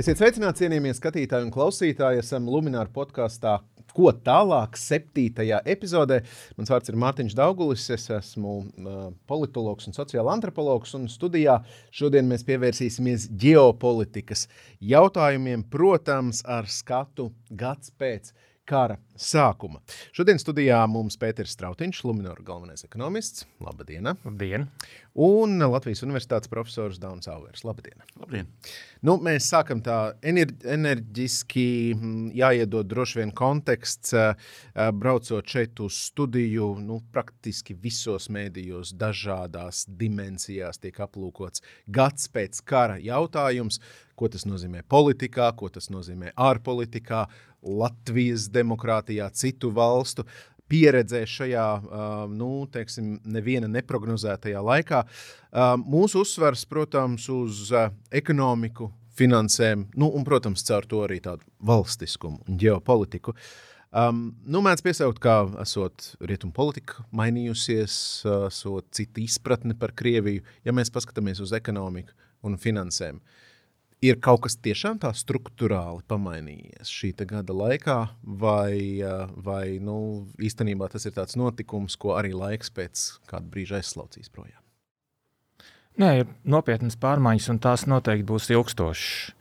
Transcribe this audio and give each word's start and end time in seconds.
Esiet 0.00 0.16
sveicināti, 0.16 0.62
cienījamie 0.62 0.94
skatītāji 0.96 1.44
un 1.44 1.50
klausītāji. 1.52 2.22
Esam 2.22 2.46
Lunčija 2.48 2.86
podkāstā. 2.94 3.58
Ko 3.92 4.08
tālāk, 4.24 4.78
septītajā 4.80 5.58
epizodē. 5.68 6.22
Mans 6.56 6.72
vārds 6.72 6.88
ir 6.88 6.96
Mārtiņš 7.02 7.34
Daugulis. 7.36 7.84
Es 7.92 8.06
esmu 8.16 8.54
uh, 8.62 9.02
politologs 9.28 9.90
un 9.90 9.98
sociāla 9.98 10.32
antropologs. 10.32 10.94
Un 10.96 11.04
studijā 11.12 11.58
šodien 11.92 12.30
mēs 12.30 12.46
pievērsīsimies 12.48 13.28
ģeopolitikas 13.44 14.46
jautājumiem, 14.94 15.66
protams, 15.68 16.40
ar 16.48 16.70
skatu 16.70 17.28
gads 17.52 17.92
pēc 18.00 18.32
kara 18.70 18.96
sākuma. 19.20 19.82
Šodien 20.16 20.38
studijā 20.40 20.78
mums 20.88 21.18
Pēters 21.20 21.52
Strautiņš, 21.56 22.04
Luminora 22.06 22.44
galvenais 22.46 22.86
ekonomists. 22.86 23.44
Labdien! 23.60 24.08
Labdien! 24.24 24.68
Un 25.20 25.58
Latvijas 25.58 26.04
Universitātes 26.06 26.48
profesors 26.48 27.00
Dauns 27.02 27.28
Auvers. 27.28 27.64
Labdien! 27.66 28.00
Labdien. 28.20 28.48
Nu, 29.04 29.16
mēs 29.20 29.48
sākam 29.50 29.82
tā 29.84 29.98
enerģiski, 30.22 31.66
mm, 31.96 32.30
jāiedod 32.38 32.88
droši 32.88 33.20
vien 33.20 33.34
konteksts, 33.36 34.14
braucot 35.00 35.50
šeit 35.50 35.80
uz 35.82 35.98
studiju. 36.10 36.70
Nu, 36.84 37.00
praktiski 37.12 37.74
visos 37.74 38.30
mēdījos, 38.32 38.94
dažādās 39.00 39.86
dimensijās 40.00 40.80
tiek 40.80 41.02
aplūkots 41.02 41.64
gads 41.90 42.30
pēc 42.32 42.62
kara 42.64 43.00
jautājums, 43.02 43.80
ko 44.20 44.28
tas 44.28 44.44
nozīmē 44.44 44.84
politikā, 44.84 45.48
ko 45.56 45.70
tas 45.72 45.88
nozīmē 45.92 46.34
ārpolitikā, 46.36 47.24
Latvijas 47.62 48.48
demokrātijā, 48.52 49.28
citu 49.36 49.70
valstu 49.74 50.24
pieredzē 50.70 51.24
šajā, 51.26 51.66
nu, 52.30 52.50
teiksim, 52.72 53.16
neviena 53.26 53.68
neprognozētajā 53.70 54.62
laikā. 54.62 55.02
Mūsu 55.82 56.22
uzsvars, 56.24 56.62
protams, 56.70 57.26
uz 57.32 57.72
ekonomiku, 58.14 58.90
finansēm, 59.18 59.88
nu, 59.98 60.08
un, 60.14 60.24
protams, 60.24 60.62
caur 60.64 60.86
to 60.88 61.02
arī 61.04 61.18
tādu 61.24 61.44
valstiskumu 61.66 62.44
un 62.46 62.60
ģeopolitiku. 62.62 63.34
Um, 63.90 64.28
nu, 64.46 64.62
Mēdz 64.62 64.84
piesaukt, 64.86 65.18
ka 65.18 65.42
esot 65.60 66.12
rietumu 66.22 66.54
politika 66.54 67.02
mainījusies, 67.18 67.96
esot 68.46 68.86
cita 68.94 69.20
izpratne 69.20 69.74
par 69.76 69.90
Krieviju, 69.98 70.46
ja 70.64 70.72
mēs 70.72 70.94
paskatāmies 70.94 71.42
uz 71.42 71.52
ekonomiku 71.58 72.14
un 72.46 72.54
finansēm. 72.62 73.18
Uh, 73.18 73.49
ir 74.04 74.20
kaut 74.24 74.44
kas 74.46 74.56
tiešām 74.64 75.00
tā 75.02 75.10
struktūrāli 75.16 76.04
pamainījies 76.08 76.88
šī 76.88 77.12
gada 77.28 77.54
laikā, 77.56 77.98
vai, 78.22 79.02
vai 79.36 79.78
nu, 79.82 80.26
īstenībā 80.40 80.88
tas 80.92 81.06
ir 81.06 81.14
tāds 81.16 81.36
notikums, 81.36 81.98
ko 82.00 82.16
arī 82.16 82.32
laiks 82.32 82.72
pēc 82.72 83.06
kāda 83.30 83.46
brīža 83.52 83.80
aizslaucīs 83.80 84.32
projām? 84.32 84.60
Nē, 86.00 86.10
ir 86.22 86.28
nopietnas 86.48 86.96
pārmaiņas, 87.00 87.50
un 87.52 87.58
tās 87.60 87.84
noteikti 87.90 88.28
būs 88.28 88.48
ilgstošas. 88.54 89.34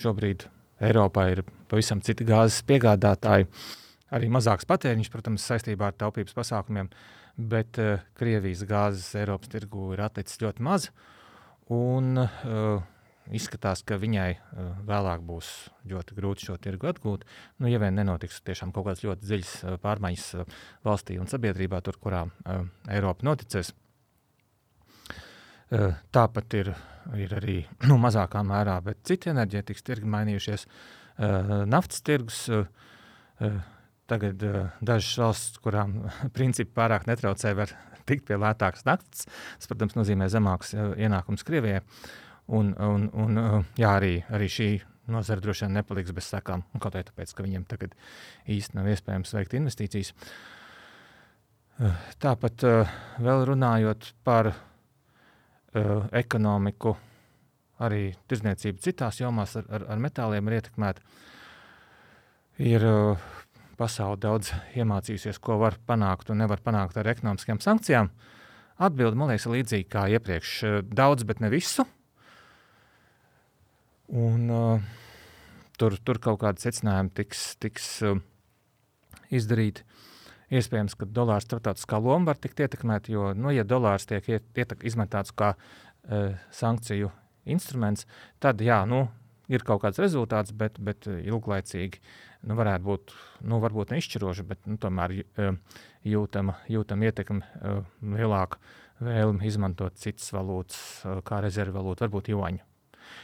Šobrīd 0.00 0.46
Eiropā 0.82 1.26
ir 1.34 1.42
pavisam 1.70 2.00
citi 2.02 2.24
gāzes 2.26 2.62
piegādātāji, 2.66 3.48
arī 4.14 4.30
mazāks 4.32 4.66
patēriņš, 4.70 5.10
protams, 5.12 5.44
saistībā 5.50 5.90
ar 5.90 5.98
taupības 6.00 6.34
pasākumiem, 6.38 6.88
bet 7.36 7.80
uh, 7.82 8.00
Krievijas 8.16 8.64
gāzes 8.68 9.12
Eiropas 9.20 9.52
tirgu 9.52 9.92
ir 9.92 10.02
atlicis 10.06 10.40
ļoti 10.40 10.64
maz. 10.64 10.88
Un, 11.72 12.16
uh, 12.24 12.80
izskatās, 13.30 13.82
ka 13.86 13.98
viņai 14.00 14.30
uh, 14.34 14.70
vēlāk 14.88 15.22
būs 15.26 15.50
ļoti 15.88 16.16
grūti 16.16 16.48
šo 16.48 16.56
tirgu 16.62 16.88
atgūt. 16.90 17.26
Nu, 17.62 17.68
ja 17.70 17.80
vien 17.82 17.94
nenotiks 17.98 18.40
tiešām 18.46 18.72
kaut 18.74 18.88
kādas 18.88 19.04
ļoti 19.06 19.28
dziļas 19.28 19.52
uh, 19.62 19.76
pārmaiņas 19.82 20.26
uh, 20.40 20.56
valstī 20.86 21.18
un 21.22 21.30
sabiedrībā, 21.30 21.82
tur, 21.84 21.98
kurā 22.02 22.24
Eiropa 22.90 23.26
noticēs. 23.26 23.72
Tāpat 26.12 26.54
ir, 26.58 26.72
ir 27.16 27.30
arī 27.38 27.60
nu, 27.88 27.96
mazākā 28.02 28.42
mērā, 28.46 28.80
bet 28.84 29.04
citi 29.08 29.30
enerģētikas 29.32 29.86
tirgi 29.86 30.10
mainījušies. 30.12 30.66
Naftas 31.68 32.00
tirgus 32.04 32.38
tagad 34.10 34.42
dažas 34.84 35.14
valsts, 35.20 35.62
kurām 35.62 35.94
principi 36.36 36.74
pārāk 36.76 37.06
netraucē, 37.08 37.54
var 37.56 37.72
tikt 38.08 38.26
pie 38.28 38.36
lētākas 38.40 38.84
naftas. 38.88 39.24
Tas, 39.28 39.70
protams, 39.70 39.96
nozīmē 39.96 40.28
zemākus 40.32 40.74
ienākumus 40.74 41.46
Krievijai. 41.46 41.80
Uh, 41.80 42.21
Un, 42.50 42.72
un, 42.74 43.06
un 43.14 43.38
jā, 43.78 43.92
arī, 43.92 44.16
arī 44.34 44.48
šī 44.50 44.70
nozara 45.12 45.42
droši 45.42 45.66
vien 45.66 45.76
nepaliks 45.78 46.14
bez 46.14 46.30
sekām. 46.30 46.64
Kaut 46.80 46.96
arī 46.96 47.06
tāpēc, 47.08 47.34
ka 47.34 47.44
viņiem 47.46 47.66
tagad 47.70 47.94
īsti 48.50 48.78
nav 48.78 48.90
iespējams 48.92 49.34
veikt 49.36 49.56
investīcijas. 49.58 50.12
Tāpat 52.22 52.66
vēl 53.22 53.46
runājot 53.48 54.12
par 54.26 54.52
ekonomiku, 56.12 56.96
arī 57.82 58.10
tirdzniecība 58.28 58.82
citās 58.84 59.22
jomās 59.22 59.56
ar, 59.58 59.66
ar, 59.72 59.86
ar 59.94 60.02
metāliem 60.02 60.50
ir 60.50 60.58
ietekmēta. 60.60 61.06
Ir 62.62 62.84
pasaule 63.78 64.20
daudz 64.20 64.52
iemācījusies, 64.78 65.40
ko 65.42 65.56
var 65.62 65.78
panākt 65.88 66.30
un 66.30 66.42
nevar 66.44 66.60
panākt 66.62 67.00
ar 67.00 67.08
ekonomiskām 67.14 67.62
sankcijām. 67.64 68.12
Atbilde, 68.82 69.18
man 69.18 69.32
liekas, 69.32 69.48
ir 69.48 69.56
līdzīga 69.56 69.90
kā 69.90 70.04
iepriekš. 70.12 70.54
Daudz, 70.92 71.24
bet 71.26 71.40
ne 71.42 71.50
visu. 71.52 71.86
Uh, 71.86 72.01
Un, 74.12 74.50
uh, 74.52 74.80
tur, 75.80 75.96
tur 76.04 76.18
kaut 76.20 76.42
kāda 76.42 76.60
secinājuma 76.60 77.14
tiks, 77.16 77.44
tiks 77.62 77.86
uh, 78.04 78.18
izdarīti. 79.32 79.86
Iespējams, 80.52 80.98
ka 81.00 81.08
dolārs 81.08 81.46
starptautiskā 81.48 81.96
loma 81.96 82.28
var 82.28 82.40
tikt 82.40 82.60
ietekmēta, 82.60 83.08
jo, 83.14 83.30
nu, 83.32 83.48
ja 83.56 83.64
dolārs 83.64 84.04
tiek 84.08 84.26
iet, 84.28 84.44
ietek, 84.52 84.84
izmantots 84.84 85.32
kā 85.32 85.54
uh, 85.56 86.34
sankciju 86.52 87.08
instruments, 87.48 88.04
tad 88.42 88.60
jā, 88.60 88.82
nu, 88.88 89.06
ir 89.48 89.64
kaut 89.64 89.80
kāds 89.86 90.00
rezultāts, 90.02 90.52
bet, 90.52 90.76
bet 90.76 91.08
ilglaicīgi 91.08 92.02
nu, 92.50 92.56
varētu 92.58 92.86
būt, 92.90 93.14
nu, 93.48 93.62
varbūt 93.64 93.94
neizšķiroši, 93.94 94.44
bet 94.50 94.68
nu, 94.68 94.76
tomēr 94.82 95.14
uh, 95.22 95.56
jūtama, 96.04 96.58
jūtama 96.68 97.08
ietekme 97.08 97.40
uh, 97.40 97.80
lielāka 98.12 98.60
vēlme 99.02 99.48
izmantot 99.48 99.96
citas 99.98 100.28
valūtas 100.36 100.82
uh, 101.06 101.22
kā 101.24 101.40
rezervu 101.40 101.80
valūtu, 101.80 102.04
varbūt 102.04 102.30
juaņu. 102.34 102.66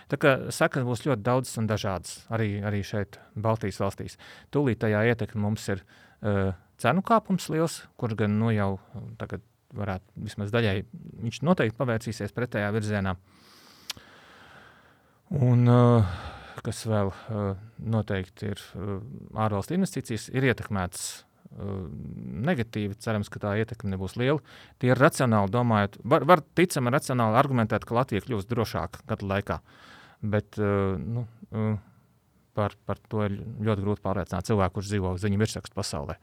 Tā 0.08 0.18
kā 0.20 0.34
sekas 0.54 0.86
būs 0.86 1.04
ļoti 1.06 1.24
daudzas 1.26 1.58
un 1.60 1.68
dažādas 1.70 2.14
arī, 2.34 2.58
arī 2.64 2.82
šeit, 2.86 3.20
Baltijas 3.36 3.80
valstīs. 3.82 4.18
Tūlītējā 4.54 5.04
ietekme 5.12 5.42
mums 5.44 5.66
ir 5.72 5.84
uh, 5.84 6.54
cenu 6.80 7.04
kāpums 7.06 7.48
liels, 7.52 7.82
kurš 8.00 8.18
gan 8.22 8.38
nu, 8.40 8.50
jau 8.54 8.76
tagad 9.20 9.44
varētu 9.76 10.24
vismaz 10.24 10.52
daļai, 10.54 10.80
viņš 11.24 11.42
noteikti 11.44 11.76
pavērsīsies 11.78 12.34
pretējā 12.36 12.72
virzienā. 12.72 13.14
Un, 15.36 15.68
uh, 15.68 16.18
kas 16.64 16.86
vēl 16.88 17.12
uh, 17.12 17.50
noteikti 17.84 18.52
ir 18.54 18.62
uh, 18.78 18.98
ārvalstu 19.36 19.76
investīcijas, 19.76 20.30
ir 20.32 20.48
ietekmētas 20.48 21.10
negatīvi. 22.48 22.96
Cerams, 23.02 23.30
ka 23.32 23.40
tā 23.42 23.54
ietekme 23.60 23.92
nebūs 23.94 24.16
liela. 24.20 24.42
Tie 24.78 24.92
ir 24.92 25.00
racionāli 25.00 25.52
domājot, 25.54 25.98
var, 26.04 26.26
var 26.28 26.44
ticami 26.58 26.92
racionāli 26.94 27.38
argumentēt, 27.40 27.86
ka 27.88 27.96
Latvija 27.98 28.24
kļūs 28.26 28.48
drošāka 28.50 29.04
gadu 29.08 29.30
laikā. 29.30 29.60
Bet 30.22 30.58
uh, 30.60 30.98
nu, 30.98 31.24
uh, 31.54 31.76
par, 32.58 32.76
par 32.88 33.00
to 33.10 33.24
ir 33.26 33.38
ļoti 33.38 33.84
grūti 33.84 34.04
pārliecināt 34.04 34.50
cilvēku, 34.50 34.78
kurš 34.78 34.92
dzīvo 34.92 35.14
ziņu 35.22 35.40
virsrakstu 35.40 35.78
pasaulē. 35.78 36.18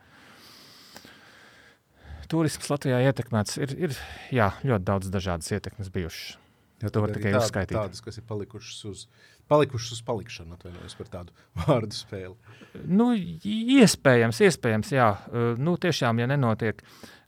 Turisms 2.31 2.71
Latvijā 2.71 3.03
ietekmēts 3.05 3.59
ir, 3.61 3.75
ir 3.87 3.99
jā, 4.33 4.49
ļoti 4.65 4.87
daudz 4.87 5.13
dažādas 5.13 5.51
ietekmes 5.53 5.91
bijušas. 5.93 6.44
Jā, 6.83 6.91
to 6.91 7.01
var 7.05 7.13
tikai 7.15 7.31
tād, 7.31 7.39
uzskaitīt. 7.39 7.77
Tādas, 7.77 8.01
kas 8.03 8.19
ir 8.19 8.25
palikušas 8.27 8.79
uz, 8.89 9.03
palikušas 9.51 9.95
uz 9.95 10.01
palikšanu, 10.07 10.57
atvainojos 10.57 10.97
par 10.99 11.11
tādu 11.13 11.35
vārdu 11.63 11.95
spēli. 11.95 12.35
Nu, 12.83 13.11
iespējams, 13.15 14.41
iespējams, 14.49 14.91
jā. 14.97 15.09
Uh, 15.29 15.53
nu, 15.61 15.77
tiešām, 15.81 16.19
ja 16.19 16.27
nenotiek 16.31 16.83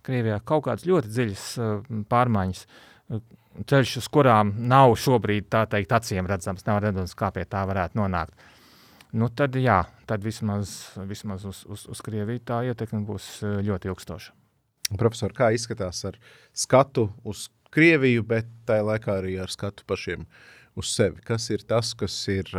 Krievijā 0.08 0.42
kaut 0.48 0.66
kādas 0.68 0.88
ļoti 0.88 1.12
dziļas 1.14 1.46
uh, 1.62 1.94
pārmaiņas, 2.12 2.66
uh, 2.68 3.24
ceļš, 3.72 3.96
uz 4.04 4.10
kurām 4.12 4.52
nav 4.68 4.98
šobrīd 5.00 5.48
tā 5.54 5.64
teikt 5.72 5.96
acīm 5.96 6.28
redzams, 6.30 6.68
nav 6.68 6.82
redzams, 6.84 7.16
kā 7.18 7.32
pie 7.36 7.48
tā 7.48 7.64
varētu 7.70 8.02
nonākt. 8.02 8.36
Nu, 9.18 9.32
tad, 9.32 9.56
jā, 9.56 9.80
tad 10.06 10.26
vismaz, 10.28 10.76
vismaz 11.08 11.48
uz, 11.48 11.64
uz, 11.72 11.88
uz 11.88 12.04
Krieviju 12.04 12.44
tā 12.44 12.60
ietekme 12.68 13.00
būs 13.08 13.38
ļoti 13.64 13.90
ilgstoša. 13.90 14.36
Profesor, 15.00 15.34
kā 15.36 15.50
izskatās 15.56 16.04
ar 16.08 16.16
skatu 16.56 17.10
uz 17.28 17.48
Krieviju, 17.74 18.24
bet 18.28 18.50
tajā 18.70 18.86
laikā 18.88 19.18
arī 19.22 19.38
ar 19.44 19.52
skatu 19.54 19.86
pašiem 19.90 20.26
uz 20.78 20.92
sevi? 20.94 21.22
Kas 21.26 21.50
ir 21.54 21.66
tas, 21.68 21.94
kas 21.98 22.16
ir 22.32 22.52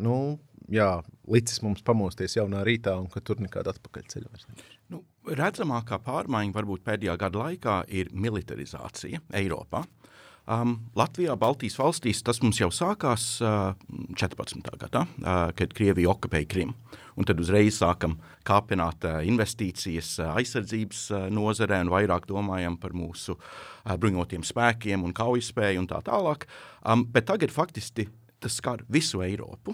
nu, 0.00 0.38
jā, 0.72 0.88
licis 1.30 1.60
mums 1.64 1.84
pamosties 1.86 2.38
jaunā 2.38 2.64
rītā 2.66 2.96
un 3.00 3.10
ka 3.12 3.22
tur 3.24 3.42
nekāda 3.44 3.74
atpakaļceļa 3.74 4.32
vairs 4.32 4.48
nav? 4.48 4.64
Nu, 4.92 5.04
redzamākā 5.40 6.00
pārmaiņa 6.04 6.56
varbūt 6.56 6.84
pēdējā 6.86 7.18
gada 7.20 7.46
laikā 7.46 7.82
ir 8.00 8.10
militarizācija 8.12 9.22
Eiropā. 9.40 9.84
Uh, 9.84 10.03
Um, 10.44 10.74
Latvijā, 10.92 11.32
Baltijas 11.40 11.78
valstīs 11.80 12.18
tas 12.20 12.42
mums 12.44 12.58
jau 12.60 12.68
sākās 12.68 13.38
uh, 13.40 13.70
14. 14.12 14.66
gadā, 14.76 15.06
uh, 15.08 15.46
kad 15.56 15.72
Krievija 15.72 16.10
okupēja 16.12 16.48
Krimu. 16.50 16.74
Un 17.16 17.24
tad 17.24 17.38
uzreiz 17.40 17.78
sākam 17.78 18.18
kāpināt 18.44 19.06
uh, 19.08 19.22
investīcijas 19.24 20.18
uh, 20.20 20.34
aizsardzības 20.36 21.00
uh, 21.14 21.22
nozarē 21.32 21.78
un 21.86 21.92
vairāk 21.94 22.28
domājam 22.28 22.76
par 22.76 22.92
mūsu 22.92 23.38
uh, 23.38 23.94
bruņotiem 23.96 24.44
spēkiem 24.44 25.06
un 25.06 25.16
kaujaspēju 25.16 25.80
un 25.80 25.88
tā 25.88 26.02
tālāk. 26.04 26.44
Um, 26.84 27.06
bet 27.08 27.30
tagad 27.30 27.54
faktiski 27.54 28.10
tas 28.36 28.60
skar 28.60 28.84
visu 28.92 29.24
Eiropu. 29.24 29.72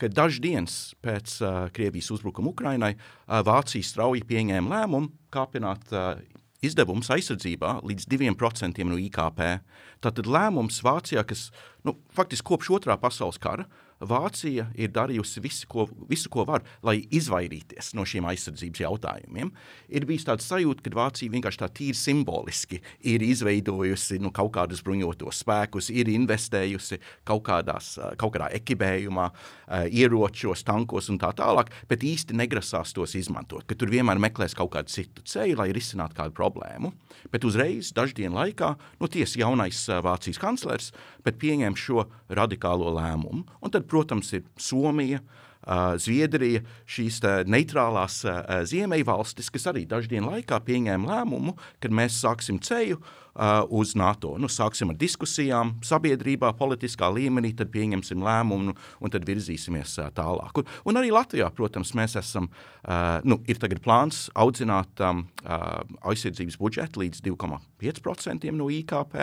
ka 0.00 0.08
dažas 0.08 0.40
dienas 0.40 0.94
pēc 1.00 1.40
uh, 1.40 1.68
Krievijas 1.72 2.10
uzbrukuma 2.10 2.52
Ukrainai 2.52 2.92
uh, 2.96 3.40
Vācija 3.40 3.84
strauji 3.84 4.24
pieņēma 4.28 4.68
lēmumu 4.68 5.12
kāpināt 5.32 5.92
uh, 5.92 6.20
izdevumus 6.64 7.10
aizsardzībā 7.12 7.78
līdz 7.86 8.06
2% 8.10 8.84
no 8.84 8.98
IKP. 9.00 9.40
Tātad 10.00 10.28
lēmums 10.30 10.80
Vācijā, 10.84 11.24
kas 11.28 11.48
nu, 11.84 11.96
faktiski 12.16 12.48
kopš 12.52 12.72
otrā 12.78 12.96
pasaules 13.00 13.40
kara 13.40 13.66
Vācija 14.00 14.66
ir 14.80 14.92
darījusi 14.94 15.42
visu, 15.44 15.66
ko, 15.68 15.86
visu, 16.08 16.30
ko 16.32 16.46
var, 16.48 16.64
lai 16.86 16.98
izvairīties 17.12 17.92
no 17.98 18.06
šiem 18.08 18.28
aizsardzības 18.30 18.80
jautājumiem. 18.80 19.50
Ir 19.92 20.06
bijis 20.08 20.24
tāds 20.28 20.46
sajūta, 20.48 20.84
ka 20.86 20.92
Vācija 20.96 21.32
vienkārši 21.32 21.60
tā 21.60 21.68
tīri 21.68 21.98
simboliski 21.98 22.80
ir 23.12 23.24
izveidojusi 23.26 24.20
nu, 24.24 24.32
kaut 24.32 24.52
kādus 24.56 24.80
bruņotos 24.86 25.42
spēkus, 25.44 25.90
ir 25.92 26.08
investējusi 26.12 27.00
kaut, 27.28 27.44
kādās, 27.50 27.92
kaut 28.20 28.36
kādā 28.36 28.48
ekipējumā, 28.60 29.28
ieročos, 29.92 30.64
tankos 30.66 31.10
un 31.12 31.20
tā 31.20 31.32
tālāk, 31.36 31.72
bet 31.90 32.06
īsti 32.06 32.36
negrasās 32.40 32.94
tos 32.96 33.16
izmantot, 33.18 33.66
ka 33.68 33.76
tur 33.78 33.92
vienmēr 33.92 34.20
meklēs 34.22 34.56
kaut 34.56 34.72
kādu 34.76 34.92
citu 34.92 35.24
ceļu, 35.28 35.58
lai 35.60 35.70
risinātu 35.76 36.16
kādu 36.16 36.34
problēmu. 36.36 36.94
Bet 37.30 37.44
uzreiz, 37.44 37.92
dažu 37.94 38.16
dienu 38.22 38.38
laikā, 38.38 38.72
nu, 39.00 39.10
tiesa 39.12 39.42
jaunais 39.42 39.84
Vācijas 40.04 40.40
kanclers 40.40 40.90
pieņem 41.40 41.76
šo 41.78 42.04
radikālo 42.32 42.92
lēmumu. 42.96 43.44
Un 43.64 43.72
tad 43.72 43.86
protams, 43.90 44.32
ir 44.36 44.46
Somija. 44.60 45.22
Zviedrija, 46.00 46.62
šīs 46.88 47.18
neitrālās 47.52 48.22
ziemeļvalstis, 48.70 49.50
kas 49.52 49.66
arī 49.68 49.82
daždienu 49.86 50.32
laikā 50.32 50.56
pieņēma 50.64 51.10
lēmumu, 51.10 51.52
ka 51.84 51.90
mēs 51.92 52.16
sāksim 52.22 52.62
ceļu 52.64 52.96
uz 53.70 53.94
NATO. 53.98 54.34
Nu, 54.40 54.50
sāksim 54.50 54.92
ar 54.92 54.98
diskusijām 55.00 55.76
sabiedrībā, 55.86 56.52
politiskā 56.58 57.10
līmenī, 57.12 57.52
tad 57.56 57.70
pieņemsim 57.74 58.22
lēmumu 58.26 58.72
un, 58.72 58.78
un 59.00 59.12
tad 59.12 59.26
virzīsimies 59.28 59.96
tālāk. 60.16 60.60
Un, 60.60 60.70
un 60.90 61.00
arī 61.00 61.12
Latvijā, 61.14 61.50
protams, 61.54 61.94
mēs 61.98 62.16
esam, 62.20 62.50
nu, 63.24 63.40
ir 63.50 63.60
tagad 63.62 63.82
plāns 63.84 64.26
audzināt 64.38 65.02
um, 65.06 65.24
aizsardzības 66.10 66.58
budžetu 66.60 67.04
līdz 67.04 67.22
2,5% 67.26 68.50
no 68.56 68.70
IKP, 68.72 69.16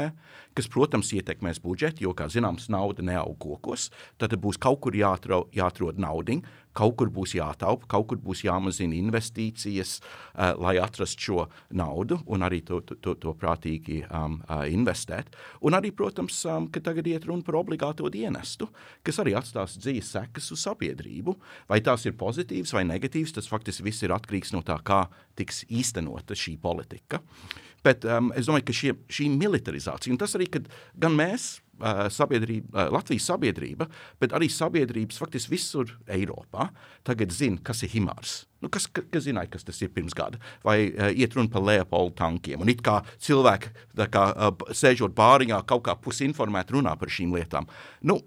kas, 0.57 0.69
protams, 0.71 1.11
ietekmēs 1.13 1.61
budžetu, 1.63 2.07
jo, 2.07 2.15
kā 2.17 2.29
zināms, 2.31 2.69
nauda 2.73 3.05
neaug 3.05 3.37
kokos, 3.41 3.89
tad 4.17 4.33
būs 4.41 4.59
kaut 4.61 4.81
kur 4.85 4.97
jāatrod, 4.97 5.51
jāatrod 5.55 5.99
naudiņa, 6.01 6.55
Kaut 6.77 6.97
kur 6.99 7.09
būs 7.13 7.33
jātaupa, 7.37 7.87
kaut 7.89 8.07
kur 8.11 8.21
būs 8.21 8.43
jāmazina 8.45 8.97
investīcijas, 8.97 9.97
uh, 9.99 10.53
lai 10.61 10.77
atrastu 10.81 11.27
šo 11.27 11.47
naudu 11.73 12.19
un 12.29 12.45
arī 12.45 12.61
to, 12.65 12.81
to, 12.85 13.15
to 13.17 13.33
prātīgi 13.37 14.03
um, 14.07 14.39
uh, 14.45 14.65
investēt. 14.69 15.33
Un 15.65 15.77
arī, 15.77 15.91
protams, 15.95 16.39
um, 16.45 16.69
ka 16.71 16.83
tagad 16.83 17.09
iet 17.09 17.27
runa 17.27 17.45
par 17.47 17.59
obligāto 17.59 18.11
dienestu, 18.13 18.69
kas 19.05 19.21
arī 19.23 19.33
atstās 19.39 19.77
dzīves 19.81 20.13
sekas 20.17 20.51
uz 20.53 20.65
sabiedrību. 20.67 21.37
Vai 21.69 21.81
tās 21.85 22.05
ir 22.05 22.17
pozitīvas 22.19 22.75
vai 22.77 22.85
negatīvas, 22.87 23.35
tas 23.37 23.49
faktiski 23.49 23.87
viss 23.87 24.05
ir 24.05 24.13
atkarīgs 24.15 24.53
no 24.55 24.63
tā, 24.65 24.77
kā 24.85 25.05
tiks 25.37 25.65
īstenota 25.69 26.37
šī 26.37 26.57
politika. 26.61 27.21
Bet 27.85 28.05
um, 28.09 28.31
es 28.37 28.49
domāju, 28.49 28.67
ka 28.67 28.75
šie, 28.75 28.97
šī 29.11 29.29
militarizācija, 29.35 30.13
un 30.13 30.19
tas 30.21 30.35
arī, 30.37 30.49
kad 30.57 30.69
gan 30.97 31.15
mēs, 31.17 31.57
sabiedrība, 32.09 32.87
Latvijas 32.89 33.27
sabiedrība, 33.29 33.87
bet 34.21 34.33
arī 34.33 34.49
sabiedrības 34.49 35.19
faktiski 35.21 35.53
visur 35.53 35.91
Eiropā 36.09 36.69
tagad 37.05 37.31
zina, 37.31 37.59
kas 37.63 37.83
ir 37.85 37.91
Himārs. 37.93 38.45
Nu, 38.61 38.69
kas, 38.73 38.87
kas, 38.89 39.05
kas 39.13 39.27
zināja, 39.27 39.51
kas 39.53 39.67
tas 39.67 39.81
ir 39.85 39.91
pirms 39.93 40.15
gada? 40.17 40.39
Vai 40.65 40.89
uh, 40.89 41.11
iet 41.13 41.35
runa 41.37 41.51
par 41.53 41.61
Leopoldu 41.61 42.15
tankiem? 42.17 42.63
Un 42.63 42.71
it 42.73 42.81
kā 42.85 43.03
cilvēki, 43.21 43.69
kā, 44.09 44.23
uh, 44.33 44.73
sēžot 44.73 45.13
bāriņā, 45.17 45.61
kaut 45.69 45.85
kā 45.85 45.93
pusinformēti 46.01 46.79
runā 46.79 46.95
par 46.97 47.13
šīm 47.13 47.35
lietām. 47.37 47.69
Nu, 48.01 48.17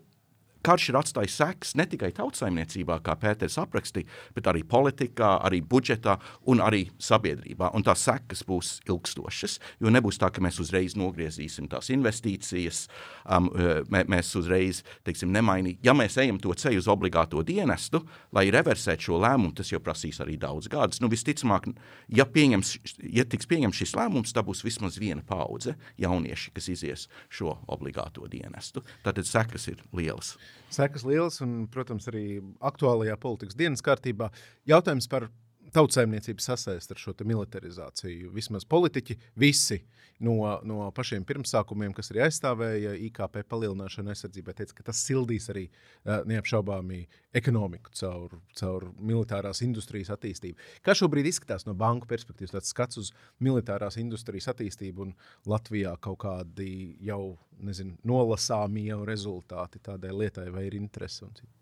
karš 0.67 0.91
ir 0.91 0.99
atstājis 1.01 1.37
sekas 1.41 1.75
ne 1.79 1.87
tikai 1.89 2.11
tautsājumniecībā, 2.17 3.01
kā 3.05 3.17
Pēters 3.21 3.59
aprakstīja, 3.61 4.09
bet 4.37 4.49
arī 4.51 4.63
politikā, 4.69 5.37
arī 5.47 5.61
budžetā 5.65 6.17
un 6.51 6.63
arī 6.65 6.87
sabiedrībā. 7.01 7.71
Un 7.77 7.85
tās 7.87 8.05
sekas 8.07 8.45
būs 8.47 8.73
ilgstošas, 8.89 9.59
jo 9.81 9.93
nebūs 9.93 10.21
tā, 10.21 10.31
ka 10.33 10.43
mēs 10.45 10.61
uzreiz 10.63 10.97
nogriezīsim 10.99 11.69
tās 11.71 11.91
investīcijas, 11.95 12.85
um, 13.25 13.51
mē, 13.93 14.05
mēs 14.11 14.33
uzreiz, 14.39 14.83
teiksim, 15.07 15.33
nemainīsim. 15.35 15.81
Ja 15.87 15.95
mēs 15.97 16.19
ejam 16.21 16.41
to 16.43 16.55
ceļu 16.57 16.83
uz 16.83 16.91
obligāto 16.91 17.45
dienestu, 17.47 18.03
lai 18.37 18.49
reversētu 18.53 19.11
šo 19.11 19.21
lēmumu, 19.23 19.55
tas 19.57 19.73
jau 19.73 19.81
prasīs 19.85 20.21
arī 20.23 20.37
daudz 20.41 20.71
gadus. 20.73 21.01
Nu, 21.03 21.11
visticamāk, 21.13 21.71
ja, 22.13 22.27
pieņems, 22.29 22.75
ja 23.17 23.27
tiks 23.29 23.49
pieņemts 23.51 23.83
šis 23.83 23.97
lēmums, 23.99 24.35
tad 24.37 24.49
būs 24.49 24.65
vismaz 24.67 24.99
viena 25.01 25.25
paudze 25.27 25.77
jaunieši, 26.01 26.55
kas 26.57 26.71
izies 26.73 27.09
šo 27.33 27.57
obligāto 27.71 28.29
dienestu. 28.31 28.85
Tātad 29.05 29.29
sekas 29.29 29.69
ir 29.73 29.83
lielas. 29.97 30.37
Sekas 30.71 31.03
lielas 31.07 31.41
un, 31.45 31.67
protams, 31.73 32.07
arī 32.11 32.41
aktuālajā 32.63 33.17
politikas 33.21 33.59
dienas 33.59 33.83
kārtībā. 33.83 34.31
Jautājums 34.71 35.11
par 35.11 35.29
tautsēmniecības 35.75 36.47
sasaist 36.51 36.93
ar 36.93 37.01
šo 37.01 37.15
militarizāciju. 37.27 38.31
Vismaz 38.35 38.67
politiķi, 38.69 39.17
visi 39.41 39.81
no, 40.25 40.37
no 40.67 40.89
pašiem 40.97 41.25
pirmsākumiem, 41.29 41.93
kas 41.97 42.13
arī 42.13 42.25
aizstāvēja 42.27 42.95
IKP 43.09 43.43
palielināšanu 43.51 44.13
aizsardzībai, 44.13 44.55
teica, 44.59 44.77
ka 44.79 44.87
tas 44.91 45.03
sildīs 45.07 45.49
arī 45.53 45.67
uh, 45.69 46.21
neapšaubāmi 46.31 47.03
ekonomiku 47.41 47.95
caur, 48.01 48.35
caur 48.59 48.89
militārās 48.99 49.63
industrijas 49.67 50.13
attīstību. 50.17 50.59
Kā 50.87 50.97
šobrīd 50.99 51.31
izskatās 51.31 51.67
no 51.69 51.77
banku 51.79 52.09
perspektīvas, 52.11 52.57
tāds 52.57 52.75
skats 52.75 53.01
uz 53.01 53.13
militārās 53.43 54.01
industrijas 54.01 54.51
attīstību 54.55 55.07
un 55.07 55.15
Latvijā 55.51 55.97
kaut 56.03 56.23
kādi 56.27 56.97
jau 57.05 57.37
nezinu, 57.61 57.97
nolasāmi 58.09 58.89
jau 58.89 59.03
rezultāti 59.09 59.83
tādai 59.85 60.13
lietai, 60.17 60.51
vai 60.55 60.67
ir 60.69 60.79
interese 60.81 61.25
un 61.27 61.35
citādi? 61.37 61.60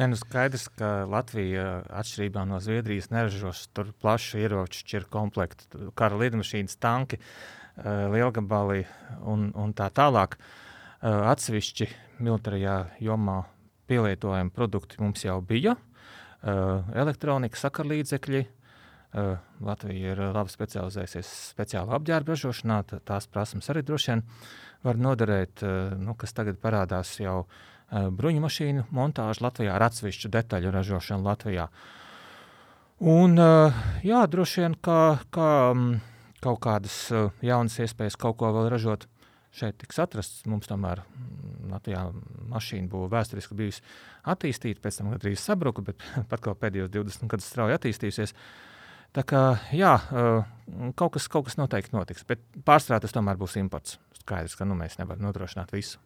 Nē, 0.00 0.06
nu 0.08 0.16
skaidrs, 0.16 0.66
ka 0.78 1.04
Latvija, 1.10 1.82
atšķirībā 2.00 2.44
no 2.48 2.60
Zviedrijas, 2.62 3.10
neražos 3.12 3.66
tur 3.76 3.92
plašu 4.00 4.40
ieroču 4.40 4.80
šķirku 4.80 5.12
komplektu, 5.12 5.90
kara 5.98 6.16
lidmašīnas, 6.20 6.78
tanki, 6.80 7.20
eh, 7.20 8.06
lielgabali 8.14 8.86
un, 9.28 9.50
un 9.54 9.74
tā 9.76 9.90
tālāk. 9.92 10.38
Eh, 10.38 11.08
atsevišķi 11.08 11.88
militārajā 12.20 12.78
jomā 13.04 13.42
pielietojami 13.90 14.54
produkti 14.54 15.00
mums 15.02 15.24
jau 15.24 15.40
bija. 15.42 15.76
Elektronika, 16.40 17.58
sakarlīdzekļi. 17.60 18.38
Latvija 19.60 20.12
ir 20.14 20.20
labi 20.32 20.52
specializējusies 20.54 21.32
speciālā 21.50 21.98
apģērba 21.98 22.32
ražošanā. 22.32 22.78
Tās 23.04 23.26
prasmes 23.28 23.68
arī 23.68 23.82
droši 23.84 24.12
vien 24.12 24.22
var 24.86 24.96
noderēt, 24.96 25.60
nu, 26.00 26.14
kas 26.16 26.32
tagad 26.32 26.56
parādās 26.62 27.12
jau 27.20 27.42
uh, 27.42 27.58
bruņu 27.90 28.42
mašīnu 28.44 28.86
montāžu 28.94 29.44
Latvijā 29.46 29.74
ar 29.74 29.88
atsevišķu 29.88 30.30
detaļu 30.30 30.70
ražošanu 30.74 31.26
Latvijā. 31.26 31.68
Un, 33.00 33.38
eh, 33.38 33.72
jā, 34.04 34.26
droši 34.28 34.60
vien, 34.60 34.74
ka, 34.76 35.20
ka 35.32 35.72
mm, 35.72 36.00
kaut 36.44 36.60
kādas 36.60 36.96
eh, 37.08 37.30
jaunas 37.40 37.78
iespējas 37.80 38.18
kaut 38.20 38.36
ko 38.42 38.50
vēl 38.52 38.68
ražot 38.68 39.06
šeit 39.56 39.78
tiks 39.80 39.98
atrasts. 40.04 40.44
Mums 40.44 40.68
tomēr 40.68 41.00
mm, 41.00 41.70
Latvijā 41.72 42.02
mašīna 42.52 42.92
būva 42.92 43.08
vēsturiski 43.16 43.56
bijusi 43.56 43.80
attīstīta, 44.28 44.82
pēc 44.84 45.00
tam 45.00 45.14
gandrīz 45.14 45.40
sabruka, 45.40 45.86
bet 45.86 46.04
pat 46.30 46.44
kā 46.44 46.52
pēdējos 46.52 46.92
20 46.92 47.32
gadus 47.32 47.48
strauji 47.48 47.78
attīstījusies. 47.78 48.36
Tā 49.16 49.24
kā 49.26 49.42
jā, 49.74 49.96
kaut 50.94 51.16
kas, 51.16 51.24
kaut 51.26 51.48
kas 51.48 51.56
noteikti 51.58 51.96
notiks, 51.96 52.22
bet 52.28 52.44
pārstrādes 52.62 53.10
tomēr 53.16 53.40
būs 53.40 53.56
imports. 53.58 53.96
Skaidrs, 54.20 54.54
ka 54.54 54.68
nu, 54.68 54.76
mēs 54.78 55.00
nevaram 55.00 55.24
nodrošināt 55.24 55.74
visu. 55.74 55.98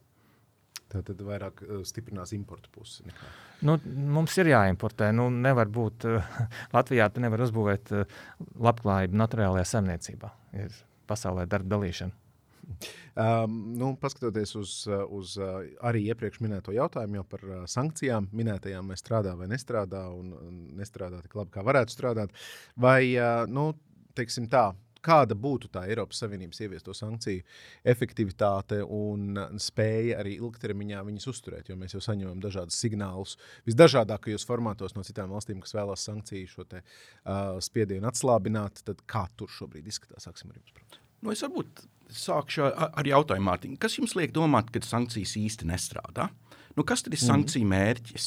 Tad 1.03 1.23
vairāk 1.27 1.63
uh, 1.65 1.83
stiprinās 1.87 2.35
importu 2.37 2.71
pusi. 2.75 3.05
Nekā. 3.09 3.31
Nu, 3.67 3.79
mums 4.15 4.35
ir 4.41 4.51
jāimportē. 4.53 5.11
Nu, 5.17 5.29
nevar 5.33 5.71
būt 5.73 6.09
uh, 6.11 6.35
Latvijā, 6.77 7.09
tu 7.13 7.25
nevar 7.25 7.45
uzbūvēt 7.47 7.95
uh, 7.95 8.19
labklājību 8.63 9.19
naturālajā 9.23 9.67
saimniecībā. 9.75 10.31
Ir 10.65 10.77
pasaulē 11.11 11.49
darba 11.51 11.77
dalīšana. 11.77 12.21
Um, 13.21 13.59
nu, 13.77 13.91
paskatoties 14.01 14.55
uz, 14.57 14.71
uz 15.13 15.35
arī 15.85 16.07
iepriekš 16.09 16.41
minēto 16.41 16.73
jautājumu 16.73 17.27
par 17.29 17.45
uh, 17.45 17.59
sankcijām, 17.69 18.31
minētajām, 18.33 18.89
vai 18.89 18.97
strādā 18.99 19.35
vai 19.37 19.51
nestrādā, 19.53 20.07
un 20.17 20.33
nestrādā 20.79 21.21
tik 21.25 21.37
labi, 21.37 21.53
kā 21.55 21.67
varētu 21.67 21.93
strādāt. 21.93 22.33
Vai, 22.81 23.03
nu, 23.53 23.69
teiksim 24.17 24.49
tā, 24.51 24.71
kāda 25.05 25.37
būtu 25.39 25.71
tā 25.75 25.85
Eiropas 25.91 26.23
Savienības 26.23 26.63
ieviesto 26.65 26.95
sankciju 26.97 27.45
efektivitāte 27.95 28.81
un 28.85 29.39
spēja 29.61 30.21
arī 30.23 30.37
ilgtermiņā 30.41 31.03
viņas 31.07 31.29
uzturēt. 31.33 31.71
Jo 31.71 31.79
mēs 31.81 31.97
jau 31.97 32.03
saņemam 32.05 32.41
dažādus 32.43 32.79
signālus 32.81 33.37
visdažādākajos 33.69 34.47
formātos 34.49 34.97
no 34.97 35.05
citām 35.07 35.35
valstīm, 35.35 35.63
kas 35.65 35.77
vēlās 35.77 36.07
sankciju 36.09 36.51
šo 36.51 36.69
te, 36.69 36.83
uh, 36.83 37.57
spiedienu 37.65 38.11
atslābināt. 38.11 38.85
Tad 38.89 39.03
kā 39.11 39.27
tur 39.39 39.53
šobrīd 39.53 39.89
izskatās? 39.91 40.27
Sāksim 40.29 40.53
ar 40.53 40.61
jums. 40.61 41.01
Nu, 41.25 41.33
es 41.33 41.41
varbūt 41.41 41.87
sākšu 42.13 42.67
ar 42.69 43.09
jautājumu, 43.09 43.49
Mārtiņ. 43.49 43.79
Kas 43.81 43.97
jums 43.97 44.13
liek 44.19 44.35
domāt, 44.37 44.69
ka 44.73 44.83
sankcijas 44.85 45.37
īsti 45.41 45.69
nestrādā? 45.71 46.29
Nu, 46.77 46.85
kas 46.85 47.05
tad 47.05 47.15
ir 47.15 47.23
mm. 47.23 47.29
sankciju 47.31 47.71
mērķis? 47.71 48.27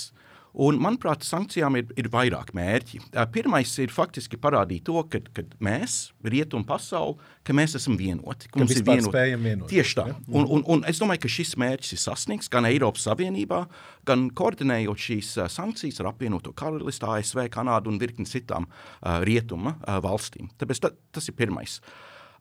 Un, 0.58 0.80
manuprāt, 0.82 1.22
sankcijām 1.22 1.76
ir, 1.78 1.92
ir 2.02 2.08
vairāk 2.10 2.50
mērķi. 2.58 3.04
Pirmais 3.34 3.70
ir 3.84 3.92
faktiski 3.94 4.40
parādīt 4.42 4.88
to, 4.88 5.04
ka, 5.06 5.20
ka 5.36 5.44
mēs, 5.62 5.98
rietumu 6.26 6.66
pasauli, 6.66 7.20
ka 7.46 7.54
mēs 7.54 7.76
esam 7.78 7.98
vienoti. 8.00 8.50
Ka 8.50 8.64
mums 8.64 8.74
ir 8.74 8.82
vienoti. 8.88 9.70
Tieši 9.70 9.98
tā. 10.00 10.08
Ja? 10.10 10.16
Un, 10.32 10.48
un, 10.58 10.64
un 10.66 10.82
es 10.90 10.98
domāju, 11.02 11.28
ka 11.28 11.32
šis 11.36 11.54
mērķis 11.62 11.94
ir 11.94 12.02
sasniegts 12.02 12.50
gan 12.54 12.66
Eiropas 12.70 13.06
Savienībā, 13.06 13.62
gan 14.10 14.26
koordinējot 14.34 15.06
šīs 15.06 15.32
sankcijas 15.54 16.02
ar 16.02 16.10
apvienoto 16.16 16.56
karalisti, 16.58 17.06
ASV, 17.06 17.44
Kanādu 17.54 17.94
un 17.94 18.02
virkni 18.02 18.26
citām 18.26 18.66
uh, 18.66 19.22
rietuma 19.28 19.78
uh, 19.78 20.02
valstīm. 20.02 20.50
Tāpēc 20.58 20.82
ta, 20.88 20.94
tas 21.14 21.30
ir 21.30 21.38
pirmais. 21.38 21.78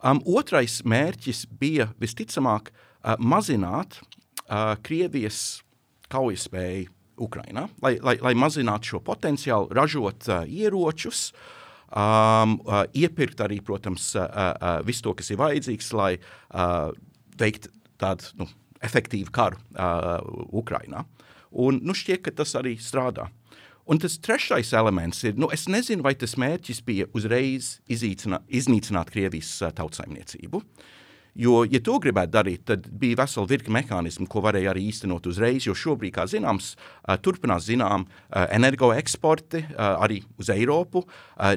Um, 0.00 0.24
otrais 0.24 0.80
mērķis 0.88 1.46
bija 1.60 1.90
visticamāk 2.00 2.72
uh, 2.72 3.16
mazināt 3.20 4.00
uh, 4.00 4.72
Krievijas 4.80 5.60
kaujaspēju 6.08 6.96
Ukrainā, 7.22 7.66
lai, 7.82 7.96
lai, 8.02 8.16
lai 8.22 8.34
mazinātu 8.38 8.94
šo 8.94 9.00
potenciālu, 9.04 9.70
ražot 9.76 10.28
uh, 10.28 10.44
ieročus, 10.44 11.30
um, 11.88 12.58
uh, 12.66 12.84
iepirkt 12.96 13.40
arī, 13.44 13.60
protams, 13.64 14.12
uh, 14.18 14.26
uh, 14.26 14.78
visu 14.86 15.06
to, 15.06 15.14
kas 15.18 15.32
ir 15.32 15.40
vajadzīgs, 15.40 15.92
lai 15.96 16.12
uh, 16.18 16.92
veiktu 17.40 17.72
tādu 18.00 18.32
nu, 18.42 18.48
efektīvu 18.84 19.32
karu 19.34 19.60
uh, 19.76 20.20
Ukrainā. 20.56 21.06
Un 21.56 21.80
nu, 21.84 21.96
šķiet, 21.96 22.24
ka 22.26 22.34
tas 22.42 22.52
arī 22.58 22.76
strādā. 22.82 23.30
Un 23.86 24.00
tas 24.02 24.18
trešais 24.18 24.72
elements 24.74 25.22
ir, 25.24 25.36
nu, 25.38 25.48
es 25.54 25.68
nezinu, 25.70 26.02
vai 26.04 26.16
tas 26.18 26.34
mērķis 26.40 26.82
bija 26.84 27.06
uzreiz 27.16 27.76
iznīcināt 27.88 29.12
Krievijas 29.14 29.54
uh, 29.62 29.72
tautsājumniecību. 29.78 30.60
Uh, 30.60 30.92
Jo, 31.36 31.62
ja 31.68 31.80
to 31.84 31.98
gribētu 32.02 32.32
darīt, 32.32 32.64
tad 32.70 32.86
bija 32.88 33.20
vesela 33.22 33.48
virkne 33.50 33.74
mehānismu, 33.76 34.28
ko 34.30 34.40
varēja 34.44 34.72
arī 34.72 34.86
īstenot 34.90 35.28
uzreiz. 35.28 35.66
Jo 35.68 35.76
šobrīd, 35.76 36.14
kā 36.16 36.24
zināms, 36.30 36.74
turpinās 37.24 37.66
zinām 37.68 38.06
energoeksporti 38.32 39.66
arī 39.76 40.22
uz 40.40 40.52
Eiropu. 40.54 41.04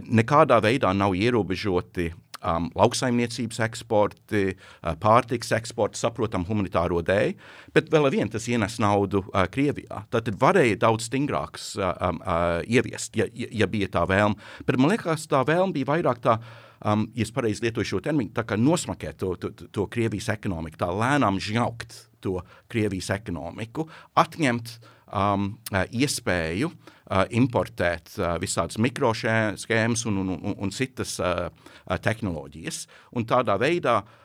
Nekādā 0.04 0.60
veidā 0.64 0.92
nav 0.96 1.16
ierobežoti 1.16 2.10
um, 2.44 2.70
lauksaimniecības 2.78 3.60
eksporti, 3.68 4.44
uh, 4.54 4.94
pārtiks 5.02 5.52
eksporti, 5.56 6.00
saprotam, 6.00 6.46
humanitāro 6.48 7.02
dēļ, 7.06 7.34
bet 7.76 7.92
vēl 7.94 8.10
vien 8.14 8.32
tas 8.32 8.48
ienes 8.52 8.80
naudu 8.82 9.24
uh, 9.26 9.46
Krievijā. 9.52 10.04
Tad 10.14 10.32
varēja 10.42 10.80
daudz 10.86 11.10
stingrāks 11.10 11.72
uh, 11.80 11.92
uh, 11.92 12.48
ieviest, 12.68 13.20
ja, 13.20 13.30
ja 13.34 13.70
bija 13.70 13.92
tā 14.00 14.06
vēlme. 14.10 14.40
Bet 14.68 14.80
man 14.80 14.96
liekas, 14.96 15.28
tā 15.32 15.44
vēlme 15.48 15.76
bija 15.80 15.94
vairāk 15.94 16.24
tā 16.26 16.40
um, 16.86 17.08
ja 17.16 17.26
es 17.26 17.34
pareizi 17.36 17.66
lietoju 17.66 17.94
šo 17.94 18.04
terminu, 18.06 18.34
tā 18.36 18.46
kā 18.48 18.58
nosmakēt 18.60 19.20
to, 19.22 19.34
to, 19.42 19.52
to 19.72 19.88
Krievijas 19.92 20.30
ekonomiku, 20.36 20.80
tā 20.82 20.92
lēnām 20.94 21.42
žņaukt 21.44 21.98
to 22.24 22.40
Krievijas 22.72 23.12
ekonomiku, 23.16 23.88
atņemt 24.20 24.76
um, 25.08 25.52
uh, 25.72 25.84
iespēju 25.92 26.72
uh, 26.72 27.26
importēt 27.36 28.16
uh, 28.20 28.36
visādas 28.42 28.80
mikroshēmas 28.82 30.08
un, 30.10 30.24
un, 30.24 30.34
un, 30.38 30.58
un 30.58 30.74
citas 30.76 31.18
uh, 31.24 31.50
tehnoloģijas. 31.90 32.84
Un 33.18 33.28
tādā 33.30 33.56
veidā 33.62 34.02
uh, 34.04 34.18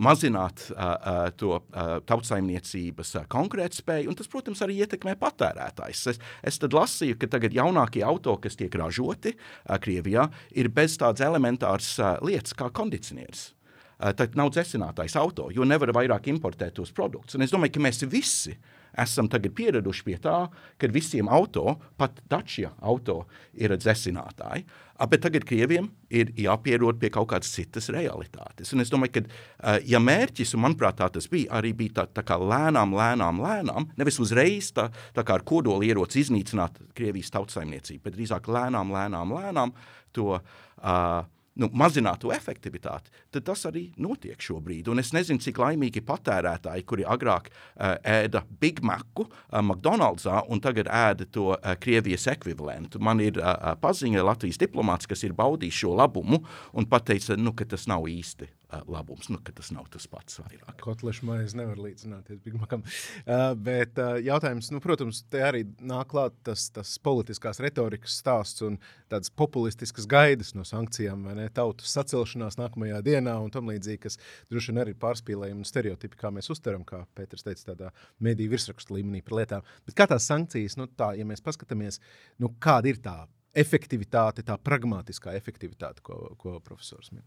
mazināt 0.00 0.64
uh, 0.72 0.78
uh, 0.78 1.18
to 1.36 1.52
uh, 1.58 1.98
tautsaimniecības 2.08 3.14
uh, 3.18 3.26
konkurētspēju, 3.28 4.08
un 4.08 4.16
tas, 4.16 4.30
protams, 4.30 4.62
arī 4.64 4.78
ietekmē 4.84 5.16
patērētājs. 5.20 6.06
Es, 6.14 6.22
es 6.52 6.58
tad 6.62 6.76
lasīju, 6.76 7.18
ka 7.20 7.28
tagad 7.36 7.56
jaunākie 7.56 8.04
auto, 8.06 8.38
kas 8.40 8.56
tiek 8.56 8.74
ražoti 8.80 9.34
uh, 9.36 9.76
Krievijā, 9.82 10.28
ir 10.56 10.70
bez 10.72 10.96
tādas 11.00 11.26
elementāras 11.26 11.94
uh, 12.00 12.16
lietas 12.24 12.56
kā 12.56 12.70
kondicionieris. 12.72 13.50
Uh, 13.98 14.14
tad 14.16 14.38
nav 14.38 14.54
dzesinātais 14.54 15.18
auto, 15.20 15.50
jo 15.52 15.66
nevar 15.68 15.92
vairāk 15.96 16.30
importēt 16.32 16.78
tos 16.78 16.94
produktus. 16.94 17.36
Un 17.36 17.44
es 17.44 17.52
domāju, 17.52 17.76
ka 17.76 17.86
mēs 17.88 18.04
visi 18.08 18.56
esam 18.98 19.28
tagad 19.30 19.54
pieraduši 19.58 20.04
pie 20.06 20.18
tā, 20.22 20.38
ka 20.78 20.92
visiem 20.92 21.28
auto, 21.28 21.78
pat 21.98 22.22
Dacia 22.30 22.72
auto, 22.80 23.24
ir 23.54 23.76
dzesinātāji. 23.76 24.64
Uh, 24.64 24.88
Bet 25.06 25.22
tagad 25.22 25.44
Krieviem 25.46 25.86
ir 26.10 26.32
jāpierod 26.34 26.98
pie 26.98 27.10
kaut 27.14 27.28
kādas 27.30 27.52
citas 27.54 27.86
realitātes. 27.94 28.72
Un 28.74 28.82
es 28.82 28.90
domāju, 28.90 29.20
ka, 29.20 29.76
ja 29.86 30.00
mērķis, 30.02 30.56
un 30.56 30.64
manuprāt, 30.64 30.96
tā 30.98 31.06
tas 31.14 31.28
bija, 31.30 31.52
arī 31.60 31.70
bija 31.78 32.00
tā, 32.00 32.06
tā 32.18 32.24
kā 32.26 32.34
lēnām, 32.40 32.96
lēnām, 32.98 33.38
lēnām, 33.44 33.86
nevis 34.00 34.18
uzreiz 34.24 34.72
tā, 34.74 34.88
tā 35.14 35.22
kā 35.22 35.36
ar 35.38 35.46
kodoli 35.46 35.92
ieroci 35.92 36.24
iznīcināt 36.24 36.82
Krievijas 36.98 37.30
tautsaimniecību, 37.36 38.02
bet 38.08 38.18
drīzāk 38.18 38.50
lēnām, 38.50 38.90
lēnām, 38.96 39.36
lēnām 39.38 39.74
to 40.18 40.32
uh, 40.34 41.22
nu, 41.58 41.68
mazināt 41.74 42.22
to 42.22 42.32
efektivitāti, 42.34 43.12
tad 43.34 43.46
tas 43.48 43.64
arī 43.68 43.88
notiek 44.00 44.40
šobrīd. 44.42 44.90
Un 44.92 45.02
es 45.02 45.12
nezinu, 45.16 45.42
cik 45.42 45.60
laimīgi 45.62 46.02
patērētāji, 46.06 46.86
kuri 46.88 47.06
agrāk 47.08 47.50
uh, 47.50 47.96
ēda 48.02 48.44
Big 48.60 48.82
Macu 48.86 49.26
uh, 49.26 49.60
McDonald'sā 49.62 50.44
un 50.48 50.62
tagad 50.64 50.90
ēda 50.90 51.28
to 51.32 51.52
uh, 51.54 51.72
Krievijas 51.80 52.28
ekvivalentu. 52.34 53.02
Man 53.02 53.22
ir 53.24 53.40
uh, 53.42 53.72
paziņa 53.82 54.26
Latvijas 54.26 54.60
diplomāts, 54.60 55.10
kas 55.10 55.26
ir 55.26 55.36
baudījis 55.38 55.82
šo 55.84 55.96
labumu 55.98 56.42
un 56.72 56.88
pateica, 56.88 57.38
nu, 57.38 57.54
ka 57.56 57.68
tas 57.68 57.88
nav 57.90 58.08
īsti 58.08 58.57
labums, 58.86 59.28
nu, 59.28 59.38
tas 59.54 59.70
nav 59.72 59.86
tas 59.92 60.06
pats 60.10 60.38
vairāk. 60.42 60.76
Kotlešu 60.84 61.26
maize 61.28 61.56
nevar 61.56 61.78
līdzināties 61.80 62.40
Big 62.44 62.56
Macam. 62.60 62.82
Uh, 63.24 63.52
bet 63.56 63.96
uh, 64.00 64.18
jautājums, 64.20 64.68
nu, 64.74 64.80
protams, 64.84 65.22
te 65.32 65.40
arī 65.44 65.64
nāk 65.80 66.10
klāt 66.12 66.36
tas, 66.44 66.68
tas 66.74 66.92
politiskās 67.04 67.62
retorikas 67.64 68.18
stāsts 68.20 68.64
un 68.66 68.76
tādas 69.08 69.32
populistiskas 69.32 70.08
gaidas 70.10 70.52
no 70.56 70.66
sankcijām, 70.68 71.24
vai 71.28 71.38
ne? 71.40 71.48
tautas 71.54 71.94
sacelšanās 71.96 72.58
nākamajā 72.60 73.00
dienā 73.06 73.38
un 73.40 73.52
tam 73.54 73.72
līdzīgi, 73.72 74.02
kas 74.04 74.20
droši 74.52 74.74
vien 74.74 74.82
arī 74.84 74.94
pārspīlējumi 75.00 75.64
un 75.64 75.68
stereotipi, 75.68 76.20
kā 76.20 76.32
mēs 76.34 76.52
uztveram, 76.52 76.84
kā 76.88 77.02
Pēters 77.16 77.46
teica, 77.46 77.70
tādā 77.72 77.90
mediju 78.24 78.52
virsrakstu 78.52 78.98
līmenī 78.98 79.24
par 79.24 79.40
lietām. 79.40 79.74
Bet 79.88 79.96
kā 79.96 80.08
tās 80.10 80.28
sankcijas, 80.28 80.76
nu 80.80 80.90
tā, 80.92 81.14
ja 81.18 81.26
mēs 81.28 81.44
paskatāmies, 81.44 82.02
nu 82.42 82.52
kāda 82.60 82.92
ir 82.92 83.00
tā 83.04 83.18
efektivitāte, 83.58 84.44
tā 84.46 84.60
pragmatiskā 84.60 85.32
efektivitāte, 85.38 86.04
ko, 86.04 86.34
ko 86.38 86.58
profesors 86.64 87.12
min? 87.16 87.24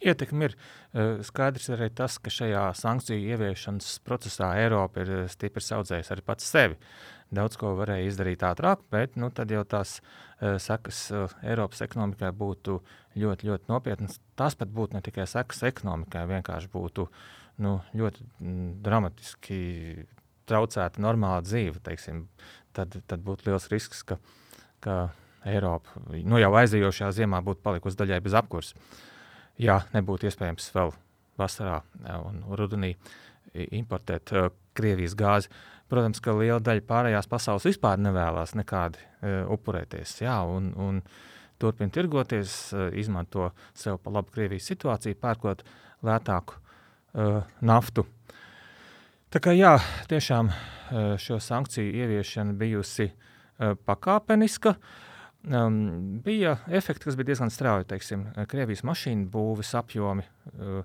Ietekme 0.00 0.48
ir 0.48 0.56
eh, 0.56 1.20
skaidrs 1.26 1.70
arī 1.74 1.90
tas, 1.92 2.16
ka 2.22 2.32
šajā 2.32 2.64
sankciju 2.78 3.34
ieviešanas 3.34 3.98
procesā 4.06 4.54
Eiropa 4.62 5.04
ir 5.04 5.14
eh, 5.18 5.24
stipri 5.32 5.64
saudzējusi 5.64 6.14
arī 6.14 6.24
pats 6.26 6.48
sevi. 6.48 6.78
Daudz 7.30 7.58
ko 7.60 7.76
varēja 7.78 8.08
izdarīt 8.08 8.42
ātrāk, 8.42 8.82
bet 8.90 9.14
nu, 9.20 9.28
tad 9.30 9.52
jau 9.54 9.60
tās 9.62 10.00
uh, 10.00 10.56
sekas 10.58 11.04
uh, 11.14 11.30
Eiropas 11.46 11.84
ekonomikai 11.84 12.32
būtu 12.34 12.80
ļoti, 13.22 13.46
ļoti 13.46 13.70
nopietnas. 13.70 14.16
Tas 14.34 14.58
pat 14.58 14.72
būtu 14.74 14.96
ne 14.96 15.02
tikai 15.06 15.28
sekas 15.30 15.62
ekonomikai, 15.68 16.24
vienkārši 16.26 16.72
būtu 16.72 17.06
nu, 17.62 17.76
ļoti 17.94 18.26
mm, 18.26 18.72
dramatiski 18.82 19.60
traucēta 20.50 21.02
normāla 21.02 21.44
dzīve. 21.46 21.78
Teiksim, 21.86 22.24
tad, 22.74 22.98
tad 23.06 23.22
būtu 23.22 23.46
liels 23.46 23.70
risks, 23.70 24.02
ka, 24.02 24.18
ka 24.82 24.98
Eiropa 25.46 26.02
nu, 26.10 26.36
jau 26.40 26.50
aizejošajā 26.60 27.14
ziemā 27.22 27.40
būtu 27.44 27.62
palikusi 27.64 27.98
daļai 28.00 28.20
bez 28.26 28.36
apkurses. 28.36 28.74
Jā, 29.60 29.82
nebūtu 29.92 30.28
iespējams 30.30 30.70
vēl 30.72 30.94
vasarā 31.40 31.80
un 32.24 32.40
rudenī 32.56 32.94
importēt 33.76 34.32
uh, 34.32 34.48
Krievijas 34.76 35.16
gāzi. 35.18 35.50
Protams, 35.90 36.20
ka 36.22 36.32
liela 36.38 36.60
daļa 36.62 36.84
pārējās 36.86 37.28
pasaules 37.28 37.66
vispār 37.66 37.98
nevēlas 38.00 38.54
nekādi 38.56 39.00
uh, 39.02 39.42
upurēties. 39.52 40.14
Jā, 40.22 40.38
un, 40.48 40.70
un 40.80 41.02
turpina 41.60 41.92
tirgoties, 41.92 42.54
uh, 42.72 42.88
izmanto 42.96 43.50
sev 43.76 43.98
pa 44.00 44.14
labu 44.14 44.32
Krievijas 44.32 44.70
situāciju, 44.70 45.18
pērkot 45.20 45.64
lētāku 46.06 46.56
uh, 46.56 47.42
naftu. 47.60 48.06
Tā 49.30 49.42
kā 49.44 49.52
jā, 49.58 49.74
tiešām 50.08 50.48
uh, 50.48 51.14
šo 51.20 51.36
sankciju 51.42 51.92
ieviešana 52.00 52.56
bijusi 52.56 53.10
uh, 53.10 53.74
pakāpeniska. 53.76 54.78
Um, 55.40 56.20
bija 56.24 56.58
efekti, 56.68 57.06
kas 57.08 57.16
bija 57.16 57.30
diezgan 57.30 57.50
strauji. 57.52 57.86
Teiksim, 57.88 58.26
Krievijas 58.48 58.82
mašīnu 58.84 59.30
būves 59.32 59.72
apjomi 59.78 60.26
uh, 60.26 60.82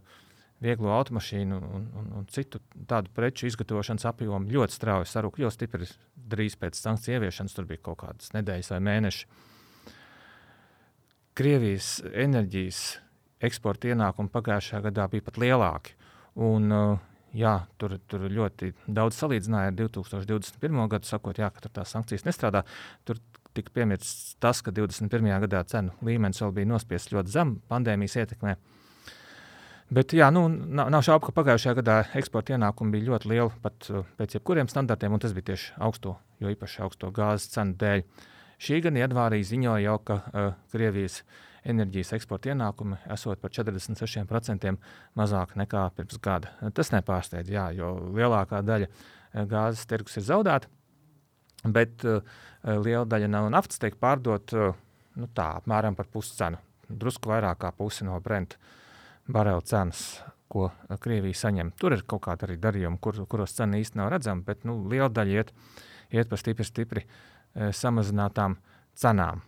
vieglo 0.63 0.93
automašīnu 0.95 1.57
un, 1.59 1.89
un, 1.99 2.05
un 2.21 2.27
citu 2.31 2.61
tādu 2.87 3.11
preču 3.15 3.49
izgatavošanas 3.49 4.07
apjomu 4.07 4.53
ļoti 4.55 4.77
strauji 4.77 5.09
sarūk, 5.11 5.41
jo 5.43 5.51
stipri 5.51 5.89
drīz 6.15 6.55
pēc 6.61 6.79
sankciju 6.79 7.17
ieviešanas, 7.17 7.57
tur 7.57 7.67
bija 7.67 7.83
kaut 7.89 7.99
kādas 8.05 8.31
nedēļas 8.37 8.71
vai 8.71 8.79
mēneši. 8.87 9.27
Krievijas 11.35 11.89
enerģijas 12.13 12.81
eksporta 13.43 13.91
ienākumi 13.91 14.31
pagājušajā 14.31 14.85
gadā 14.87 15.09
bija 15.11 15.25
pat 15.25 15.41
lielāki. 15.43 15.99
Un, 16.47 16.71
uh, 16.71 17.03
jā, 17.35 17.57
tur, 17.79 17.97
tur 18.07 18.29
ļoti 18.31 18.71
daudz 18.87 19.19
salīdzināja 19.19 19.73
ar 19.73 19.79
2021. 19.83 20.85
gadu, 20.95 21.11
sakot, 21.11 21.43
jā, 21.43 21.51
ka 21.51 21.67
tās 21.67 21.91
sankcijas 21.91 22.23
nestrādā. 22.27 22.63
Tur 23.03 23.19
tika 23.55 23.73
piemirsts 23.75 24.35
tas, 24.43 24.61
ka 24.63 24.73
2021. 24.75 25.31
gadā 25.45 25.63
cenu 25.69 25.93
līmenis 26.05 26.41
vēl 26.43 26.55
bija 26.59 26.71
nospiests 26.73 27.13
ļoti 27.15 27.33
zem 27.33 27.55
pandēmijas 27.71 28.19
ietekmē. 28.23 28.55
Bet 29.93 30.15
jā, 30.17 30.31
nu, 30.33 30.47
nav, 30.49 30.89
nav 30.89 31.03
šaubu, 31.05 31.27
ka 31.27 31.35
pagājušajā 31.37 31.75
gadā 31.77 31.95
eksporta 32.17 32.55
ienākumi 32.55 32.95
bija 32.95 33.11
ļoti 33.11 33.29
lieli 33.29 33.51
pat 33.61 33.89
uh, 33.91 34.05
pēc 34.17 34.39
jebkuriem 34.39 34.69
standartiem, 34.71 35.13
un 35.13 35.21
tas 35.21 35.35
bija 35.37 35.51
tieši 35.51 35.75
augsto, 35.85 36.15
jo 36.41 36.49
īpaši 36.49 36.81
augsto 36.81 37.11
gāzes 37.13 37.51
cenu 37.53 37.77
dēļ. 37.83 38.01
Šī 38.65 38.79
gada 38.81 39.03
janvārī 39.03 39.43
ziņoja 39.45 39.83
jau, 39.85 39.99
ka 40.07 40.17
uh, 40.23 40.47
Krievijas 40.73 41.19
enerģijas 41.65 42.15
eksporta 42.17 42.49
ienākumi 42.53 42.97
esot 43.13 43.41
par 43.41 43.53
46% 43.53 44.73
mazāk 45.17 45.53
nekā 45.61 45.85
pirms 45.97 46.17
gada. 46.23 46.55
Tas 46.73 46.89
nepārsteidz, 46.95 47.53
jā, 47.53 47.67
jo 47.77 47.93
lielākā 48.17 48.63
daļa 48.65 48.89
uh, 48.89 49.45
gāzes 49.53 49.85
tirgus 49.85 50.17
ir 50.17 50.25
zaudēta. 50.31 50.71
Bet 51.73 52.05
uh, 52.05 52.21
liela 52.63 53.05
daļa 53.09 53.29
no 53.31 53.45
naftas 53.53 53.81
tiek 53.81 53.97
pārdota 54.01 54.69
uh, 54.69 54.81
nu 55.19 55.29
tā, 55.35 55.55
apmēram 55.59 55.95
par 55.97 56.09
puscenu. 56.11 56.59
Drusku 56.85 57.31
vairāk 57.31 57.63
kā 57.63 57.71
pusi 57.75 58.05
no 58.05 58.17
Brenta 58.21 58.59
barela 59.31 59.63
cenas, 59.65 60.21
ko 60.51 60.69
Krievija 61.01 61.45
saņem. 61.45 61.73
Tur 61.79 61.95
ir 61.95 62.05
kaut 62.07 62.25
kāda 62.27 62.45
arī 62.47 62.59
darījuma, 62.61 62.99
kur, 63.01 63.17
kuros 63.29 63.55
cena 63.57 63.79
īsti 63.81 63.99
nav 63.99 64.11
redzama, 64.13 64.45
bet 64.45 64.67
nu, 64.67 64.77
liela 64.91 65.09
daļa 65.09 65.39
iet, 65.39 65.51
iet 66.13 66.29
par 66.29 66.41
stipri, 66.41 66.67
stipri 66.67 67.03
e, 67.05 67.71
samazinātām 67.73 68.59
cenām. 68.95 69.41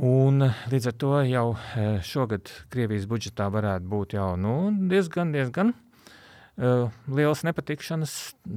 Un, 0.00 0.48
līdz 0.72 0.90
ar 0.90 0.96
to 0.98 1.12
jau 1.28 1.46
e, 1.54 1.86
šogad 2.06 2.50
Krievijas 2.72 3.06
budžetā 3.06 3.46
varētu 3.52 3.86
būt 3.92 4.16
jau 4.18 4.32
nu, 4.40 4.56
diezgan, 4.90 5.30
diezgan 5.36 5.74
uh, 5.74 6.88
liels 7.12 7.44
nepatikšanas. 7.44 8.14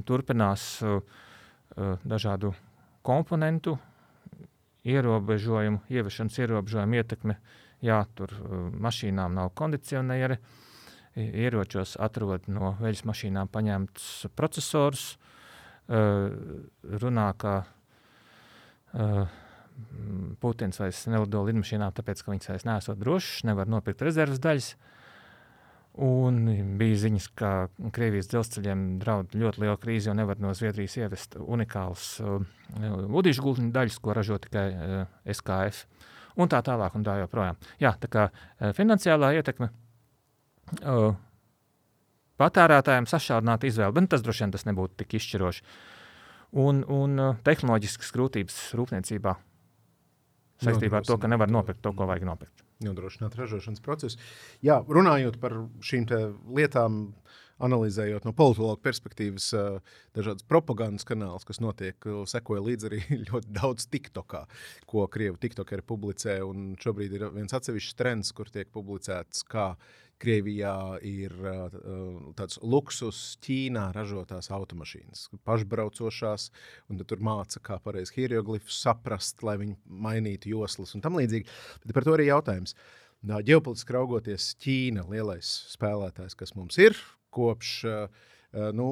Turpinās 0.08 0.64
uh, 0.82 1.04
dažādu 2.04 2.52
komponentu 3.04 3.78
ierobežojumu, 4.84 5.82
ieviešanas 5.88 6.38
ierobežojumu 6.38 7.00
ietekme. 7.00 7.38
Jā, 7.84 8.04
tur 8.16 8.32
mašīnām 8.80 9.34
nav 9.36 9.52
kondicionieri, 9.58 10.38
ieročos 11.16 11.96
atrod 12.00 12.48
no 12.48 12.74
veļas 12.80 13.04
mašīnām 13.08 13.50
paņemts 13.52 14.08
processors, 14.36 15.14
uh, 15.14 16.32
runā, 17.04 17.28
ka 17.38 17.64
Putins 20.40 20.78
vairs 20.78 21.00
nelido 21.10 21.40
lidmašīnām, 21.48 21.90
tāpēc, 21.96 22.20
ka 22.22 22.30
viņas 22.30 22.50
vairs 22.52 22.66
nesot 22.68 23.00
drošas, 23.00 23.42
nevar 23.48 23.66
nopirkt 23.66 24.04
rezerves 24.06 24.38
daļas. 24.42 24.68
Uh, 24.74 24.93
Un 25.94 26.40
bija 26.74 26.96
ziņas, 27.04 27.26
ka 27.38 27.48
Krievijas 27.94 28.26
dzelzceļiem 28.32 28.80
draud 28.98 29.36
ļoti 29.38 29.60
liela 29.62 29.76
krīze, 29.78 30.08
jo 30.08 30.14
nevar 30.18 30.40
no 30.42 30.50
Zviedrijas 30.56 30.96
ievest 30.98 31.36
unikālas 31.38 32.08
uh, 32.18 32.42
ūdeņu 32.82 33.44
gultņu 33.44 33.70
daļas, 33.76 33.98
ko 34.02 34.16
ražo 34.18 34.40
tikai 34.42 34.64
uh, 34.74 35.04
SKF. 35.30 35.84
Un 36.34 36.50
tā 36.50 36.58
tālāk, 36.66 36.96
un 36.98 37.06
tā 37.06 37.14
joprojām. 37.20 37.60
Jā, 37.78 37.94
tā 38.02 38.10
kā 38.10 38.26
uh, 38.32 38.72
finansiālā 38.74 39.36
ietekme 39.38 39.70
uh, 40.82 41.14
patērētājiem 42.42 43.06
sašaurināt 43.14 43.70
izvēli, 43.70 43.94
bet 43.94 44.10
tas 44.16 44.26
droši 44.26 44.48
vien 44.48 44.58
tas 44.58 44.66
nebūtu 44.66 44.98
tik 45.04 45.14
izšķiroši. 45.20 45.66
Un, 46.58 46.82
un 46.90 47.18
uh, 47.22 47.40
tehnoloģiskas 47.46 48.10
grūtības 48.18 48.60
rūpniecībā 48.82 49.38
saistībā 50.64 51.04
ar 51.04 51.06
to, 51.06 51.22
ka 51.22 51.30
nevar 51.30 51.54
nopirkt 51.54 51.86
to, 51.86 51.94
ko 51.94 52.10
vajag 52.10 52.26
nopirkt 52.26 52.63
nodrošināt 52.86 53.36
ražošanas 53.38 53.82
procesu. 53.84 54.20
Jā, 54.64 54.80
runājot 54.86 55.40
par 55.42 55.56
šīm 55.84 56.06
lietām, 56.56 57.06
analizējot 57.64 58.26
no 58.28 58.34
politologa 58.36 58.82
perspektīvas 58.84 59.48
dažādas 60.16 60.46
propagandas 60.48 61.06
kanālus, 61.08 61.46
kas 61.48 61.60
notiek, 61.64 62.08
sekoja 62.30 62.64
līdzi 62.64 62.90
arī 62.90 63.02
ļoti 63.30 63.52
daudz 63.56 63.88
TikTokā, 63.92 64.44
ko 64.90 65.08
krievu 65.12 65.40
TikTokeri 65.40 65.86
publicē. 65.86 66.38
Šobrīd 66.84 67.18
ir 67.18 67.28
viens 67.34 67.56
atsevišķs 67.56 68.00
trends, 68.00 68.32
kur 68.36 68.52
tiek 68.52 68.70
publicēts, 68.74 69.46
kā 69.48 69.72
Krievijā 70.22 71.00
ir 71.04 71.32
uh, 71.42 71.72
tāds 72.38 72.60
luksus, 72.62 73.18
Ķīnā 73.44 73.88
ražotās 73.96 74.48
automašīnas, 74.54 75.26
pašbraucošās, 75.46 76.50
un 76.88 77.02
tur 77.02 77.22
māca, 77.24 77.60
kā 77.64 77.80
pareizi 77.82 78.20
hieroglifus 78.20 78.78
saprast, 78.84 79.42
lai 79.46 79.58
viņi 79.60 79.76
mainītu 79.84 80.54
joslas 80.54 80.94
un 80.94 81.02
tam 81.04 81.18
līdzīgi. 81.18 81.50
Bet 81.84 81.96
par 81.96 82.06
to 82.06 82.14
arī 82.16 82.30
jautājums. 82.30 82.76
Ģeopolitiski 83.24 83.96
raugoties, 83.96 84.52
Ķīna 84.60 85.06
lielais 85.08 85.48
spēlētājs, 85.72 86.36
kas 86.36 86.54
mums 86.58 86.76
ir 86.82 86.98
kopš 87.34 87.76
uh, 87.88 88.24
Eh, 88.54 88.70
nu, 88.72 88.86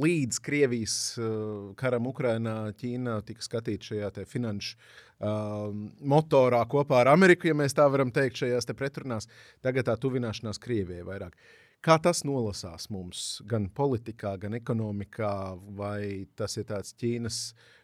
līdz 0.00 0.38
Krievijas 0.40 0.94
uh, 1.20 1.72
karam 1.76 2.06
Ukrainā 2.08 2.72
Ķīna 2.80 3.18
tika 3.28 3.44
skatīta 3.44 3.90
šajā 3.90 4.24
finanšu 4.24 4.78
uh, 4.78 5.66
motorā 6.00 6.62
kopā 6.72 7.02
ar 7.02 7.10
Ameriku, 7.12 7.50
ja 7.50 7.56
mēs 7.58 7.76
tā 7.76 7.84
varam 7.92 8.08
teikt, 8.14 8.40
šajās 8.40 8.70
te 8.70 8.76
pretrunās. 8.78 9.28
Tagad 9.60 9.90
tā 9.90 9.98
tuvināšanās 10.00 10.62
Krievijai 10.62 11.04
vairāk. 11.04 11.36
Kā 11.84 11.98
tas 12.00 12.22
nolasās 12.24 12.88
mums 12.94 13.42
gan 13.50 13.68
politikā, 13.68 14.38
gan 14.40 14.56
ekonomikā, 14.56 15.34
vai 15.76 16.24
tas 16.38 16.56
ir 16.56 16.70
tāds 16.72 16.96
Ķīnas 16.96 17.42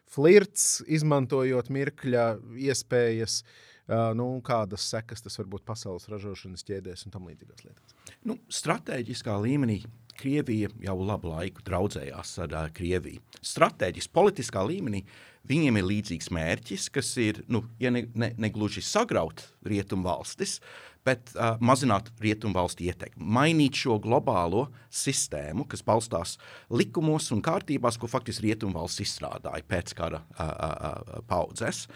flirts, 0.09 0.79
izmantojot 0.89 1.69
mirkļa 1.75 2.29
iespējas, 2.71 3.43
uh, 3.43 3.78
nu, 3.89 4.27
kādas 4.45 4.85
sekas 4.91 5.25
tas 5.25 5.39
var 5.41 5.49
būt 5.55 5.65
pasaules 5.69 6.09
ražošanas 6.13 6.67
ķēdēs 6.69 7.07
un 7.07 7.15
tam 7.15 7.31
līdzīgās 7.31 7.65
lietās? 7.65 7.97
Nu, 8.29 8.37
stratēģiskā 8.53 9.37
līmenī 9.41 9.81
Krievija 10.19 10.71
jau 10.83 10.97
labu 11.07 11.31
laiku 11.31 11.63
draudzējās 11.67 12.35
ar 12.43 12.55
uh, 12.55 12.69
Krieviju. 12.75 13.23
Stratēģiski, 13.39 14.13
politiskā 14.15 14.65
līmenī 14.67 15.05
viņiem 15.49 15.79
ir 15.79 15.87
līdzīgs 15.87 16.33
mērķis, 16.35 16.89
kas 16.93 17.13
ir, 17.23 17.45
nu, 17.47 17.63
ja 17.81 17.93
ne, 17.95 18.05
ne, 18.19 18.33
ne 18.35 18.51
gluži 18.53 18.83
sagraut 18.85 19.45
rietumu 19.67 20.09
valstis, 20.09 20.59
bet 21.07 21.31
uh, 21.37 21.55
mazināt 21.63 22.11
rietumu 22.21 22.59
valstu 22.59 22.89
ietekmi, 22.89 23.23
mainīt 23.39 23.79
šo 23.79 24.01
globālo 24.03 24.67
sistēmu, 24.91 25.69
kas 25.71 25.85
balstās 25.87 26.35
likumos 26.75 27.31
un 27.33 27.45
kārtībās, 27.45 27.97
ko 28.01 28.11
faktiski 28.11 28.51
rietumu 28.51 28.81
valsts 28.81 29.07
izstrādāja 29.07 29.65
pēc 29.71 29.95
kara 29.97 30.25
uh, 30.35 30.43
uh, 30.43 31.23
paudzes. 31.31 31.87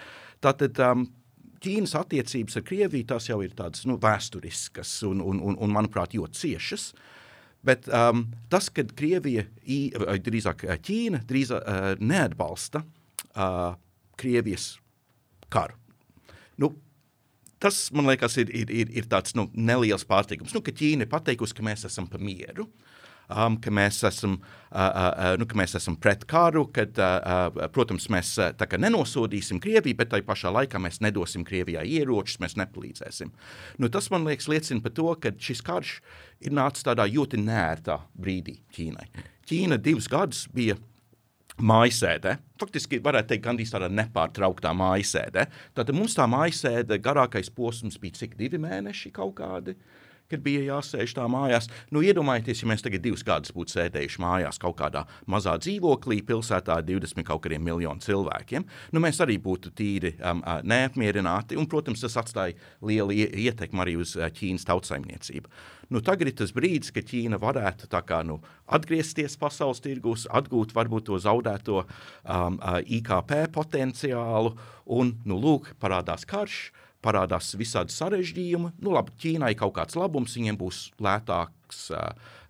Tātad 0.42 0.78
um, 0.86 1.04
Ķīnas 1.62 1.94
attiecības 1.98 2.58
ar 2.58 2.64
Krieviju 2.66 3.08
tas 3.12 3.28
jau 3.30 3.38
ir 3.44 3.54
tādas 3.58 3.86
nu, 3.88 3.98
vēsturiskas 4.02 4.94
un, 5.08 5.22
un, 5.24 5.40
un, 5.42 5.58
un, 5.58 5.74
manuprāt, 5.74 6.16
ļoti 6.18 6.40
ciešas. 6.40 6.86
Bet 7.62 7.86
um, 7.94 8.24
tas, 8.50 8.66
ka 8.74 8.84
Krievija, 8.98 9.44
drīzāk 10.26 10.64
Ķīna, 10.82 11.22
drīzāk 11.28 11.62
uh, 11.62 11.92
neatbalsta 12.02 12.82
uh, 12.82 13.76
Krievijas 14.18 14.72
karu. 15.52 15.78
Nu, 16.58 16.72
tas, 17.62 17.84
man 17.94 18.10
liekas, 18.10 18.34
ir, 18.42 18.50
ir, 18.50 18.72
ir, 18.82 18.90
ir 18.98 19.06
tāds 19.10 19.36
nu, 19.38 19.46
neliels 19.54 20.06
pārsteigums. 20.08 20.54
Nu, 20.56 20.64
ka 20.66 20.74
Ķīna 20.74 21.06
ir 21.06 21.12
pateikusi, 21.12 21.54
ka 21.54 21.66
mēs 21.66 21.86
esam 21.86 22.10
par 22.10 22.22
mieru. 22.24 22.66
Uh, 22.66 22.91
um, 23.30 23.56
ka, 23.62 23.72
mēs 23.74 24.00
esam, 24.08 24.36
uh, 24.70 24.78
uh, 24.78 25.32
nu, 25.40 25.46
ka 25.48 25.58
mēs 25.58 25.76
esam 25.78 25.96
pret 26.00 26.24
karu, 26.30 26.64
kad, 26.74 26.98
uh, 27.00 27.48
uh, 27.48 27.64
protams, 27.72 28.08
mēs 28.12 28.34
uh, 28.42 28.76
nenosodīsim 28.82 29.60
Krieviju, 29.62 29.98
bet 29.98 30.12
tajā 30.12 30.26
pašā 30.28 30.52
laikā 30.54 30.80
mēs 30.82 31.02
nedosim 31.04 31.46
Krievijai 31.48 31.86
ieročus, 31.98 32.40
mēs 32.42 32.56
nepalīdzēsim. 32.60 33.32
Nu, 33.82 33.90
tas, 33.92 34.10
man 34.12 34.26
liekas, 34.28 34.48
liecina 34.52 34.84
par 34.84 34.96
to, 34.96 35.10
ka 35.22 35.34
šis 35.38 35.64
karš 35.66 35.98
ir 36.42 36.56
nācis 36.56 36.86
tādā 36.88 37.06
ļoti 37.10 37.40
nērtā 37.42 38.00
brīdī 38.18 38.58
Ķīnai. 38.74 39.10
Ķīna 39.48 39.78
divus 39.82 40.08
gadus 40.10 40.46
bija 40.54 40.78
mājasēde. 41.62 42.38
Faktiski 42.58 43.02
varētu 43.04 43.32
teikt, 43.32 43.44
gandrīz 43.44 43.72
tādā 43.74 43.90
nepārtrauktā 43.92 44.72
mājasēde. 44.76 45.44
Tātad 45.76 45.96
mums 45.96 46.14
tā 46.16 46.24
mājasēde 46.30 46.96
garākais 47.02 47.52
posms 47.52 47.98
bija 48.00 48.22
cik 48.22 48.38
divi 48.38 48.60
mēneši 48.62 49.12
kaut 49.14 49.36
kādi. 49.42 49.76
Uh, 49.76 50.01
kad 50.32 50.42
bija 50.44 50.64
jāsēž 50.70 51.14
tā 51.18 51.26
mājās. 51.30 51.68
Nu, 51.92 52.02
iedomājieties, 52.04 52.62
ja 52.62 52.70
mēs 52.70 52.84
tagad 52.84 53.04
divus 53.04 53.24
gadus 53.26 53.52
būtu 53.54 53.76
sēdējuši 53.76 54.22
mājās 54.22 54.60
kaut 54.62 54.78
kādā 54.80 55.04
mazā 55.30 55.54
dzīvoklī, 55.60 56.22
pilsētā 56.28 56.80
ar 56.80 56.86
20 56.88 57.26
kaut 57.28 57.44
kādiem 57.44 57.64
miljonu 57.66 58.02
cilvēkiem, 58.02 58.66
nu, 58.92 59.02
mēs 59.04 59.20
arī 59.24 59.38
būtu 59.42 59.74
tīri 59.78 60.14
um, 60.18 60.42
neapmierināti. 60.68 61.58
Un, 61.60 61.68
protams, 61.70 62.02
tas 62.04 62.18
atstāja 62.22 62.56
lielu 62.84 63.16
ietekmi 63.46 63.84
arī 63.84 63.98
uz 64.00 64.16
Ķīnas 64.16 64.66
tautsaimniecību. 64.68 65.52
Nu, 65.92 66.00
tagad 66.04 66.30
ir 66.30 66.36
tas 66.40 66.54
brīdis, 66.56 66.92
kad 66.94 67.04
Ķīna 67.08 67.36
varētu 67.42 67.90
kā, 67.92 68.22
nu, 68.24 68.38
atgriezties 68.72 69.36
pasaules 69.40 69.82
tirgus, 69.84 70.24
atgūt 70.32 70.72
varbūt 70.76 71.10
to 71.10 71.18
zaudēto 71.20 71.82
um, 71.82 72.56
IKP 72.86 73.34
potenciālu, 73.52 74.54
un 74.96 75.16
nu, 75.28 75.36
lūk, 75.42 75.74
parādās 75.82 76.24
karš 76.28 76.70
parādās 77.02 77.52
visādi 77.58 77.94
sarežģījumi. 77.94 78.76
Nu, 78.82 78.92
labi, 78.94 79.14
Ķīnai 79.22 79.52
kaut 79.58 79.74
kāds 79.76 79.96
labums, 79.98 80.36
viņiem 80.38 80.58
būs 80.60 80.80
lētāks, 81.02 81.88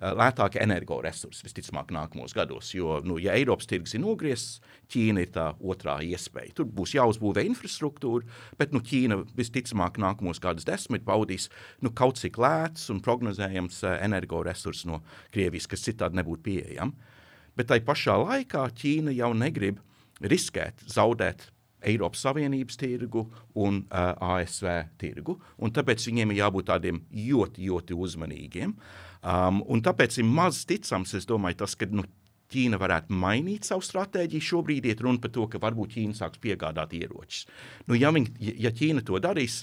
lētāki 0.03 0.61
energoresursi 0.63 1.47
visticamāk 1.47 1.93
nākamos 1.95 2.35
gados. 2.37 2.73
Jo, 2.77 2.99
nu, 3.07 3.19
ja 3.23 3.37
Eiropas 3.39 3.71
tirgus 3.71 3.97
ir 3.97 4.03
nogriezts, 4.05 4.61
Ķīna 4.93 5.25
ir 5.25 5.31
tā 5.33 5.47
otrā 5.61 5.99
iespēja. 6.05 6.53
Tur 6.59 6.69
būs 6.69 6.97
jāuzbūvē 6.99 7.45
infrastruktūra, 7.49 8.29
bet 8.61 8.75
nu, 8.77 8.83
Ķīna 8.85 9.23
visticamāk 9.39 10.01
nākamos 10.03 10.43
gadus 10.43 10.69
desmit 10.69 11.07
baudīs 11.07 11.49
nu, 11.81 11.93
kaut 11.95 12.21
cik 12.21 12.41
lēts 12.43 12.91
un 12.93 13.01
prognozējams 13.05 13.83
energoresurss 13.95 14.89
no 14.91 15.01
Krievijas, 15.33 15.71
kas 15.71 15.87
citādi 15.89 16.21
nebūtu 16.21 16.47
pieejams. 16.51 17.11
Bet 17.57 17.69
tai 17.69 17.83
pašā 17.85 18.17
laikā 18.17 18.65
Ķīna 18.81 19.13
jau 19.13 19.35
negrib 19.37 19.81
riskēt, 20.23 20.85
zaudēt 20.89 21.51
Eiropas 21.89 22.25
Savienības 22.27 22.79
tirgu 22.81 23.27
un 23.59 23.83
uh, 23.85 24.39
ASV 24.39 24.69
tirgu. 25.01 25.39
Un 25.63 25.75
tāpēc 25.75 26.07
viņiem 26.09 26.33
ir 26.33 26.43
jābūt 26.43 26.71
tādiem 26.71 27.03
ļoti, 27.13 27.69
ļoti 27.69 27.99
uzmanīgiem. 28.07 28.75
Um, 29.23 29.63
tāpēc 29.85 30.19
ir 30.19 30.27
maz 30.27 30.65
ticams, 30.69 31.15
domāju, 31.29 31.63
tas, 31.65 31.79
ka 31.79 31.91
nu, 31.91 32.07
Ķīna 32.53 32.77
varētu 32.77 33.17
mainīt 33.17 33.65
savu 33.65 33.81
stratēģiju. 33.87 34.45
Šobrīd 34.45 34.85
ir 34.91 34.99
runa 35.01 35.23
par 35.23 35.33
to, 35.33 35.47
ka 35.49 35.61
varbūt 35.63 35.95
Ķīna 35.95 36.19
sāks 36.19 36.41
piegādāt 36.43 36.93
ieročus. 36.99 37.47
Nu, 37.89 37.97
ja, 37.97 38.11
viņi, 38.13 38.35
ja 38.61 38.73
Ķīna 38.77 39.05
to 39.09 39.21
darīs, 39.25 39.63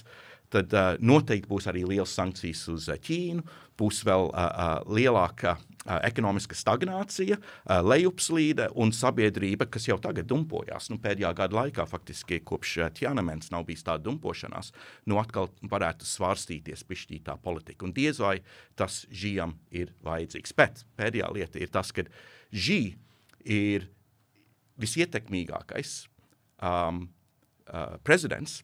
tad 0.52 0.74
uh, 0.74 0.94
noteikti 1.00 1.48
būs 1.50 1.68
arī 1.70 1.84
liels 1.88 2.12
sankcijas 2.16 2.66
uz 2.72 2.88
uh, 2.90 2.98
Ķīnu, 3.00 3.44
būs 3.80 4.02
vēl 4.06 4.30
uh, 4.30 4.38
uh, 4.38 4.94
lielāka 4.96 5.58
ekonomiska 6.04 6.54
stagnācija, 6.54 7.38
lejupslīde 7.82 8.66
un 8.78 8.92
sabiedrība, 8.92 9.64
kas 9.72 9.86
jau 9.88 9.96
tagad 10.02 10.28
dumpojās. 10.28 10.90
Nu, 10.92 10.98
pēdējā 11.00 11.30
gada 11.38 11.56
laikā, 11.56 11.86
faktiski 11.88 12.42
kopš 12.44 12.74
Tiananmenas 12.98 13.48
nav 13.50 13.64
bijis 13.68 13.86
tāda 13.86 14.04
dumpošanās, 14.04 14.74
nu 15.08 15.16
atkal 15.22 15.48
varētu 15.72 16.04
svārstīties 16.04 16.84
pišķītā 16.84 17.38
politika. 17.40 17.88
Un 17.88 17.94
diez 17.96 18.20
vai 18.20 18.36
tas 18.78 19.06
žījam 19.08 19.56
ir 19.72 19.94
vajadzīgs. 20.04 20.52
Bet 20.60 20.84
pēdējā 21.00 21.32
lieta 21.32 21.64
ir 21.64 21.72
tas, 21.72 21.94
ka 21.96 22.04
žī 22.52 22.80
ir 23.40 23.88
visietekmīgākais 24.80 26.02
um, 26.60 27.06
uh, 27.72 27.96
prezidents 28.04 28.60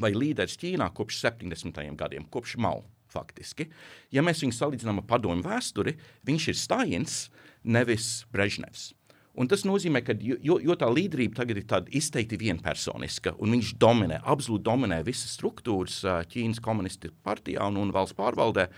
vai 0.00 0.12
līderis 0.14 0.58
Ķīnā 0.60 0.90
kopš 0.96 1.20
70. 1.26 1.80
gadiem, 1.98 2.26
kopš 2.30 2.56
Mao 2.62 2.82
faktiski. 3.14 3.68
Ja 4.14 4.24
mēs 4.26 4.42
viņu 4.42 4.56
salīdzinām 4.56 5.02
ar 5.02 5.08
padomu 5.08 5.44
vēsturi, 5.46 5.96
viņš 6.26 6.50
ir 6.50 6.58
Stājins, 6.58 7.18
nevis 7.64 8.24
Brežnevs. 8.34 8.92
Un 9.34 9.48
tas 9.50 9.64
nozīmē, 9.66 9.98
ka 10.06 10.14
jo, 10.22 10.60
jo 10.62 10.74
tā 10.78 10.86
līderība 10.86 11.40
tagad 11.40 11.58
ir 11.58 11.64
tāda 11.66 11.90
izteikti 11.98 12.36
vienpersoniska, 12.38 13.32
un 13.42 13.56
viņš 13.56 13.72
dominē, 13.82 14.20
absolūti 14.30 14.62
dominē 14.68 15.00
visas 15.06 15.32
struktūras 15.34 15.96
Ķīnas 16.30 16.62
komunistu 16.62 17.10
partijā 17.26 17.66
un, 17.66 17.80
un 17.82 17.90
valsts 17.94 18.14
pārvaldē, 18.14 18.68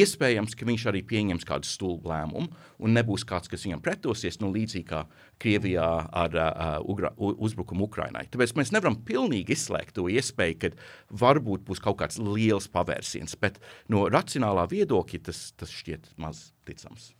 iespējams, 0.00 0.56
ka 0.56 0.68
viņš 0.68 0.86
arī 0.88 1.02
pieņems 1.10 1.44
kādu 1.48 1.68
stulbu 1.68 2.08
lēmumu, 2.08 2.48
un 2.80 2.96
nebūs 2.96 3.26
kāds, 3.28 3.52
kas 3.52 3.66
viņam 3.68 3.84
pretosies, 3.84 4.40
nu, 4.40 4.48
līdzīgi 4.54 4.88
kā 4.88 5.04
Krievijā 5.38 5.90
ar 6.24 6.40
uh, 6.40 7.28
uzbrukumu 7.28 7.90
Ukrainai. 7.90 8.24
Tāpēc 8.32 8.56
mēs 8.56 8.72
nevaram 8.72 8.96
pilnīgi 9.04 9.52
izslēgt 9.54 9.98
to 10.00 10.08
iespēju, 10.08 10.58
ka 10.64 10.72
varbūt 11.20 11.68
būs 11.68 11.84
kaut 11.84 12.00
kāds 12.00 12.16
liels 12.22 12.70
pavērsiens, 12.72 13.36
bet 13.44 13.60
no 13.92 14.08
racionālā 14.08 14.64
viedokļa 14.72 15.24
tas, 15.28 15.50
tas 15.52 15.78
šķiet 15.82 16.14
maz 16.16 16.48
ticams. 16.64 17.12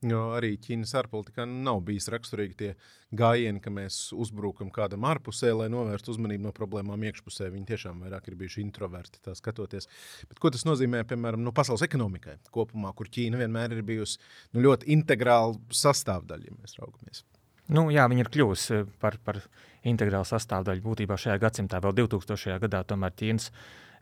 Jo 0.00 0.30
arī 0.32 0.54
Ķīnas 0.56 0.94
ārpolitikā 0.96 1.44
nav 1.44 1.82
bijis 1.84 2.06
raksturīgi 2.08 2.54
tie 2.56 2.68
gājieni, 3.12 3.60
ka 3.60 3.68
mēs 3.74 3.98
uzbrukam 4.16 4.70
kādam 4.72 5.04
ārpusē, 5.04 5.50
lai 5.52 5.66
novērstu 5.68 6.14
uzmanību 6.14 6.46
no 6.46 6.52
problēmām 6.56 7.04
iekšpusē. 7.10 7.50
Viņi 7.52 7.68
tiešām 7.68 8.00
vairāk 8.06 8.30
ir 8.30 8.38
bijuši 8.40 8.62
introverti, 8.64 9.20
tā 9.26 9.34
skatoties. 9.36 9.90
Bet, 10.30 10.38
ko 10.40 10.52
tas 10.54 10.64
nozīmē, 10.64 11.02
piemēram, 11.10 11.44
no 11.44 11.52
pasaules 11.52 11.84
ekonomikai 11.84 12.38
kopumā, 12.48 12.94
kur 12.96 13.12
Ķīna 13.12 13.42
vienmēr 13.42 13.76
ir 13.76 13.84
bijusi 13.84 14.16
nu, 14.54 14.64
ļoti 14.70 14.88
integrāla 14.96 15.60
sastāvdaļa, 15.82 16.48
ja 16.48 16.56
mēs 16.56 16.80
raugamies? 16.80 17.26
Nu, 17.70 17.90
jā, 17.92 18.08
viņi 18.08 18.24
ir 18.24 18.32
kļuvusi 18.32 18.80
par, 19.04 19.20
par 19.20 19.42
integrālu 19.86 20.24
sastāvdaļu 20.26 20.86
būtībā 20.88 21.20
šajā 21.20 21.36
gadsimtā, 21.44 21.84
vēl 21.84 21.98
2000. 22.00 22.56
gadā. 22.64 22.80
Tomēr 22.88 23.12
Ķīnas 23.20 23.52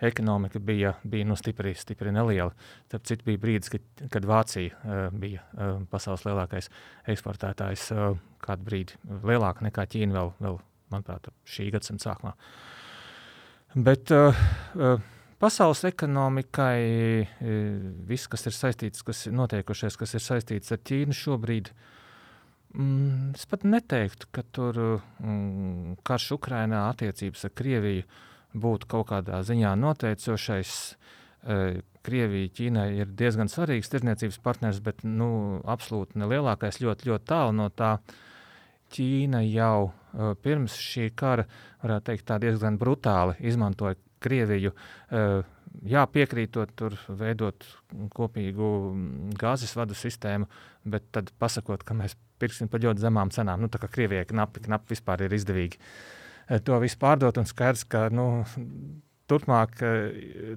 ekonomika 0.01 0.59
bija, 0.59 0.95
bija 1.03 1.25
nu, 1.25 1.37
stipri, 1.37 1.75
stipri 1.75 2.13
neliela. 2.13 2.53
Tad 2.89 3.07
cits 3.09 3.25
bija 3.27 3.41
brīdis, 3.43 3.73
kad, 3.73 3.85
kad 4.13 4.27
Vācija 4.29 4.71
uh, 4.75 4.97
bija 5.15 5.43
uh, 5.43 5.83
pasaules 5.91 6.25
lielākais 6.27 6.71
eksportētājs, 7.11 7.91
uh, 7.95 8.19
kādu 8.45 8.67
brīdi 8.69 8.99
lielāka 9.27 9.67
nekā 9.67 9.87
Ķīna 9.91 10.15
vēl, 10.15 10.33
vēl 10.39 10.59
manuprāt, 10.95 11.31
šī 11.49 11.71
gadsimta 11.75 12.11
sākumā. 12.11 12.35
Bet 13.75 14.15
uh, 14.15 14.39
uh, 14.79 15.03
pasaules 15.43 15.83
ekonomikai 15.91 16.81
uh, 17.27 17.59
viss, 18.09 18.31
kas 18.31 18.47
ir 18.47 18.57
saistīts, 18.57 19.03
kas 19.07 19.27
ir 19.27 19.37
notiekušies, 19.39 19.99
kas 19.99 20.15
ir 20.15 20.25
saistīts 20.25 20.75
ar 20.75 20.83
Ķīnu 20.87 21.17
šobrīd, 21.17 21.73
mm, 22.79 23.35
es 23.35 23.51
pat 23.51 23.67
neteiktu, 23.67 24.31
ka 24.31 24.47
tur 24.47 24.79
mm, 24.79 25.99
karš 26.07 26.33
Ukrainā 26.39 26.87
attiecības 26.93 27.51
ar 27.51 27.57
Krieviju 27.59 28.07
uh, 28.07 28.25
būtu 28.57 28.89
kaut 28.89 29.09
kādā 29.13 29.43
ziņā 29.47 29.75
noteicošais. 29.79 30.75
E, 31.49 31.59
Krievija 32.09 32.49
Ķīnai 32.57 32.87
ir 33.03 33.11
diezgan 33.19 33.51
svarīgs 33.53 33.91
tirdzniecības 33.93 34.39
partners, 34.41 34.81
bet 34.81 35.03
nu, 35.05 35.61
absolūti 35.69 36.17
nelielākais, 36.21 36.81
ļoti, 36.81 37.11
ļoti 37.11 37.29
tālu 37.29 37.53
no 37.59 37.69
tā. 37.69 37.99
Ķīna 38.95 39.43
jau 39.45 39.91
uh, 39.91 40.31
pirms 40.41 40.79
šī 40.81 41.11
kara, 41.19 41.45
varētu 41.83 42.07
teikt, 42.07 42.31
diezgan 42.41 42.79
brutāli 42.81 43.37
izmantoja 43.51 43.99
Krieviju. 44.25 44.73
Uh, 44.73 45.43
jā, 45.85 46.07
piekrītot, 46.09 46.73
tur 46.79 46.97
veidot 47.13 47.67
kopīgu 48.17 48.71
gāzes 49.37 49.77
vadu 49.77 49.99
sistēmu, 49.99 50.49
bet 50.89 51.11
tad 51.13 51.35
pasakot, 51.37 51.85
ka 51.85 51.99
mēs 51.99 52.17
pirksim 52.41 52.73
par 52.73 52.81
ļoti 52.87 53.05
zemām 53.05 53.35
cenām. 53.35 53.61
Nu, 53.61 53.69
tā 53.69 53.83
kā 53.83 53.93
Krievijai 53.99 54.25
knapi, 54.33 54.65
knapi 54.65 54.97
vispār 54.97 55.27
ir 55.27 55.37
izdevīgi 55.37 55.77
uh, 55.77 56.18
to 56.65 56.79
visu 56.83 56.99
pārdot. 57.01 57.39
Un 57.41 57.49
skaidrs, 57.49 57.85
ka 57.89 58.07
nu, 58.15 58.45
turpmāk 59.29 59.83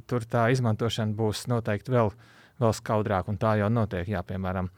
tur 0.08 0.28
tā 0.30 0.48
izmantošana 0.54 1.16
būs 1.18 1.46
noteikti 1.52 1.94
vēl, 1.94 2.14
vēl 2.62 2.76
skaudrāka. 2.78 3.36
Tā 3.42 3.58
jau 3.60 3.70
notiek, 3.74 4.08
jā, 4.08 4.24
piemēram, 4.28 4.70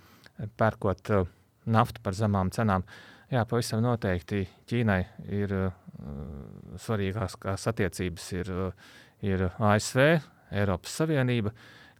pērkot 0.58 1.14
uh, 1.14 1.28
naftu 1.70 2.02
par 2.04 2.18
zemām 2.18 2.52
cenām. 2.54 2.86
Jā, 3.32 3.46
pavisam 3.50 3.82
noteikti 3.84 4.44
Ķīnai 4.70 5.00
ir 5.34 5.54
uh, 5.58 5.72
svarīgākās 6.82 7.70
attiecības 7.72 8.28
ir, 8.38 8.52
uh, 8.54 8.92
ir 9.26 9.48
ASV, 9.52 10.04
Eiropas 10.54 10.98
Savienība, 11.02 11.54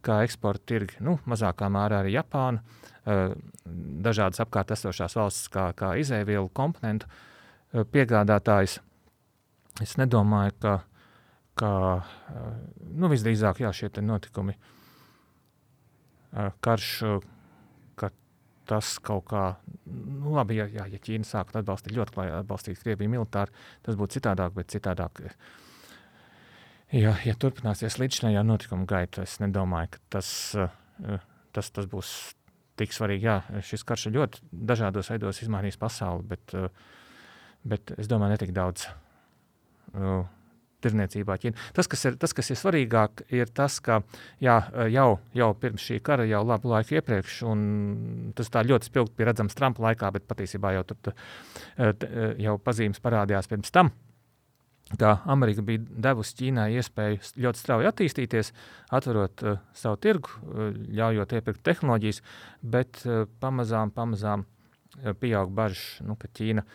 kā 0.04 0.20
eksporta 0.26 0.68
tirgi, 0.74 0.98
nu, 1.02 1.16
mazākā 1.30 1.70
mērā 1.72 2.02
arī 2.02 2.14
Japāna, 2.18 2.60
uh, 2.60 3.30
dažādas 4.04 4.42
apkārt 4.44 4.74
esošās 4.76 5.16
valstis, 5.18 5.50
kā, 5.54 5.70
kā 5.78 5.94
izēvielu 6.02 6.50
komponentu 6.54 7.08
uh, 7.10 7.86
piegādātājs. 7.88 8.78
Uh, 8.78 8.93
Es 9.82 9.96
nedomāju, 9.98 10.54
ka, 10.62 10.74
ka 11.58 11.70
nu, 12.94 13.10
visdrīzāk 13.10 13.64
jā, 13.64 13.72
šie 13.74 13.90
notikumi, 14.04 14.54
karš, 16.62 16.90
ka 17.98 18.10
tas 18.70 18.92
kaut 19.02 19.26
kā, 19.32 19.42
nu, 19.90 20.36
labi, 20.36 20.60
ja, 20.60 20.68
jā, 20.70 20.86
ja 20.94 21.02
Ķīna 21.02 21.26
sāktu 21.26 21.58
atbalstīt, 21.58 21.96
ļoti 21.98 22.14
klāji 22.14 22.36
atbalstīt 22.38 22.80
Krieviju 22.84 23.16
militāri, 23.16 23.54
tas 23.82 23.98
būtu 23.98 24.20
citādāk, 24.20 24.54
bet 24.54 24.70
citādāk. 24.70 25.24
Ja, 26.94 27.16
ja 27.26 27.34
turpināsies 27.34 27.98
līdzinājā 27.98 28.46
notikuma 28.46 28.86
gaita, 28.86 29.26
es 29.26 29.40
nedomāju, 29.42 29.96
ka 29.96 30.04
tas, 30.18 30.28
tas, 31.50 31.74
tas 31.74 31.90
būs 31.90 32.10
tik 32.78 32.94
svarīgi. 32.94 33.26
Jā, 33.26 33.62
šis 33.66 33.82
karš 33.86 34.12
ļoti 34.14 34.44
dažādos 34.70 35.10
veidos 35.10 35.42
izmainīs 35.42 35.80
pasauli, 35.80 36.26
bet, 36.30 36.54
bet 37.66 37.96
es 37.98 38.10
domāju, 38.10 38.36
ne 38.36 38.44
tik 38.44 38.54
daudz 38.54 38.86
uh, 39.94 40.24
tirniecībā 40.84 41.38
Ķīna. 41.40 41.68
Tas 41.76 41.88
kas, 41.90 42.04
ir, 42.08 42.18
tas, 42.20 42.34
kas 42.36 42.52
ir 42.52 42.60
svarīgāk, 42.60 43.24
ir 43.34 43.50
tas, 43.56 43.78
ka 43.84 44.02
jā, 44.44 44.58
jau, 44.92 45.08
jau 45.36 45.50
pirms 45.60 45.84
šī 45.88 46.00
kara, 46.04 46.26
jau 46.28 46.42
labu 46.46 46.72
laiku 46.72 46.98
iepriekš, 46.98 47.42
un 47.48 47.66
tas 48.36 48.52
tā 48.52 48.64
ļoti 48.66 48.90
spilgti 48.90 49.16
bija 49.18 49.30
redzams 49.32 49.56
Trumpa 49.56 49.86
laikā, 49.88 50.12
bet 50.14 50.28
patiesībā 50.28 50.74
jau, 50.76 50.84
tur, 50.90 51.14
jau 52.44 52.58
pazīmes 52.60 53.00
parādījās 53.04 53.50
pirms 53.50 53.72
tam. 53.74 53.94
Kā 55.00 55.14
Amerika 55.32 55.62
bija 55.64 55.80
devusi 55.80 56.34
Ķīnai 56.38 56.66
iespēju 56.76 57.22
ļoti 57.40 57.60
strauji 57.60 57.88
attīstīties, 57.88 58.50
atverot 58.94 59.42
uh, 59.42 59.62
savu 59.74 59.96
tirgu, 60.04 60.34
uh, 60.44 60.74
ļaujot 60.98 61.32
iepirkt 61.38 61.62
tehnoloģijas, 61.64 62.20
bet 62.60 63.00
uh, 63.08 63.24
pamazām, 63.40 63.94
pamazām 63.96 64.44
uh, 64.44 65.14
pieaug 65.16 65.54
bažas, 65.56 66.02
nu, 66.04 66.18
ka 66.20 66.28
Ķīna 66.28 66.66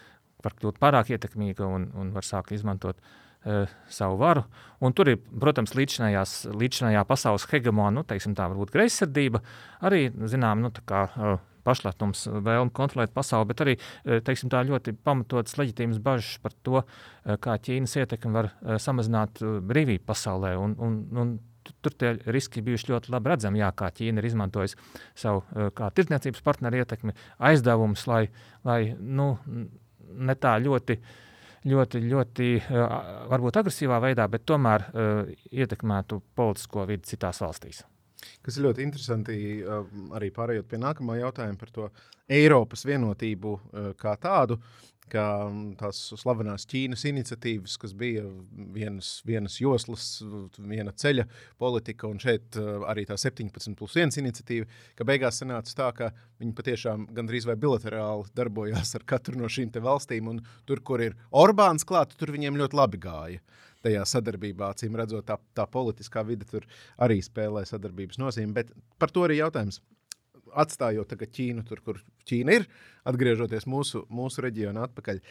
var 0.43 0.56
kļūt 0.60 0.80
pārāk 0.82 1.12
ietekmīga 1.15 1.67
un, 1.67 1.89
un 1.99 2.13
var 2.15 2.28
sākt 2.28 2.54
izmantot 2.56 2.99
uh, 2.99 3.69
savu 3.91 4.19
varu. 4.21 4.45
Un 4.84 4.95
tur 4.95 5.12
ir, 5.12 5.19
protams, 5.19 5.75
līdzinājā 5.75 7.04
pasaules 7.10 7.47
hegemona, 7.52 7.99
nu, 7.99 8.06
teiksim, 8.08 8.36
tā 8.38 8.47
varbūt 8.52 8.73
greizsirdība, 8.75 9.43
arī, 9.86 10.08
zinām, 10.32 10.63
nu, 10.65 10.71
tā 10.75 10.84
kā 10.88 11.06
uh, 11.10 11.38
pašlatums, 11.67 12.25
vēlme 12.45 12.73
kontrolēt 12.75 13.13
pasauli, 13.15 13.49
bet 13.52 13.65
arī 13.65 13.75
uh, 13.80 14.19
teiksim, 14.25 14.52
tā 14.52 14.63
ļoti 14.67 14.95
pamatotas 15.06 15.60
leģitīmas 15.60 16.02
bažas 16.04 16.39
par 16.43 16.56
to, 16.63 16.82
uh, 16.84 17.36
kā 17.41 17.60
Ķīnas 17.60 17.97
ietekme 17.99 18.36
var 18.36 18.52
uh, 18.54 18.80
samazināt 18.82 19.43
uh, 19.43 19.60
brīvību 19.65 20.08
pasaulē. 20.08 20.56
Un, 20.60 20.75
un, 20.80 20.99
un 21.19 21.38
tur 21.84 21.93
tie 21.99 22.15
riski 22.32 22.63
bijuši 22.65 22.93
ļoti 22.93 23.12
labi 23.13 23.34
redzami, 23.34 23.62
jā, 23.62 23.69
kā 23.78 23.91
Ķīna 23.95 24.21
ir 24.21 24.30
izmantojusi 24.32 24.80
savu 25.17 25.43
uh, 25.43 25.69
tirdzniecības 25.95 26.43
partneru 26.45 26.82
ietekmi, 26.82 27.15
aizdevumus, 27.52 28.08
lai, 28.10 28.23
lai 28.67 28.82
nu, 28.99 29.34
ne 30.13 30.36
tā 30.39 30.56
ļoti, 30.62 30.98
ļoti, 31.69 32.02
ļoti 32.10 32.50
varbūt 33.32 33.62
agresīvā 33.62 34.02
veidā, 34.04 34.28
bet 34.32 34.45
tomēr 34.50 34.89
ietekmētu 35.52 36.22
politisko 36.36 36.86
vidi 36.89 37.12
citās 37.13 37.41
valstīs. 37.43 37.84
Kas 38.43 38.58
ir 38.58 38.65
ļoti 38.67 38.84
interesanti, 38.84 39.36
arī 40.15 40.32
pārējot 40.36 40.67
pie 40.67 40.80
nākamā 40.82 41.19
jautājuma 41.22 41.60
par 41.60 41.69
to 41.72 41.89
Eiropas 42.30 42.84
vienotību 42.86 43.54
kā 44.00 44.15
tādu 44.19 44.60
ka 45.12 45.24
mm, 45.48 45.76
tās 45.80 46.02
slavenās 46.22 46.67
Ķīnas 46.69 47.06
iniciatīvas, 47.10 47.78
kas 47.82 47.93
bija 47.98 48.24
vienas, 48.76 49.12
vienas 49.28 49.60
joslas, 49.62 50.08
viena 50.58 50.93
ceļa 50.95 51.26
politika, 51.62 52.10
un 52.10 52.22
šeit 52.22 52.58
eh, 52.60 52.69
arī 52.89 53.06
tā 53.10 53.17
17 53.19 53.78
plus 53.80 53.98
1 54.00 54.19
iniciatīva, 54.24 54.69
ka 55.00 55.08
beigās 55.08 55.41
sanāca 55.41 55.76
tā, 55.76 55.89
ka 55.98 56.12
viņi 56.41 56.56
patiešām 56.58 57.08
gandrīz 57.15 57.48
vai 57.50 57.58
bilaterāli 57.60 58.30
darbojās 58.38 58.95
ar 59.00 59.08
katru 59.10 59.39
no 59.39 59.50
šīm 59.52 59.74
valstīm, 59.84 60.28
un 60.32 60.43
tur, 60.65 60.82
kur 60.86 61.02
ir 61.04 61.17
Orbāns 61.36 61.86
klāt, 61.88 62.15
tur 62.17 62.34
viņiem 62.36 62.58
ļoti 62.60 62.80
labi 62.80 63.02
gāja 63.02 63.43
tajā 63.84 64.04
sadarbībā. 64.12 64.74
Cīm 64.80 64.98
redzot, 65.00 65.28
tā, 65.28 65.38
tā 65.56 65.65
politiskā 65.72 66.24
vide 66.28 66.48
tur 66.50 66.65
arī 67.00 67.22
spēlē 67.24 67.63
sadarbības 67.67 68.19
nozīmi. 68.19 68.56
Bet 68.58 68.74
par 69.00 69.13
to 69.13 69.24
arī 69.28 69.39
jautājums 69.39 69.80
atstājot 70.54 71.16
Ķīnu 71.20 71.66
tur, 71.68 71.84
kur 71.86 72.02
Ķīna 72.30 72.60
ir, 72.60 72.68
atgriežoties 73.10 73.68
mūsu, 73.70 74.06
mūsu 74.10 74.46
reģionā 74.46 74.90
atpakaļ. 74.90 75.24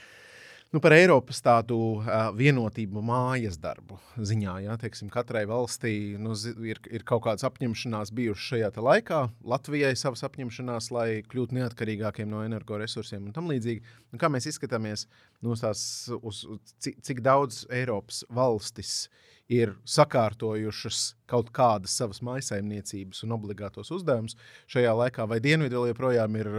Nu, 0.69 0.83
par 0.85 0.93
Eiropas 0.93 1.39
tādu 1.41 1.77
uh, 1.97 2.27
vienotību 2.37 3.01
mājas 3.01 3.57
darbu 3.57 3.97
ziņā. 4.21 4.59
Ja, 4.67 4.75
teiksim, 4.77 5.09
katrai 5.09 5.47
valstī 5.49 5.93
nu, 6.21 6.35
ir, 6.61 6.83
ir 6.93 7.07
kaut 7.09 7.23
kādas 7.25 7.47
apņemšanās 7.49 8.13
bijušas 8.13 8.51
šajā 8.51 8.69
laikā. 8.85 9.23
Latvijai 9.49 9.95
savas 9.97 10.27
apņemšanās, 10.29 10.91
lai 10.93 11.07
kļūtu 11.25 11.57
neatkarīgākiem 11.57 12.29
no 12.29 12.43
energoresursiem 12.45 13.31
un 13.31 13.37
tam 13.39 13.49
līdzīgi. 13.49 13.81
Nu, 14.13 14.21
kā 14.21 14.29
mēs 14.29 14.51
izskatāmies 14.53 15.07
nu, 15.41 15.57
tās, 15.57 15.81
uz, 16.21 16.45
cik, 16.85 17.01
cik 17.01 17.25
daudz 17.25 17.63
Eiropas 17.73 18.27
valstis 18.29 19.07
ir 19.49 19.73
sakārtojušas 19.89 21.01
kaut 21.29 21.49
kādas 21.57 21.95
savas 21.97 22.21
maisaimniecības 22.25 23.23
un 23.25 23.33
obligātos 23.33 23.91
uzdevumus 23.97 24.37
šajā 24.69 24.93
laikā, 24.97 25.25
vai 25.29 25.39
Dienvidu 25.45 25.87
joprojām 25.89 26.37
ir, 26.37 26.51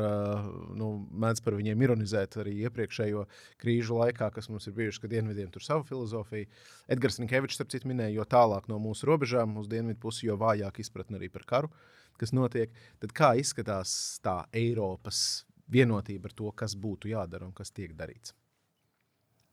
nu, 0.78 0.90
mēdz 1.22 1.44
par 1.46 1.58
viņiem 1.60 1.86
ironizēt 1.86 2.40
arī 2.42 2.56
iepriekšējo 2.66 3.28
krīžu 3.62 4.00
laikā, 4.02 4.32
kas 4.34 4.50
mums 4.50 4.66
ir 4.68 4.76
bijuši, 4.80 5.04
ka 5.04 5.12
Dienvidiem 5.12 5.52
tur 5.54 5.66
savu 5.66 5.86
filozofiju. 5.86 6.50
Edgars 6.90 7.22
Ninkevičs, 7.22 7.60
starp 7.60 7.70
citu, 7.76 7.90
minēja, 7.92 8.16
jo 8.18 8.26
tālāk 8.30 8.70
no 8.72 8.82
mūsu 8.82 9.10
robežām 9.10 9.58
uz 9.62 9.70
dienvidu 9.70 10.02
pusi, 10.02 10.26
jo 10.26 10.40
vājāk 10.42 10.82
izpratne 10.82 11.22
arī 11.22 11.30
par 11.34 11.46
karu, 11.50 11.70
kas 12.18 12.34
notiek. 12.34 12.74
Tad 13.04 13.14
kā 13.14 13.36
izskatās 13.38 13.94
tā 14.26 14.42
Eiropas 14.50 15.46
vienotība 15.70 16.32
ar 16.32 16.38
to, 16.42 16.50
kas 16.58 16.74
būtu 16.74 17.14
jādara 17.14 17.46
un 17.46 17.54
kas 17.54 17.70
tiek 17.70 17.94
darīts? 17.94 18.34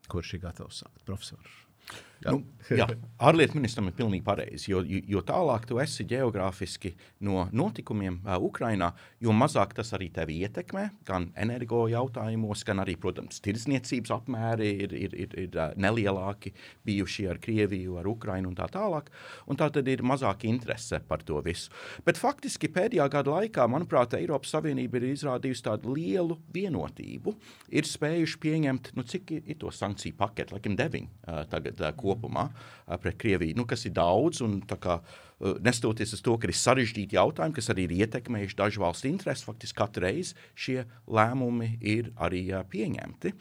Kurš 0.09 0.37
ir 0.38 0.44
gatavs 0.46 0.85
sākt, 0.85 1.05
profesors? 1.05 1.66
Nu, 2.24 2.40
jā, 2.72 2.87
ārlietu 3.29 3.59
ministram 3.59 3.90
ir 3.90 3.96
pilnīgi 3.98 4.24
pareizi. 4.24 4.70
Jo, 4.72 4.81
jo 4.83 5.20
tālāk 5.26 5.66
tu 5.68 5.81
esi 5.83 6.07
geogrāfiski 6.09 6.94
no 7.26 7.44
notikumiem 7.52 8.18
uh, 8.22 8.38
Ukrajinā, 8.42 8.92
jo 9.22 9.35
mazāk 9.37 9.74
tas 9.76 9.92
arī 9.96 10.09
tevi 10.14 10.38
ietekmē. 10.46 10.87
Gan 11.09 11.29
energo 11.37 11.85
jautājumos, 11.92 12.64
gan 12.66 12.81
arī, 12.85 12.96
protams, 13.00 13.42
tirdzniecības 13.44 14.14
apmēri 14.16 14.70
ir, 14.87 14.96
ir, 14.96 15.16
ir, 15.26 15.37
ir 15.44 15.61
nelielāki 15.76 16.55
bijuši 16.88 17.29
ar 17.33 17.40
Krieviju, 17.42 17.98
ar 18.00 18.09
Ukrajinu 18.11 18.52
un 18.52 18.57
tā 18.59 18.70
tālāk. 18.72 19.12
Un 19.50 19.61
tā 19.61 19.68
tad 19.74 19.88
ir 19.92 20.05
mazāk 20.07 20.46
interese 20.48 21.02
par 21.07 21.24
to 21.26 21.42
visu. 21.44 21.72
Bet 22.07 22.20
faktiski 22.20 22.72
pēdējā 22.72 23.11
gada 23.12 23.37
laikā, 23.37 23.68
manuprāt, 23.70 24.16
Eiropas 24.16 24.57
Savienība 24.57 25.00
ir 25.00 25.11
izrādījusi 25.12 25.66
tādu 25.68 25.92
lielu 25.98 26.40
vienotību. 26.55 27.37
Ir 27.76 27.88
spējuši 27.88 28.40
pieņemt, 28.42 28.92
nu, 28.96 29.05
cik 29.07 29.37
ir 29.37 29.61
to 29.61 29.70
sankciju 29.74 30.16
paketu, 30.16 30.57
laikam 30.57 30.76
deviņi 30.79 31.09
uh, 31.12 31.44
tagad 31.50 31.83
uh, 31.83 31.92
kopumā 32.07 32.49
pret 33.03 33.19
Krieviju, 33.19 33.59
nu, 33.59 33.66
kas 33.69 33.85
ir 33.88 33.97
daudz. 33.97 34.42
Un, 34.47 34.61
kā, 34.81 35.01
Nestoties 35.37 36.14
uz 36.16 36.22
to, 36.25 36.33
ka 36.40 36.49
ir 36.49 36.57
sarežģīti 36.57 37.18
jautājumi, 37.18 37.53
kas 37.59 37.66
arī 37.68 37.85
ir 37.85 38.07
ietekmējuši 38.07 38.57
dažu 38.57 38.81
valstu 38.81 39.11
intereses, 39.11 39.44
faktiski 39.44 39.77
katru 39.77 40.07
reizi 40.07 40.33
šie 40.57 40.79
lēmumi 41.12 41.75
ir 41.85 42.09
arī 42.16 42.40
uh, 42.55 42.62
pieņemti. 42.64 43.35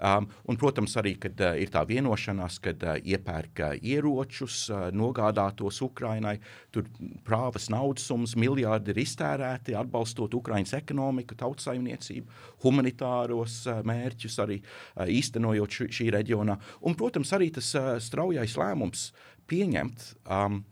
Um, 0.00 0.30
un, 0.48 0.56
protams, 0.56 0.96
arī, 0.96 1.12
kad 1.20 1.36
uh, 1.44 1.52
ir 1.60 1.68
tā 1.74 1.82
vienošanās, 1.84 2.56
kad 2.64 2.86
uh, 2.88 2.96
iepērk 2.96 3.60
uh, 3.66 3.74
ieročus, 3.84 4.62
uh, 4.72 4.86
nogādātos 4.96 5.82
Ukrainai, 5.84 6.38
tur 6.72 6.88
prāvas 7.28 7.68
naudas 7.72 8.08
summas, 8.08 8.32
miljardi 8.32 8.94
ir 8.94 9.02
iztērēti, 9.04 9.76
atbalstot 9.76 10.32
Ukraiņas 10.40 10.72
ekonomiku, 10.80 11.36
tautsaimniecību, 11.44 12.42
humanitāros 12.64 13.60
uh, 13.68 13.84
mērķus, 13.92 14.40
arī 14.40 14.62
uh, 14.64 15.04
īstenojot 15.04 15.78
š, 15.82 15.92
šī 16.00 16.10
reģionā. 16.16 16.56
Un, 16.80 16.96
protams, 16.96 17.36
arī 17.36 17.52
tas 17.52 17.74
uh, 17.76 17.98
straujais 18.00 18.56
lēmums 18.56 19.10
pieņemt 19.52 20.14
um, 20.24 20.62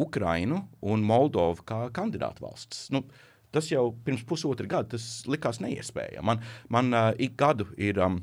Ukrainu 0.00 0.64
un 0.82 1.06
Moldovu 1.06 1.64
kā 1.66 1.84
kandidātu 1.94 2.46
valsts. 2.46 2.88
Nu, 2.94 3.04
tas 3.54 3.70
jau 3.70 3.92
pirms 4.06 4.24
pusotra 4.26 4.66
gada 4.70 4.98
likās 5.30 5.60
neiespējami. 5.62 6.26
Man, 6.26 6.46
man 6.68 6.94
uh, 6.94 7.10
ik 7.18 7.36
gadu 7.40 7.70
ir. 7.76 8.00
Um, 8.02 8.22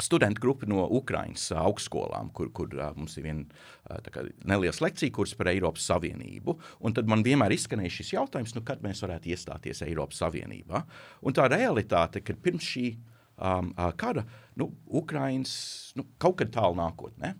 studentu 0.00 0.40
grupa 0.40 0.64
no 0.64 0.86
Ukraiņas 0.96 1.50
augstskolām, 1.60 2.30
kur, 2.36 2.50
kur 2.56 2.72
mums 2.96 3.18
ir 3.20 3.26
viena 3.26 3.98
neliela 4.48 4.86
lekcija 4.86 5.12
kurs 5.12 5.34
par 5.36 5.50
Eiropas 5.52 5.84
Savienību. 5.90 6.56
Un 6.86 6.96
tad 6.96 7.10
man 7.10 7.24
vienmēr 7.26 7.52
izskanēja 7.52 7.92
šis 7.98 8.14
jautājums, 8.14 8.54
nu, 8.56 8.64
kad 8.66 8.80
mēs 8.84 9.02
varētu 9.04 9.32
iestāties 9.34 9.84
Eiropas 9.86 10.22
Savienībā. 10.22 10.80
Un 11.26 11.36
tā 11.36 11.50
realitāte, 11.52 12.24
ka 12.24 12.32
pirms 12.32 12.70
šī 12.72 12.86
um, 13.36 13.72
kara 14.00 14.24
nu, 14.60 14.70
Ukraiņas 15.02 15.54
nu, 16.00 16.08
kaut 16.22 16.40
kad 16.40 16.52
tālu 16.56 16.80
nākotnē 16.80 17.34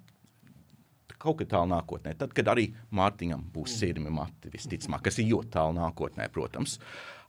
kaut 1.21 1.41
kad 1.41 1.53
tālu 1.53 1.71
nākotnē, 1.75 2.15
tad, 2.19 2.33
kad 2.37 2.49
arī 2.53 2.71
Mārtiņam 2.97 3.45
būs 3.55 3.77
sirmi 3.83 4.13
mati, 4.15 4.53
visticamāk, 4.53 5.05
kas 5.09 5.21
ir 5.21 5.31
ļoti 5.35 5.55
tālu 5.59 5.77
nākotnē, 5.79 6.31
protams. 6.33 6.79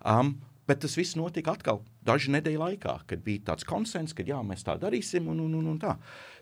Um, 0.01 0.37
Bet 0.71 0.79
tas 0.85 0.93
viss 0.95 1.17
notika 1.17 1.51
atkal 1.51 1.81
dažu 2.05 2.31
nedēļu 2.31 2.59
laikā, 2.61 2.93
kad 3.09 3.23
bija 3.25 3.41
tāds 3.49 3.65
konsens, 3.67 4.13
ka 4.15 4.23
jā, 4.23 4.37
mēs 4.45 4.61
tā 4.63 4.77
darīsim. 4.79 5.25
Un, 5.33 5.41
un, 5.43 5.55
un, 5.57 5.65
un 5.73 5.79
tā. 5.81 5.95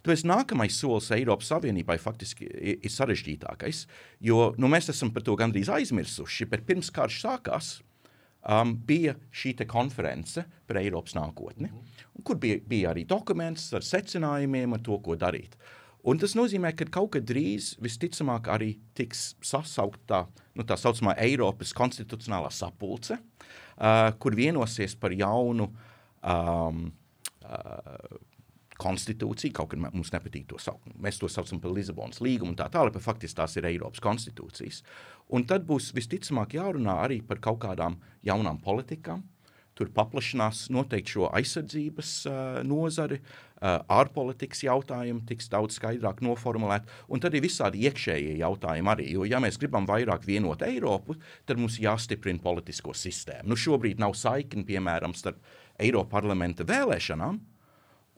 Tāpēc 0.04 0.26
nākamais 0.30 0.76
solis 0.76 1.08
Eiropas 1.16 1.50
Savienībai 1.50 1.96
faktiski 2.04 2.46
ir, 2.46 2.92
sarežģītākais, 2.94 3.86
jo 4.30 4.52
nu, 4.60 4.70
mēs 4.70 4.92
esam 4.94 5.10
par 5.16 5.26
to 5.26 5.34
gandrīz 5.40 5.72
aizmirsuši. 5.74 6.50
Bet 6.52 6.68
pirms 6.68 6.92
karš 6.94 7.22
sākās, 7.24 7.72
um, 8.44 8.76
bija 8.76 9.16
šī 9.32 9.56
konference 9.72 10.46
par 10.68 10.82
Eiropas 10.84 11.18
nākotni, 11.18 11.72
kur 12.22 12.38
bija, 12.38 12.60
bija 12.70 12.94
arī 12.94 13.08
dokuments 13.10 13.72
ar 13.74 13.88
secinājumiem, 13.88 14.78
ar 14.78 14.84
to, 14.86 15.00
ko 15.02 15.18
darīt. 15.18 15.58
Un 16.08 16.20
tas 16.22 16.36
nozīmē, 16.38 16.72
ka 16.80 16.88
kaut 16.88 17.12
kad 17.18 17.26
drīz 17.28 17.74
visticamāk 17.84 18.48
arī 18.54 18.72
tiks 18.96 19.34
sasaukt 19.44 20.06
tā, 20.08 20.24
nu, 20.56 20.64
tā 20.64 20.78
saucamā 20.80 21.18
Eiropas 21.20 21.74
konstitucionālā 21.76 22.52
sapulce, 22.56 23.18
uh, 23.20 24.08
kur 24.22 24.38
vienosies 24.38 24.96
par 25.00 25.12
jaunu 25.12 25.68
um, 26.24 26.86
uh, 27.44 28.20
konstitūciju, 28.80 29.52
kaut 29.56 29.74
kā 29.74 29.80
mums 29.82 30.14
nepatīk 30.14 30.48
to 30.50 30.60
saukt. 30.62 30.88
Mēs 31.04 31.20
to 31.20 31.28
saucam 31.32 31.60
par 31.60 31.74
Lisabonas 31.76 32.22
līgumu 32.24 32.54
un 32.54 32.60
tā 32.60 32.70
tālāk, 32.72 32.96
bet 32.96 33.04
faktiski 33.04 33.42
tās 33.42 33.58
ir 33.60 33.68
Eiropas 33.68 34.00
konstitūcijas. 34.04 34.80
Un 35.36 35.44
tad 35.50 35.68
būs 35.68 35.92
visticamāk 35.98 36.56
jārunā 36.56 36.96
arī 37.04 37.20
par 37.26 37.44
kaut 37.44 37.60
kādām 37.66 38.00
jaunām 38.26 38.62
politikām, 38.64 39.26
Tur 39.80 39.88
paplašinās 39.96 40.66
noteikti 40.76 41.14
šo 41.16 41.30
aizsardzības 41.38 42.10
uh, 42.28 42.40
nozari, 42.68 43.22
uh, 43.22 43.78
ārpolitikas 43.96 44.66
jautājumi 44.66 45.24
tiks 45.30 45.48
daudz 45.52 45.78
skaidrāk 45.80 46.20
noformulēti, 46.26 46.90
un 47.08 47.22
tad 47.24 47.38
ir 47.38 47.46
visādi 47.46 47.86
iekšējie 47.88 48.34
jautājumi 48.42 48.92
arī. 48.92 49.06
Jo, 49.14 49.24
ja 49.30 49.40
mēs 49.40 49.60
gribam 49.62 49.88
vairāk 49.88 50.26
vienot 50.28 50.66
Eiropu, 50.68 51.16
tad 51.48 51.62
mums 51.62 51.78
jāstiprina 51.80 52.44
politisko 52.44 52.92
sistēmu. 52.92 53.54
Nu, 53.54 53.60
šobrīd 53.60 54.02
nav 54.04 54.18
saikni, 54.20 54.66
piemēram, 54.68 55.16
starp 55.16 55.40
Eiropas 55.80 56.12
parlamenta 56.12 56.68
vēlēšanām 56.68 57.40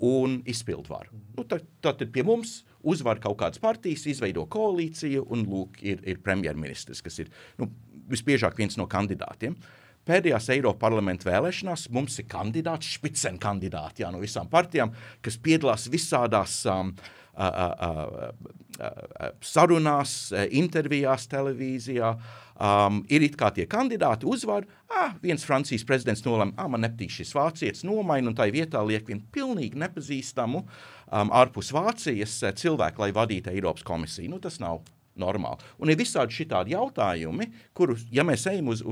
un 0.08 0.40
izpildvaru. 0.50 1.14
Nu, 1.38 1.46
tad, 1.46 1.68
tad 1.86 2.02
pie 2.10 2.26
mums 2.26 2.64
uzvar 2.82 3.22
kaut 3.22 3.38
kādas 3.44 3.62
partijas, 3.62 4.08
izveido 4.10 4.48
koalīciju, 4.50 5.28
un 5.30 5.46
lūk, 5.46 5.78
ir, 5.86 6.02
ir 6.10 6.26
premjerministrs, 6.26 7.04
kas 7.06 7.22
ir 7.22 7.30
nu, 7.62 7.70
visbiežāk 8.10 8.58
viens 8.58 8.82
no 8.82 8.90
kandidātiem. 8.90 9.54
Uh, 9.54 9.78
Pēdējās 10.08 10.50
Eiropas 10.56 10.82
parlamenta 10.82 11.30
vēlēšanās 11.30 11.88
mums 11.94 12.18
ir 12.22 12.28
kandidāts, 12.32 12.96
spicen 12.98 13.38
kandidāti 13.42 14.06
jā, 14.06 14.12
no 14.14 14.22
visām 14.22 14.50
partijām, 14.50 14.94
kas 15.22 15.38
piedalās 15.38 15.86
visādās 15.94 16.56
um, 16.70 16.94
a, 17.36 17.48
a, 17.48 17.68
a, 17.88 19.32
sarunās, 19.46 20.16
intervijās, 20.50 21.28
televīzijā. 21.32 22.16
Um, 22.62 23.00
ir 23.10 23.24
it 23.26 23.38
kā 23.40 23.50
tie 23.56 23.64
kandidāti 23.66 24.28
uzvar, 24.30 24.68
ah, 24.94 25.16
viens 25.24 25.46
Francijas 25.48 25.86
prezidents 25.88 26.22
nolēma, 26.22 26.54
ah, 26.62 26.68
man 26.70 26.84
nepatīk 26.86 27.10
šis 27.16 27.34
vācietis, 27.34 27.86
nomaina 27.88 28.30
un 28.30 28.38
tai 28.38 28.52
vietā 28.54 28.84
liek 28.86 29.08
vienu 29.10 29.24
pilnīgi 29.34 29.80
nepazīstamu 29.82 30.62
um, 30.62 31.32
ārpus 31.34 31.72
Vācijas 31.74 32.38
cilvēku, 32.62 33.02
lai 33.02 33.14
vadītu 33.18 33.50
Eiropas 33.54 33.88
komisiju. 33.88 34.36
Nu, 34.36 34.42
tas 34.44 34.60
nav 34.62 34.84
normāli. 35.20 35.66
Un 35.82 35.92
ir 35.92 36.00
visādi 36.00 36.36
šitādi 36.36 36.76
jautājumi, 36.76 37.48
kurus, 37.78 38.06
ja 38.14 38.24
mēs 38.28 38.46
ejam 38.52 38.72
uz, 38.74 38.84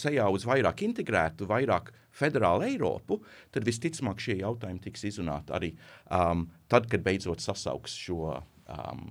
ceļā 0.00 0.26
uz 0.34 0.46
vairāk 0.48 0.82
integrētu, 0.86 1.48
vairāk 1.50 1.92
federālu 2.14 2.66
Eiropu, 2.66 3.20
tad 3.54 3.66
visticamāk 3.66 4.22
šie 4.22 4.38
jautājumi 4.40 4.82
tiks 4.84 5.06
izrunāti 5.10 5.54
arī 5.54 5.72
um, 6.08 6.48
tad, 6.70 6.88
kad 6.90 7.04
beidzot 7.06 7.42
sasauks 7.42 7.96
šo 8.06 8.34
um, 8.34 9.08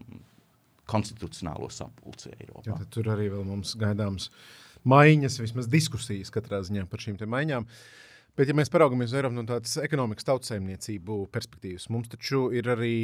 konstitucionālo 0.90 1.72
sapulci 1.72 2.34
Eiropā. 2.36 2.68
Jā, 2.72 2.80
tur 2.92 3.12
arī 3.16 3.30
vēl 3.32 3.44
mums 3.48 3.76
gaidāms 3.80 4.30
maiņas, 4.88 5.40
vismaz 5.40 5.70
diskusijas 5.72 6.32
katrā 6.34 6.60
ziņā 6.66 6.88
par 6.92 7.04
šīm 7.04 7.20
maiņām. 7.24 7.68
Uh, 7.68 8.02
Bet, 8.34 8.50
ja 8.50 8.56
mēs 8.58 8.72
paraugāmies 8.74 9.12
uz 9.12 9.20
Eiropu 9.20 9.38
no 9.38 9.44
tādas 9.46 9.76
ekonomikas 9.84 10.26
tautsēmniecību 10.26 11.20
perspektīvas, 11.36 11.86
mums 11.94 12.10
taču 12.10 12.48
ir 12.58 12.66
arī 12.74 12.96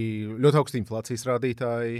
ļoti 0.41 0.57
augsti 0.57 0.79
inflācijas 0.81 1.27
rādītāji, 1.29 1.99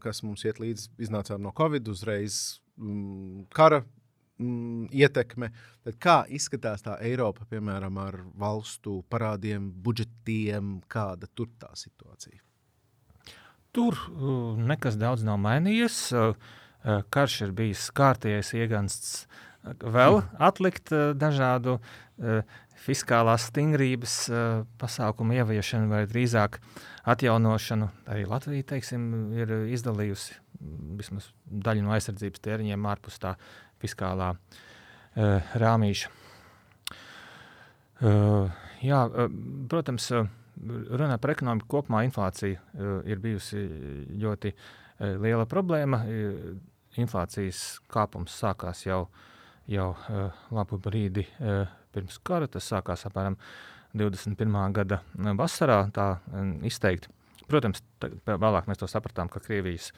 kas 0.00 0.22
mums 0.24 0.46
iet 0.48 0.56
līdzi. 0.62 0.88
Iznācām 1.04 1.42
no 1.44 1.52
Covid, 1.58 1.90
uzreiz 1.92 2.38
mm, 2.80 3.50
kara 3.52 3.82
mm, 3.82 4.88
ietekme. 4.96 5.50
Tad 5.84 5.98
kā 6.00 6.14
izskatās 6.32 6.86
tā 6.86 6.96
Eiropa, 7.04 7.44
piemēram, 7.52 8.00
ar 8.00 8.16
valstu 8.40 9.02
parādiem, 9.12 9.68
budžetiem, 9.84 10.78
kāda 10.88 11.28
tur 11.36 11.50
tā 11.60 11.74
situācija? 11.76 12.40
Tur 13.76 13.98
nekas 14.56 14.96
daudz 14.96 15.26
nav 15.28 15.36
mainījies. 15.44 16.00
Karš 17.12 17.36
ir 17.44 17.52
bijis 17.52 17.90
kārtējais 17.92 18.54
iegansts 18.56 19.12
vēl 19.82 20.22
atlikt 20.38 20.92
uh, 20.94 21.10
dažādu 21.16 21.78
uh, 21.78 22.42
fiskālās 22.78 23.48
stingrības 23.50 24.14
uh, 24.30 24.42
pasākumu 24.80 25.38
ieviešanu 25.38 25.90
vai 25.92 26.04
drīzāk 26.10 26.60
atjaunošanu. 27.08 27.90
Arī 28.10 28.26
Latvija 28.28 28.66
teiksim, 28.74 29.08
ir 29.36 29.52
izdalījusi 29.74 30.38
vismaz 30.98 31.30
daļu 31.46 31.84
no 31.86 31.94
aizsardzības 31.96 32.42
tēriņiem 32.44 32.88
ārpus 32.90 33.20
tā 33.22 33.34
fiskālā 33.82 34.32
uh, 34.34 35.52
rāmīša. 35.62 36.14
Uh, 37.98 38.50
jā, 38.84 39.04
uh, 39.06 39.30
protams, 39.70 40.10
uh, 40.14 40.26
runājot 40.62 41.22
par 41.22 41.34
ekonomiku 41.34 41.70
kopumā, 41.76 42.04
inflācija 42.06 42.58
uh, 42.58 42.98
ir 43.06 43.22
bijusi 43.22 43.62
ļoti 44.22 44.54
uh, 44.54 45.16
liela 45.22 45.46
problēma. 45.50 46.04
Uh, 46.06 46.58
inflācijas 46.98 47.78
kāpums 47.90 48.34
sākās 48.40 48.84
jau, 48.86 49.06
jau 49.68 49.90
uh, 49.92 50.44
labu 50.54 50.78
brīdi 50.82 51.26
uh, 51.38 51.68
pirms 51.94 52.20
kara. 52.24 52.48
Tas 52.50 52.68
sākās 52.70 53.06
apmēram 53.08 53.38
21. 53.98 54.56
gada 54.76 55.00
vasarā, 55.38 55.82
tā 55.94 56.18
izteikti. 56.68 57.08
Protams, 57.48 57.80
vēlāk 58.28 58.66
mēs 58.68 58.80
to 58.80 58.88
sapratām, 58.90 59.30
ka 59.32 59.40
Krievijas 59.40 59.88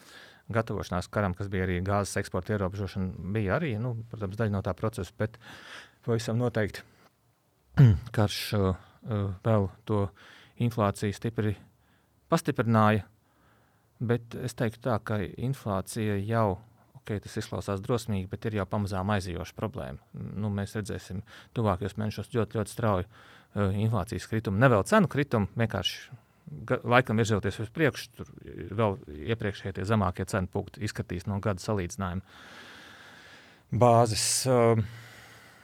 gatavošanās 0.54 1.08
karam, 1.10 1.34
kas 1.34 1.50
bija 1.50 1.66
arī 1.66 1.80
gāzes 1.86 2.20
eksporta 2.20 2.54
ierobežošana, 2.54 3.32
bija 3.34 3.56
arī 3.58 3.74
nu, 3.82 3.96
protams, 4.10 4.38
daļa 4.38 4.54
no 4.54 4.62
tā 4.66 4.74
procesa, 4.78 5.14
bet 5.18 5.38
pavisam 6.06 6.38
noteikti 6.38 6.84
karš 8.16 8.38
uh, 8.58 8.70
vēl 9.44 9.68
to 9.88 10.04
inflāciju 10.62 11.16
stipri 11.16 11.56
pastiprināja. 12.30 13.06
Bet 14.00 14.34
es 14.40 14.54
teiktu, 14.56 14.80
tā, 14.86 14.96
ka 15.04 15.18
inflācija 15.20 16.16
jau 16.24 16.60
okay, 17.10 17.22
tas 17.26 17.36
izklausās 17.42 17.82
drosmīgi, 17.84 18.28
bet 18.30 18.46
ir 18.46 18.60
jau 18.60 18.66
pamazām 18.70 19.10
aizījoša 19.16 19.56
problēma. 19.58 19.98
Nu, 20.14 20.50
mēs 20.54 20.76
redzēsim, 20.78 21.24
tuvākajos 21.58 21.96
mēnešos 21.98 22.32
ļoti, 22.36 22.60
ļoti 22.60 22.74
strauju 22.74 23.06
uh, 23.08 23.12
inflācijas 23.74 24.28
kritumu. 24.30 24.62
Ne 24.62 24.70
vēl 24.72 24.86
cenu 24.88 25.10
kritumu, 25.10 25.50
vienkārši 25.58 25.96
laikam 26.90 27.20
virzoties 27.20 27.60
uz 27.62 27.68
priekšu, 27.74 28.08
tur 28.16 28.32
vēl 28.78 28.96
iepriekšējie 29.34 29.86
zemākie 29.86 30.26
cenu 30.30 30.50
punkti 30.50 30.82
izskatīs 30.86 31.28
no 31.30 31.38
gada 31.42 31.62
salīdzinājuma 31.62 32.24
bāzes. 33.80 34.26
Uh, 34.50 34.82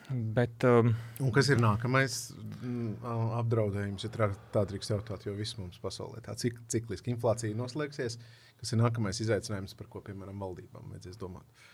Bet, 0.09 0.63
um, 0.63 0.93
Un 1.19 1.33
kas 1.35 1.49
ir 1.51 1.59
nākamais 1.59 2.17
mm, 2.63 3.03
apdraudējums, 3.41 4.05
ja 4.07 4.11
tā, 4.55 4.63
drīkst 4.71 4.93
jautāt, 4.93 5.25
jo 5.27 5.35
viss 5.35 5.57
mums 5.59 5.81
pasaulē 5.83 6.23
tā 6.23 6.37
cik, 6.39 6.61
cikliski 6.71 7.11
inflācija 7.11 7.57
noslēgsies, 7.59 8.21
kas 8.61 8.73
ir 8.73 8.81
nākamais 8.83 9.21
izaicinājums, 9.25 9.77
par 9.79 9.91
ko, 9.93 10.03
piemēram, 10.07 10.39
valdībām 10.43 10.93
vajadzēs 10.95 11.19
domāt? 11.21 11.67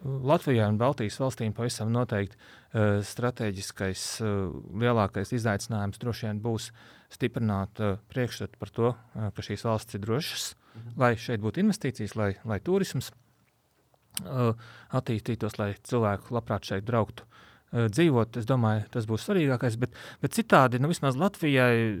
Latvijai 0.00 0.64
un 0.72 0.78
Baltijas 0.80 1.18
valstīm 1.20 1.52
pavisam 1.52 1.90
noteikti 1.92 2.38
uh, 2.38 3.00
strateģiskais, 3.04 4.04
uh, 4.24 4.54
lielākais 4.80 5.34
izaicinājums 5.36 6.00
droši 6.00 6.26
vien 6.26 6.40
būs 6.40 6.70
stiprināt 7.12 7.82
uh, 7.84 7.98
priekšstatu 8.12 8.60
par 8.60 8.72
to, 8.72 8.92
uh, 8.94 9.28
ka 9.36 9.44
šīs 9.44 9.66
valstis 9.68 9.98
ir 9.98 10.04
drošas, 10.06 10.46
mhm. 10.54 10.94
lai 11.02 11.12
šeit 11.20 11.44
būtu 11.44 11.60
investīcijas, 11.64 12.16
lai, 12.16 12.30
lai 12.48 12.60
turisms 12.64 13.12
uh, 13.12 14.54
attīstītos, 14.96 15.60
lai 15.60 15.74
cilvēku 15.84 16.32
labprāt 16.38 16.72
šeit 16.72 16.88
brauktu 16.88 17.28
dzīvot. 17.70 18.34
Es 18.40 18.46
domāju, 18.50 18.82
tas 18.90 19.04
būs 19.06 19.22
svarīgākais. 19.28 19.76
Bet, 19.78 19.92
bet 20.18 20.34
citādi, 20.34 20.80
nu, 20.82 20.88
vismaz 20.90 21.14
Latvijai, 21.14 21.92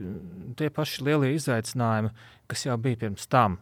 tie 0.58 0.66
paši 0.74 1.04
lielie 1.06 1.30
izaicinājumi, 1.36 2.10
kas 2.50 2.64
jau 2.66 2.74
bija 2.82 2.98
pirms 3.04 3.28
tam, 3.30 3.60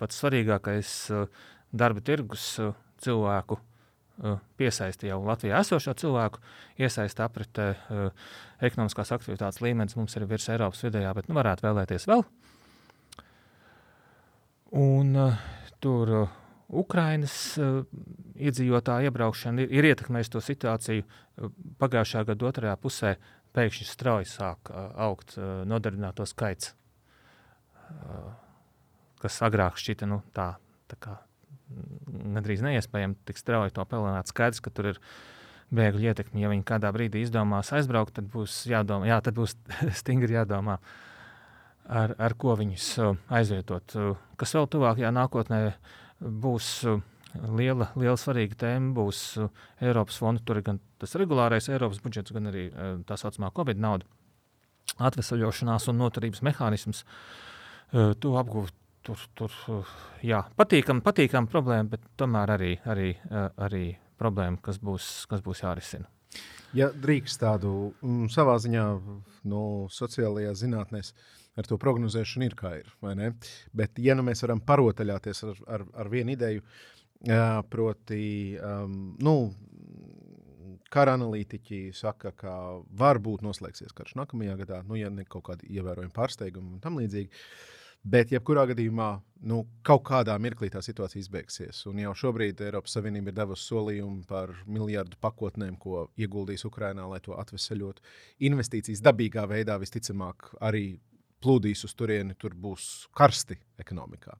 pats 0.00 0.20
svarīgākais 0.22 0.92
darba 1.72 2.02
tirgus 2.04 2.52
cilvēku 3.02 3.58
piesaista 4.60 5.08
jau 5.08 5.20
Latvijā 5.24 5.60
esošo 5.64 5.94
cilvēku, 5.96 6.40
iesaista 6.80 7.24
apritē 7.24 7.70
ekonomiskās 8.60 9.12
aktivitātes 9.16 9.62
līmenis 9.64 9.96
mums 9.96 10.16
ir 10.16 10.26
virs 10.28 10.48
Eiropas 10.52 10.84
vidējā, 10.84 11.14
bet 11.16 11.30
nu, 11.30 11.36
varētu 11.38 11.66
vēlēties 11.66 12.06
vēl. 12.10 12.24
Un 14.80 15.16
tur 15.82 16.12
Ukrainas 16.68 17.34
iedzīvotāju 17.58 19.10
iebraukšana 19.10 19.64
ir, 19.64 19.72
ir 19.80 19.88
ietekmējusi 19.90 20.34
to 20.36 20.44
situāciju. 20.44 21.06
Pagājušā 21.80 22.22
gada 22.28 22.50
otrajā 22.50 22.76
pusē 22.78 23.16
pēkšņi 23.56 23.88
strauji 23.88 24.28
sāk 24.30 24.70
augt 24.70 25.34
nodarbināto 25.66 26.28
skaits, 26.28 26.74
kas 29.20 29.40
agrāk 29.46 29.78
šķita 29.80 30.08
nu, 30.08 30.22
tā, 30.36 30.54
tā 30.90 30.98
kā 31.00 31.18
gandrīz 31.70 32.62
neiespējami 32.64 33.18
tik 33.28 33.38
strauji 33.40 33.74
to 33.74 33.84
pelnīt. 33.88 34.30
Skaidrs, 34.30 34.62
ka 34.64 34.72
tur 34.74 34.92
ir 34.92 35.00
bēgļu 35.74 36.10
ietekme. 36.10 36.42
Ja 36.42 36.50
viņi 36.50 36.66
kādā 36.66 36.90
brīdī 36.94 37.22
izdomās 37.24 37.70
aizbraukt, 37.76 38.16
tad 38.18 38.30
būs, 38.32 38.64
jādomā, 38.70 39.08
jā, 39.10 39.20
tad 39.24 39.38
būs 39.38 39.56
stingri 40.00 40.34
jādomā, 40.34 40.80
ar, 41.86 42.14
ar 42.18 42.36
ko 42.40 42.56
viņus 42.58 42.90
uh, 43.02 43.20
aizvietot. 43.40 43.96
Uh, 43.98 44.26
kas 44.40 44.54
vēl 44.56 44.68
tuvākajā 44.72 45.12
nākotnē 45.14 45.60
būs 46.20 46.72
uh, 46.90 47.04
liela, 47.56 47.90
liela 47.94 48.18
svarīga 48.18 48.58
tēma. 48.64 48.94
Būs 48.96 49.22
Eiropas 49.82 50.18
fonda, 50.20 50.42
tur 50.44 50.60
ir 50.60 50.66
gan 50.66 50.82
tas 51.02 51.14
regulārais 51.18 51.70
Eiropas 51.70 52.02
budžets, 52.02 52.34
gan 52.34 52.50
arī 52.50 52.66
tā 53.06 53.16
saucamā 53.20 53.52
Covid 53.56 53.78
nauda, 53.80 54.08
atvesaļošanās 54.98 55.86
un 55.92 56.02
noturības 56.02 56.42
mehānisms. 56.44 57.04
To 57.90 58.34
apgūt 58.38 58.74
tur, 59.06 59.24
tur 59.38 59.56
jā, 60.26 60.42
patīkam, 60.58 61.02
patīkam 61.04 61.48
problēma, 61.50 61.96
bet 61.96 62.06
tomēr 62.20 62.54
arī, 62.56 62.72
arī, 62.90 63.10
arī 63.56 63.84
problēma, 64.20 64.60
kas 64.62 64.80
būs, 64.82 65.10
kas 65.30 65.44
būs 65.44 65.64
jārisina. 65.64 66.10
Ja 66.76 66.90
drīkst 66.94 67.40
tādu 67.42 67.92
mm, 67.98 68.28
savā 68.30 68.54
ziņā 68.62 68.84
no 69.50 69.64
sociālajā 69.90 70.52
zinātnē, 70.60 71.00
ar 71.58 71.66
to 71.66 71.78
prognozēšanu 71.82 72.46
ir 72.46 72.54
kā 72.58 72.76
ir. 72.78 72.92
Bet, 73.74 73.98
ja 73.98 74.14
nu 74.14 74.24
mēs 74.26 74.44
varam 74.44 74.62
parotaļāties 74.62 75.42
ar, 75.48 75.64
ar, 75.78 75.86
ar 76.04 76.12
vienu 76.12 76.36
ideju, 76.36 76.62
proti, 77.72 78.22
um, 78.56 78.94
nu, 79.20 79.34
kara 80.90 81.14
analītiķi 81.18 81.90
saka, 81.96 82.32
ka 82.38 82.54
varbūt 83.02 83.44
noslēgsies 83.46 83.94
karš 83.96 84.16
nākamajā 84.22 84.56
gadā, 84.62 84.80
nu, 84.86 84.96
ja 84.98 85.10
ne 85.12 85.26
kaut 85.28 85.48
kādi 85.50 85.68
ievērojami 85.76 86.14
pārsteigumi 86.16 86.76
un 86.76 86.80
tam 86.82 86.98
līdzīgi. 87.02 87.30
Bet, 88.00 88.30
jebkurā 88.32 88.64
gadījumā, 88.70 89.10
nu, 89.50 89.60
kaut 89.84 90.02
kādā 90.08 90.32
mirklī 90.40 90.70
tā 90.72 90.80
situācija 90.84 91.20
izbeigsies. 91.20 91.82
Un 91.90 92.00
jau 92.00 92.14
šobrīd 92.16 92.62
Eiropas 92.64 92.94
Savienība 92.96 93.28
ir 93.28 93.36
devusi 93.36 93.66
solījumu 93.68 94.24
par 94.28 94.54
miljardu 94.64 95.18
pakotnēm, 95.20 95.76
ko 95.80 96.06
ieguldīs 96.16 96.64
Ukrajinā, 96.68 97.04
lai 97.10 97.20
to 97.24 97.36
atvesaļotu. 97.36 98.04
Investīcijas 98.48 99.04
dabīgā 99.04 99.44
veidā 99.50 99.76
visticamāk 99.80 100.54
arī 100.64 100.94
plūdīs 101.44 101.84
uz 101.84 101.96
turieni, 101.96 102.36
tur 102.40 102.56
būs 102.56 103.10
karsti 103.16 103.58
ekonomikā. 103.80 104.36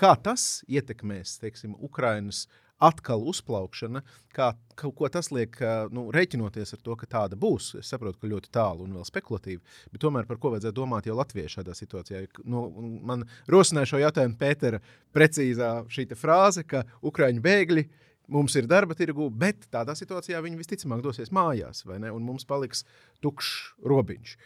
Kā 0.00 0.14
tas 0.16 0.62
ietekmēs, 0.68 1.38
teiksim, 1.40 1.74
Ukrainas 1.80 2.46
atkal 2.80 3.22
uzplaukšana, 3.30 4.02
kā, 4.34 4.50
ko 4.80 5.08
tas 5.12 5.30
liek, 5.34 5.56
nu, 5.94 6.06
rēķinoties 6.14 6.74
ar 6.76 6.82
to, 6.84 6.96
ka 7.00 7.08
tāda 7.10 7.38
būs. 7.40 7.74
Es 7.80 7.92
saprotu, 7.92 8.18
ka 8.20 8.30
ļoti 8.30 8.52
tālu 8.54 8.86
un 8.86 8.96
vēl 8.98 9.06
spekulatīvi, 9.08 9.60
bet 9.92 10.02
tomēr 10.02 10.28
par 10.28 10.40
ko 10.40 10.54
vajadzētu 10.54 10.78
domāt 10.80 11.08
jau 11.08 11.18
Latvijai 11.18 11.52
šādā 11.52 11.76
situācijā. 11.76 12.24
Nu, 12.48 12.66
man 13.06 13.26
rosināja 13.50 13.92
šo 13.92 14.04
jautājumu 14.04 14.38
Pētera 14.40 14.80
precīzā 15.16 15.72
šī 15.92 16.08
frāze, 16.18 16.64
ka 16.64 16.86
Ukraiņu 17.06 17.44
bēgļi 17.44 17.86
mums 18.30 18.54
ir 18.56 18.68
darba 18.70 18.94
tirgu, 18.96 19.28
bet 19.30 19.66
tādā 19.74 19.96
situācijā 19.98 20.40
viņi 20.44 20.60
visticamāk 20.60 21.02
dosies 21.04 21.32
mājās, 21.34 21.84
vai 21.86 21.98
ne? 22.02 22.12
Un 22.14 22.24
mums 22.24 22.46
paliks 22.48 22.84
tukšs 23.24 23.84
robiņš. 23.90 24.36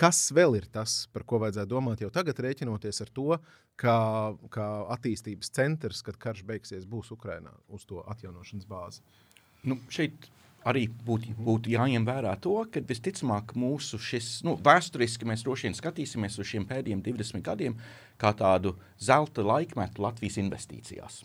Kas 0.00 0.30
vēl 0.32 0.54
ir 0.56 0.64
tas, 0.72 1.04
par 1.12 1.26
ko 1.28 1.42
vajadzētu 1.42 1.68
domāt 1.68 2.00
jau 2.00 2.08
tagad, 2.14 2.38
rēķinoties 2.40 3.02
ar 3.04 3.10
to, 3.12 3.34
ka, 3.80 3.94
ka 4.48 4.68
attīstības 4.96 5.52
centrs, 5.52 6.00
kad 6.06 6.16
karš 6.20 6.40
beigsies, 6.48 6.86
būs 6.88 7.10
Ukrajinā 7.12 7.52
uz 7.68 7.84
to 7.88 8.00
atjaunošanas 8.08 8.68
bāzi? 8.70 9.04
Nu, 9.68 9.76
šeit 9.92 10.30
arī 10.64 10.86
būtu 11.04 11.34
būt 11.44 11.68
jāņem 11.74 12.06
vērā 12.08 12.32
to, 12.40 12.54
ka 12.72 12.80
visticamāk 12.88 13.52
mūsu 13.60 14.00
šis, 14.00 14.30
nu, 14.48 14.56
vēsturiski 14.64 15.28
mēs 15.28 15.44
droši 15.44 15.68
vien 15.68 15.76
skatīsimies 15.76 16.40
uz 16.40 16.48
šiem 16.48 16.64
pēdējiem 16.70 17.04
20 17.04 17.44
gadiem 17.44 17.76
kā 18.20 18.32
tādu 18.36 18.72
zelta 18.96 19.44
laikmetu 19.44 20.06
Latvijas 20.06 20.40
investīcijās. 20.40 21.20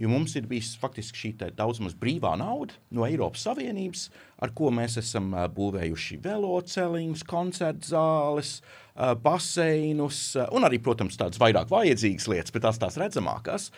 Jo 0.00 0.10
mums 0.10 0.32
ir 0.34 0.48
bijis 0.50 0.72
faktiski 0.82 1.20
šī 1.20 1.30
daudzums 1.54 1.94
brīvā 1.98 2.32
nauda 2.40 2.74
no 2.90 3.04
Eiropas 3.06 3.44
Savienības, 3.46 4.08
ar 4.42 4.50
ko 4.56 4.72
mēs 4.74 4.98
esam 4.98 5.28
uh, 5.36 5.44
būvējuši 5.54 6.18
veloceliņus, 6.24 7.22
koncertu 7.30 7.92
zāles, 7.92 8.56
uh, 8.58 9.12
baseinus 9.14 10.32
uh, 10.34 10.48
un 10.56 10.66
arī, 10.66 10.80
protams, 10.82 11.18
tādas 11.20 11.38
vairāk 11.38 11.70
vajadzīgas 11.70 12.26
lietas, 12.32 12.54
bet 12.54 12.66
tās 12.66 12.82
tās 12.82 12.98
redzamākās. 12.98 13.70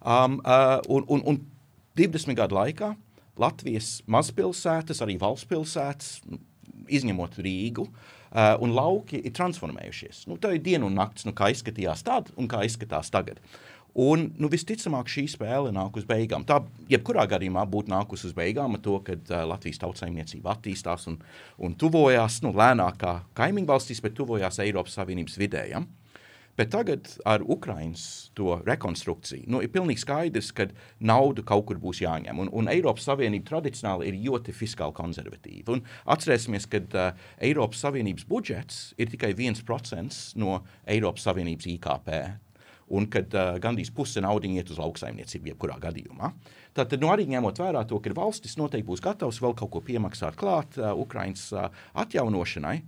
Um, 0.00 0.40
uh, 0.40 0.78
un, 0.88 1.04
un, 1.12 1.26
un 1.34 1.42
20 2.00 2.38
gadu 2.38 2.56
laikā 2.56 2.94
Latvijas 3.38 3.98
mazpilsētas, 4.10 5.02
arī 5.04 5.18
valsts 5.20 5.46
pilsētas, 5.50 6.14
izņemot 6.88 7.36
Rīgu, 7.44 7.84
uh, 7.84 8.54
un 8.64 8.72
lauki 8.72 9.20
ir 9.20 9.36
transformējušies. 9.36 10.24
Nu, 10.30 10.40
tā 10.40 10.56
ir 10.56 10.64
diena 10.64 10.88
un 10.88 10.96
naktis, 10.96 11.28
nu, 11.28 11.36
kā 11.36 11.52
izskatījās 11.52 12.08
tad 12.08 12.32
un 12.40 12.48
kā 12.50 12.64
izskatās 12.66 13.12
tagad. 13.12 13.44
Un, 13.98 14.28
nu, 14.38 14.46
visticamāk, 14.52 15.08
šī 15.10 15.24
spēle 15.32 15.72
nāk 15.74 15.96
uz 15.98 16.04
beigām. 16.06 16.44
Tā, 16.46 16.60
jebkurā 16.90 17.24
gadījumā, 17.32 17.64
būtu 17.66 17.90
nākusi 17.90 18.28
uz 18.28 18.34
beigām 18.36 18.76
ar 18.76 18.82
to, 18.84 19.00
ka 19.02 19.16
uh, 19.18 19.40
Latvijas 19.50 19.82
tautsājumniecība 19.82 20.52
attīstās 20.54 21.08
un, 21.10 21.18
un 21.58 21.74
tuvojās 21.74 22.38
nu, 22.46 22.54
lēnāk 22.54 23.00
kā 23.02 23.16
kaimiņu 23.38 23.72
valstīs, 23.72 24.02
bet 24.04 24.14
tuvojās 24.18 24.62
Eiropas 24.62 24.94
Savienības 25.00 25.40
vidējam. 25.42 25.90
Bet 26.58 26.72
tagad 26.74 27.06
ar 27.26 27.42
Ukraiņas 27.46 28.04
rekonstrukciju 28.66 29.46
nu, 29.50 29.60
ir 29.62 29.70
pilnīgi 29.70 30.02
skaidrs, 30.02 30.48
ka 30.54 30.66
nauda 30.98 31.44
kaut 31.46 31.68
kur 31.68 31.78
būs 31.78 32.00
jāņem. 32.02 32.38
Un, 32.42 32.50
un 32.50 32.70
Eiropas 32.70 33.06
Savienība 33.06 33.50
tradicionāli 33.50 34.10
ir 34.10 34.18
ļoti 34.26 34.54
fiskāli 34.54 34.94
konservatīva. 34.94 35.74
Un 35.74 35.86
atcerēsimies, 36.14 36.70
ka 36.70 36.82
uh, 36.86 37.30
Eiropas 37.50 37.82
Savienības 37.86 38.26
budžets 38.30 38.82
ir 38.98 39.10
tikai 39.10 39.34
1% 39.34 40.18
no 40.38 40.60
Eiropas 40.86 41.26
Savienības 41.30 41.70
IKP. 41.78 42.14
Un 42.94 43.08
kad 43.12 43.34
uh, 43.36 43.56
gandrīz 43.60 43.90
puse 43.94 44.22
naudas 44.24 44.48
iet 44.48 44.70
uz 44.72 44.78
lauksaimniecību, 44.80 45.52
jebkurā 45.52 45.76
gadījumā. 45.82 46.32
Tātad, 46.76 47.00
nu, 47.02 47.10
arī 47.12 47.26
ņemot 47.28 47.60
vērā 47.60 47.84
to, 47.88 48.00
ka 48.00 48.14
valstis 48.16 48.56
noteikti 48.60 48.88
būs 48.88 49.04
gatavs 49.04 49.40
vēl 49.44 49.56
kaut 49.58 49.72
ko 49.74 49.82
piemaksāt 49.84 50.38
klāt 50.40 50.78
uh, 50.80 50.94
Ukraiņas 50.96 51.44
uh, 51.52 51.68
atjaunošanai, 52.00 52.80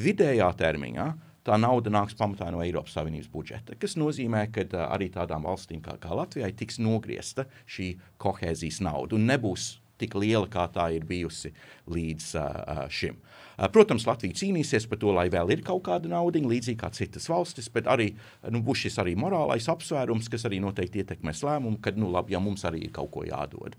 vidējā 0.00 0.48
termiņā 0.58 1.08
tā 1.44 1.58
nauda 1.60 1.92
nāks 1.92 2.16
pamatā 2.16 2.48
no 2.52 2.62
Eiropas 2.64 2.96
Savienības 2.96 3.28
budžeta, 3.32 3.76
kas 3.76 3.98
nozīmē, 4.00 4.46
ka 4.54 4.64
uh, 4.64 4.86
arī 4.96 5.10
tādām 5.12 5.44
valstīm 5.44 5.84
kā, 5.84 5.98
kā 6.00 6.16
Latvijai 6.16 6.54
tiks 6.56 6.80
nogriezta 6.80 7.44
šī 7.68 7.94
kohēzijas 8.22 8.80
nauda 8.86 9.18
un 9.18 9.28
nebūs 9.28 9.74
tik 10.00 10.16
liela, 10.18 10.48
kā 10.50 10.64
tā 10.72 10.88
ir 10.96 11.04
bijusi 11.06 11.52
līdz 11.92 12.30
uh, 12.40 12.86
šim. 12.90 13.20
Uh, 13.20 13.43
protams, 13.74 14.06
Latvija 14.08 14.36
cīnīsies 14.40 14.88
par 14.90 15.00
to, 15.02 15.12
lai 15.14 15.26
vēl 15.32 15.52
ir 15.54 15.64
kaut 15.66 15.84
kāda 15.88 16.10
nauda, 16.10 16.42
līdzīgi 16.42 16.78
kā 16.80 16.90
citas 16.94 17.28
valstis, 17.30 17.70
bet 17.72 17.88
arī 17.90 18.10
nu, 18.50 18.62
būs 18.64 18.86
šis 18.86 19.00
arī 19.02 19.16
morālais 19.18 19.68
apsvērums, 19.70 20.30
kas 20.32 20.46
arī 20.48 20.60
noteikti 20.64 21.04
ietekmēs 21.04 21.44
lēmumu, 21.46 21.80
ka, 21.84 21.94
nu, 21.98 22.10
labi, 22.14 22.34
ja 22.34 22.42
mums 22.42 22.66
arī 22.68 22.84
ir 22.88 22.94
kaut 22.94 23.12
ko 23.14 23.26
jādod. 23.28 23.76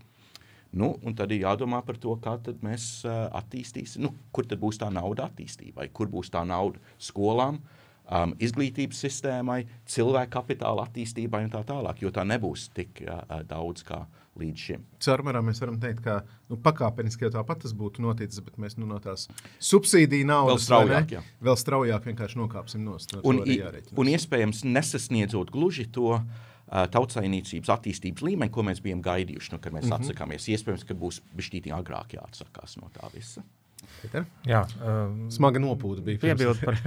Nu, 0.75 0.91
un 1.07 1.15
tad 1.15 1.31
ir 1.31 1.45
jādomā 1.45 1.79
par 1.87 1.95
to, 2.01 2.17
kā 2.19 2.35
mēs 2.65 3.05
uh, 3.07 3.29
attīstīsim, 3.39 4.03
nu, 4.03 4.11
kur 4.35 4.47
tad 4.47 4.59
būs 4.59 4.81
tā 4.81 4.89
nauda 4.91 5.29
attīstībai, 5.29 5.87
kur 5.95 6.09
būs 6.11 6.33
tā 6.33 6.43
nauda 6.47 6.81
skolām, 6.99 7.61
um, 8.09 8.33
izglītības 8.43 8.99
sistēmai, 9.05 9.61
cilvēku 9.87 10.33
kapitāla 10.35 10.83
attīstībai 10.89 11.45
un 11.45 11.53
tā 11.53 11.63
tālāk, 11.67 12.03
jo 12.03 12.11
tā 12.11 12.25
nebūs 12.27 12.67
tik 12.75 13.05
uh, 13.05 13.23
daudz 13.47 13.87
kā 13.87 14.03
līdz 14.39 14.63
šim. 14.67 14.85
Cermērā 15.03 15.41
mēs 15.45 15.61
varam 15.63 15.77
teikt, 15.81 16.01
ka 16.05 16.19
nu, 16.51 16.57
pakāpeniski 16.61 17.27
jau 17.27 17.31
tāpat 17.37 17.63
tas 17.63 17.75
būtu 17.77 18.03
noticis, 18.03 18.41
bet 18.45 18.57
mēs 18.61 18.77
nu, 18.79 18.87
no 18.89 18.99
tās 19.03 19.27
subsīdiju 19.63 20.27
naudas 20.29 20.65
vēl 20.65 20.65
straujāk, 20.65 21.13
ne, 21.15 21.37
vēl 21.47 21.59
straujāk 21.61 22.09
vienkārši 22.11 22.41
nokāpsim 22.41 22.83
no 22.85 22.97
stūra. 23.01 23.23
Un, 23.23 23.43
un 24.01 24.11
iespējams 24.11 24.65
nesasniedzot 24.67 25.53
gluži 25.55 25.87
to 25.95 26.17
uh, 26.19 26.85
tautsainīcības 26.91 27.71
attīstības 27.77 28.25
līmeni, 28.27 28.53
ko 28.53 28.65
mēs 28.67 28.83
bijām 28.83 29.03
gaidījuši, 29.05 29.55
nu, 29.55 29.61
kad 29.63 29.75
mēs 29.75 29.87
mm 29.87 29.93
-hmm. 29.93 30.09
atsakāmies. 30.09 30.49
Iespējams, 30.55 30.87
ka 30.87 30.97
būs 30.97 31.21
bijis 31.35 31.71
agrāk 31.71 32.17
jāatsakās 32.19 32.79
no 32.81 32.91
tā 32.93 33.11
visa. 33.13 33.43
Peter? 34.01 34.27
Jā, 34.47 34.63
um, 34.81 35.25
smaga 35.33 35.61
nopūta 35.63 36.03
bija. 36.05 36.21
Piebildu 36.21 36.67
par, 36.67 36.77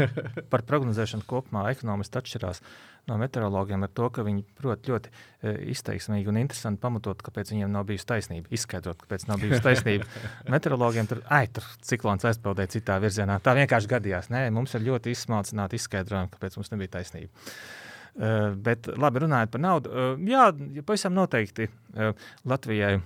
par 0.53 0.65
prognozēšanu 0.69 1.27
kopumā. 1.29 1.67
Ekonomisti 1.73 2.21
atšķirās 2.21 2.63
no 3.09 3.17
meteorologiem 3.21 3.87
ar 3.87 3.93
to, 3.95 4.09
ka 4.13 4.25
viņi 4.27 4.45
prot 4.59 4.89
ļoti 4.91 5.11
e, 5.11 5.53
izteiksmīgi 5.73 6.29
un 6.31 6.41
interesanti 6.43 6.81
pamatot, 6.83 7.23
kāpēc 7.25 7.53
viņiem 7.55 7.73
nav 7.73 7.87
bijusi 7.89 8.07
taisnība. 8.09 8.53
Izskaidrot, 8.55 9.01
kāpēc 9.05 9.27
nav 9.31 9.41
bijusi 9.43 9.65
taisnība. 9.65 10.09
Meteorologiem 10.55 11.09
tur, 11.11 11.23
ai, 11.33 11.47
tur 11.53 11.67
ciklons 11.89 12.27
aizpeldēja 12.29 12.75
citā 12.77 12.99
virzienā. 13.03 13.41
Tā 13.45 13.57
vienkārši 13.59 13.93
gadījās. 13.95 14.31
Nē, 14.35 14.47
mums 14.55 14.77
ir 14.77 14.87
ļoti 14.91 15.15
izsmalcināti 15.17 15.81
izskaidrojumi, 15.81 16.33
kāpēc 16.35 16.59
mums 16.61 16.73
nebija 16.75 16.99
taisnība. 16.99 17.33
Uh, 18.19 18.51
bet, 18.67 18.89
labi, 18.99 19.23
runājot 19.23 19.53
par 19.55 19.63
naudu, 19.63 19.91
uh, 19.95 20.25
jā, 20.27 20.49
pavisam 20.83 21.15
noteikti 21.15 21.69
uh, 21.69 22.29
Latvijai 22.51 22.97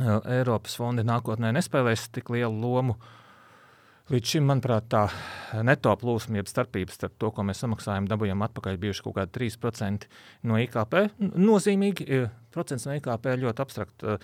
Eiropas 0.00 0.74
fondi 0.78 1.04
nākotnē 1.06 1.52
nespēlēs 1.54 2.08
tik 2.14 2.32
lielu 2.34 2.54
lomu. 2.54 2.96
Līdz 4.12 4.34
šim, 4.34 4.44
manuprāt, 4.50 4.90
tā 4.92 5.06
neto 5.64 5.94
plūsma, 5.96 6.36
jeb 6.36 6.48
starpības 6.50 6.98
starp 6.98 7.14
to, 7.22 7.30
ko 7.32 7.44
mēs 7.46 7.62
samaksājam, 7.62 8.04
dabūjām 8.10 8.42
atpakaļ, 8.44 8.76
bijuši 8.82 9.04
kaut 9.06 9.14
kādi 9.16 9.32
3% 9.38 10.04
no 10.50 10.58
IKP. 10.60 10.96
Nozīmīgi, 11.40 12.18
procents 12.52 12.84
no 12.84 12.98
IKP 12.98 13.30
ir 13.32 13.44
ļoti 13.46 13.64
abstrakta 13.64 14.18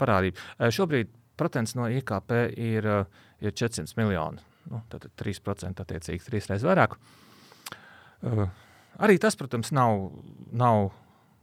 parādība. 0.00 0.70
Šobrīd 0.74 1.12
procents 1.38 1.76
no 1.78 1.86
IKP 1.86 2.34
ir, 2.58 2.88
ir 3.38 3.54
400 3.62 4.00
miljoni. 4.00 4.42
Nu, 4.72 4.82
tad 4.90 5.06
3% 5.20 5.84
attiecīgi 5.84 6.26
trīs 6.26 6.50
reizes 6.50 6.66
vairāk. 6.66 6.98
Arī 9.00 9.16
tas, 9.22 9.38
protams, 9.38 9.70
nav, 9.76 10.10
nav 10.50 10.90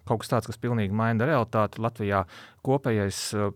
kaut 0.08 0.24
kas 0.24 0.32
tāds, 0.32 0.49
kas 0.49 0.62
pilnīgi 0.62 0.95
maina 0.95 1.28
realitāti. 1.30 1.82
Latvijā 1.84 2.24
kopējais 2.66 3.22
uh, 3.38 3.51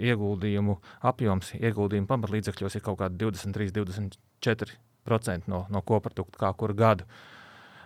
ieguldījumu 0.00 0.78
apjoms, 1.12 1.54
ieguldījumu 1.60 2.10
pamatlīdzekļos 2.10 2.78
ir 2.78 2.84
kaut 2.84 3.00
kādi 3.02 3.20
23, 3.24 3.72
24% 3.78 5.52
no, 5.52 5.64
no 5.72 5.84
koprodukta 5.86 6.44
kā 6.44 6.52
kuru 6.58 6.76
gadu. 6.78 7.08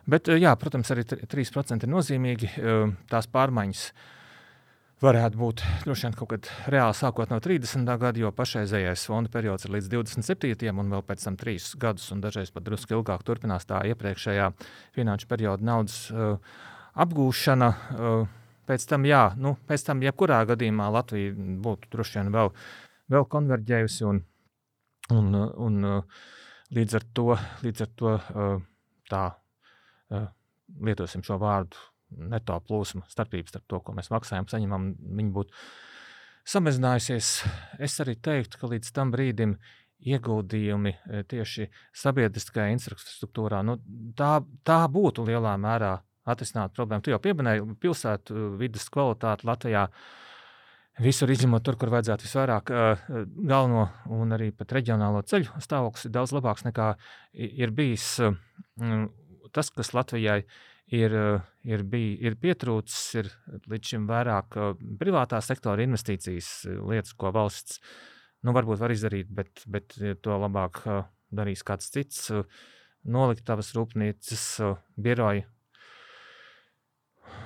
Bet, 0.07 0.31
uh, 0.31 0.39
jā, 0.39 0.55
protams, 0.61 0.93
arī 0.95 1.07
3% 1.07 1.87
ir 1.87 1.93
nozīmīgi. 1.93 2.53
Uh, 2.57 2.95
tās 3.11 3.31
pārmaiņas 3.31 3.89
varētu 5.03 5.37
būt 5.37 5.63
droši 5.85 6.07
vien 6.07 6.15
kaut 6.17 6.31
kad 6.31 6.49
reāli 6.73 6.97
sākot 6.97 7.33
no 7.33 7.39
30. 7.43 7.85
gada, 8.01 8.21
jo 8.21 8.31
pašreizējais 8.33 9.05
fonda 9.11 9.33
periods 9.33 9.67
ir 9.67 9.75
līdz 9.77 9.91
27. 9.93 10.71
un 10.73 10.95
vēl 10.95 11.05
pēc 11.05 11.27
tam 11.27 11.37
3 11.41 11.75
gadus, 11.83 12.09
un 12.15 12.23
dažreiz 12.25 12.53
pat 12.55 12.65
drusku 12.65 12.97
ilgāk 12.97 13.27
turpinās 13.27 13.69
tā 13.69 13.83
iepriekšējā 13.93 14.49
finanšu 14.97 15.29
perioda 15.29 15.69
naudas 15.69 16.07
uh, 16.15 16.41
apgūšana. 17.05 17.69
Uh, 17.97 18.29
pēc 18.67 18.87
tam, 18.91 19.07
jā, 19.07 19.29
nu, 19.39 19.55
pēc 19.69 19.85
tam, 19.87 20.03
jebkurā 20.05 20.43
gadījumā 20.49 20.89
Latvija 20.95 21.35
būtu 21.65 21.91
droši 21.93 22.21
vien 22.21 22.33
vēl, 22.35 22.53
vēl 23.13 23.27
konverģējusi 23.31 24.07
un, 24.09 24.23
un, 25.15 25.35
un 25.37 25.91
uh, 25.91 26.23
līdz 26.75 26.99
ar 26.99 27.07
to, 27.15 27.29
līdz 27.63 27.85
ar 27.87 27.93
to 28.01 28.15
uh, 28.17 28.57
tā 29.11 29.27
lietosim 30.87 31.23
šo 31.27 31.39
vārdu 31.43 31.79
neto 32.31 32.57
plūsma, 32.67 33.05
starpības 33.11 33.53
starp 33.53 33.67
to, 33.71 33.81
ko 33.83 33.95
mēs 33.97 34.11
maksājam, 34.13 34.47
saņemam, 34.51 34.93
viņi 35.19 35.33
būtu 35.35 35.55
samazinājusies. 36.47 37.31
Es 37.83 37.99
arī 38.03 38.15
teiktu, 38.23 38.61
ka 38.61 38.71
līdz 38.71 38.93
tam 38.95 39.11
brīdim 39.15 39.57
ieguldījumi 40.07 40.93
tieši 41.31 41.67
sabiedriskajā 41.97 42.69
infrastruktūrā, 42.77 43.63
nu, 43.67 43.79
tā, 44.19 44.39
tā 44.67 44.79
būtu 44.93 45.27
lielā 45.27 45.57
mērā 45.59 45.97
atrisināt 46.27 46.77
problēmu. 46.77 47.05
Tu 47.07 47.13
jau 47.15 47.21
pieminēji 47.23 47.65
pilsētu 47.83 48.37
e, 48.37 48.47
vidas 48.61 48.89
kvalitāti 48.93 49.47
Latvijā. 49.49 49.87
Visur 51.03 51.29
izņemot 51.29 51.61
tur, 51.61 51.77
kur 51.77 51.91
vajadzētu 51.93 52.25
visvairāk, 52.25 52.71
uh, 52.73 53.03
galveno 53.37 53.83
un 54.17 54.31
arī 54.33 54.47
pat 54.57 54.71
reģionālo 54.79 55.21
ceļu 55.29 55.61
stāvoklis 55.61 56.07
ir 56.09 56.15
daudz 56.15 56.33
labāks 56.33 56.65
nekā 56.65 56.87
ir 57.37 57.75
bijis. 57.77 58.07
Uh, 58.25 58.39
tas, 59.53 59.69
kas 59.75 59.93
Latvijai 59.93 60.41
ir, 60.87 61.15
eh, 61.15 61.41
ir, 61.65 61.83
bij, 61.83 62.15
ir 62.23 62.37
pietrūcis 62.41 63.19
ir 63.21 63.31
līdz 63.71 63.93
šim 63.93 64.07
vairāk 64.11 64.57
eh, 64.57 64.85
privātā 65.01 65.41
sektora 65.43 65.85
investīcijas, 65.87 66.51
eh, 66.69 66.79
lietas, 66.91 67.15
ko 67.19 67.33
valsts 67.35 67.81
nu, 68.45 68.55
varbūt 68.55 68.81
var 68.81 68.95
izdarīt, 68.95 69.31
bet, 69.33 69.65
bet 69.67 69.97
to 70.23 70.39
labāk 70.39 70.85
darīs 71.35 71.65
kāds 71.67 71.89
cits. 71.91 72.29
Noliktavas 73.07 73.73
rūpnīcas 73.75 74.45
biroji 75.03 75.43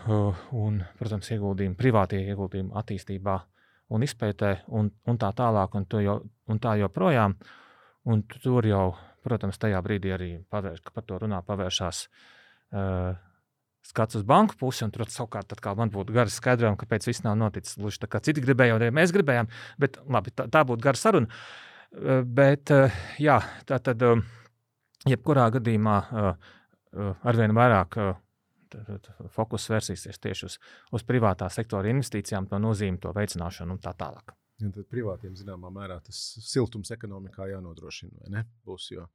un, 0.09 0.81
protams, 0.99 1.31
ieguldījumi, 1.35 1.77
privātie 1.79 2.23
ieguldījumi 2.33 2.75
attīstībā 2.81 3.37
un 3.95 4.05
izpētē 4.07 4.53
un, 4.79 4.91
un 5.07 5.19
tā 5.21 5.33
tālāk 5.37 5.75
un, 5.77 5.87
jo, 6.05 6.21
un 6.49 6.61
tā 6.63 6.77
joprojām. 6.81 7.35
Un 8.11 8.23
tur 8.25 8.65
jau, 8.65 8.85
protams, 9.25 9.59
tajā 9.61 9.81
brīdī 9.85 10.15
arī 10.17 10.31
pavērš, 10.51 10.87
par 10.95 11.05
to 11.05 11.19
runā, 11.21 11.43
pavēršās 11.45 12.05
uh, 12.07 13.19
skats 13.87 14.17
uz 14.17 14.25
banku 14.27 14.57
pusi, 14.61 14.85
un 14.85 14.93
tur 14.95 15.09
savukārt 15.11 15.53
man 15.77 15.93
būtu 15.93 16.15
gara 16.15 16.31
skaidrojuma, 16.31 16.79
kāpēc 16.81 17.09
viss 17.09 17.25
nav 17.25 17.37
noticis 17.41 17.79
gluži 17.81 18.01
tā, 18.01 18.09
kā 18.11 18.21
citi 18.25 18.41
gribēja, 18.45 18.77
un 18.77 18.85
arī 18.85 18.95
mēs 18.95 19.13
gribējām. 19.13 19.51
Bet 19.81 19.99
labi, 20.09 20.33
tā, 20.33 20.47
tā 20.53 20.65
būtu 20.65 20.85
gara 20.85 21.01
saruna. 21.01 21.29
Eh, 21.91 22.23
bet 22.25 22.71
eh, 22.71 22.99
jā, 23.19 23.41
tā 23.67 23.81
tad 23.83 24.03
eh, 24.07 24.25
jebkurā 25.11 25.51
gadījumā 25.57 26.01
arvien 27.25 27.53
vairāk 27.55 27.97
fokus 29.35 29.69
vērsīsies 29.73 30.21
tieši 30.23 30.47
uz, 30.47 30.59
uz 30.97 31.05
privātā 31.07 31.49
sektora 31.53 31.91
investīcijām, 31.93 32.49
to 32.51 32.61
nozīmi, 32.63 33.01
to 33.03 33.13
veicināšanu 33.17 33.77
un 33.77 33.83
tā 33.83 33.95
tālāk. 33.99 34.35
Ja 34.61 34.69
tad 34.75 34.89
privātiem 34.93 35.37
zināmā 35.39 35.71
mērā 35.73 35.97
tas 36.05 36.19
siltums 36.45 36.93
ekonomikā 36.93 37.49
jānodrošina, 37.49 38.19
vai 38.21 38.35
ne? 38.35 38.43
Būs, 38.69 38.91
jo 38.93 39.07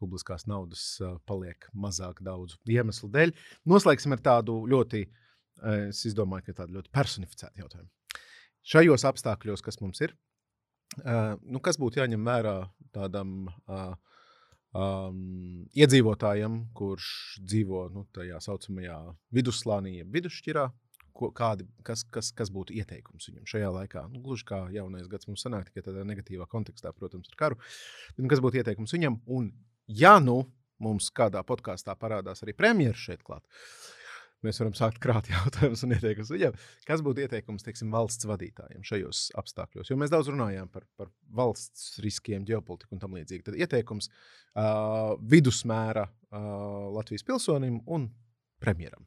publiskās 0.00 0.46
naudas 0.48 0.84
paliek 1.28 1.68
mazāk 1.76 2.22
daudzu 2.24 2.58
iemeslu 2.72 3.10
dēļ. 3.12 3.32
Noslēgsim 3.68 4.16
ar 4.16 4.22
tādu 4.24 4.58
ļoti, 4.72 5.02
es 5.88 6.16
domāju, 6.16 6.48
ka 6.48 6.62
tādu 6.62 6.78
ļoti 6.78 6.92
personificētu 6.96 7.62
jautājumu. 7.62 7.90
Šajos 8.66 9.04
apstākļos, 9.08 9.62
kas 9.64 9.80
mums 9.80 10.00
ir, 10.04 10.16
nu, 11.44 11.60
kas 11.62 11.78
būtu 11.80 12.00
jāņem 12.00 12.24
vērā 12.26 12.56
tādam 12.96 13.46
um, 14.74 15.66
iedzīvotājam, 15.76 16.58
kurš 16.76 17.10
dzīvo 17.44 17.86
nu, 17.94 18.06
tajā 18.16 18.40
saucamajā 18.44 18.98
vidusslānī, 19.36 19.98
jeb 20.00 20.18
vidusšķirā, 20.18 20.66
ko, 21.16 21.30
kādi, 21.36 21.66
kas, 21.86 22.04
kas, 22.12 22.30
kas 22.36 22.52
būtu 22.52 22.76
ieteikums 22.76 23.30
viņam 23.30 23.48
šajā 23.48 23.70
laikā. 23.78 24.04
Nu, 24.12 24.20
gluži 24.24 24.46
kā 24.48 24.60
jaunais 24.74 25.08
gads 25.12 25.28
mums 25.30 25.44
sanāk, 25.46 25.70
tikai 25.70 25.86
tādā 25.88 26.04
negatīvā 26.08 26.48
kontekstā, 26.52 26.92
protams, 26.96 27.30
ar 27.32 27.40
karu. 27.40 27.60
Bet, 28.12 28.22
nu, 28.24 28.30
kas 28.32 28.42
būtu 28.44 28.60
ieteikums 28.60 28.94
viņam? 28.96 29.20
Un, 29.38 29.50
ja 29.86 30.16
nu 30.22 30.42
mums 30.82 31.08
kādā 31.14 31.40
podkāstā 31.46 31.96
parādās 31.96 32.44
arī 32.44 32.52
premjerministrs 32.56 33.06
šeit 33.08 33.22
klāt, 33.24 33.46
mēs 34.46 34.60
varam 34.62 34.76
sākt 34.78 35.00
krāt 35.02 35.30
jautājumus 35.34 35.84
un 35.86 35.96
ieteikumus 35.96 36.32
viņam. 36.34 36.60
Kas 36.88 37.02
būtu 37.06 37.26
ieteikums 37.26 37.66
teiksim, 37.66 37.90
valsts 37.94 38.28
vadītājiem 38.28 38.86
šajos 38.86 39.26
apstākļos? 39.42 39.90
Jo 39.90 39.98
mēs 40.00 40.14
daudz 40.14 40.30
runājām 40.32 40.70
par, 40.72 40.86
par 40.98 41.10
valsts 41.36 41.98
riskiem, 42.04 42.46
ģeopolitiku 42.48 42.96
un 42.96 43.02
tam 43.02 43.18
līdzīgi. 43.18 43.48
Tad 43.50 43.58
ieteikums 43.58 44.08
uh, 44.10 45.16
vidusmēra 45.34 46.06
uh, 46.08 46.48
Latvijas 46.96 47.26
pilsonim 47.26 47.82
un 47.86 48.08
premjeram 48.62 49.04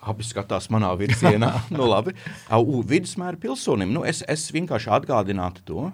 abi 0.00 0.24
skatās 0.24 0.70
manā 0.72 0.90
virzienā. 0.96 1.50
nu, 1.76 1.84
labi. 1.88 2.14
U, 2.56 2.80
vidusmēra 2.86 3.36
pilsonim. 3.40 3.92
Nu, 3.92 4.04
es, 4.08 4.22
es 4.30 4.46
vienkārši 4.54 4.92
atgādinātu 4.96 5.64
to, 5.68 5.88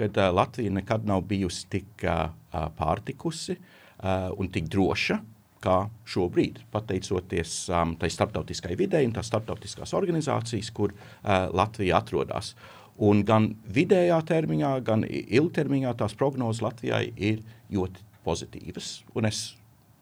ka 0.00 0.08
uh, 0.08 0.28
Latvija 0.32 0.72
nekad 0.72 1.04
nav 1.08 1.24
bijusi 1.28 1.66
tik 1.72 2.06
uh, 2.06 2.30
pārtikusi 2.78 3.58
uh, 3.58 4.30
un 4.40 4.50
tik 4.52 4.70
droša. 4.72 5.20
Kā 5.62 5.76
šobrīd, 6.10 6.58
pateicoties 6.74 7.56
um, 7.70 7.94
tai 8.00 8.10
starptautiskai 8.10 8.74
videi 8.78 9.06
un 9.06 9.14
tās 9.14 9.28
starptautiskās 9.30 9.94
organizācijas, 9.94 10.72
kur 10.74 10.94
uh, 10.94 11.46
Latvija 11.54 12.00
atrodas. 12.02 12.56
Un 13.02 13.22
gan 13.26 13.52
vidējā 13.72 14.18
termiņā, 14.28 14.72
gan 14.86 15.06
ilgtermiņā 15.08 15.94
tās 15.98 16.14
prognozes 16.18 16.62
Latvijai 16.64 17.06
ir 17.16 17.40
ļoti 17.72 18.04
pozitīvas. 18.26 18.90
Un 19.16 19.30
es 19.30 19.52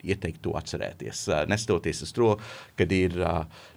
ieteikt 0.05 0.43
to 0.45 0.55
atcerēties. 0.59 1.27
Nestoties 1.51 2.03
uz 2.07 2.15
to, 2.17 2.33
kad 2.79 2.93
ir, 2.93 3.17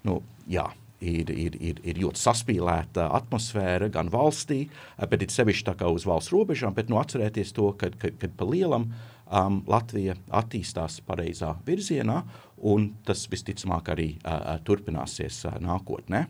nu, 0.07 0.17
jā, 0.49 0.65
ir, 1.03 1.31
ir, 1.31 1.57
ir, 1.59 1.81
ir 1.83 2.01
ļoti 2.03 2.21
saspīlēta 2.21 3.09
atmosfēra 3.19 3.89
gan 3.93 4.11
valstī, 4.13 4.63
bet 5.09 5.25
ir 5.25 5.33
sevišķi 5.33 5.67
tā 5.71 5.75
kā 5.79 5.89
uz 5.91 6.07
valsts 6.09 6.33
robežām, 6.33 6.75
bet 6.77 6.91
nu, 6.91 6.99
atcerēties 7.01 7.53
to, 7.55 7.71
ka, 7.79 7.91
ka, 7.99 8.13
kad 8.21 8.37
pa 8.39 8.47
lielam 8.49 8.89
um, 9.27 9.61
Latvija 9.67 10.15
attīstās 10.31 10.99
pareizā 11.07 11.53
virzienā, 11.67 12.21
un 12.63 12.91
tas 13.07 13.25
visticamāk 13.31 13.93
arī 13.93 14.09
uh, 14.17 14.55
turpināsies 14.65 15.43
uh, 15.49 15.59
nākotnē. 15.63 16.25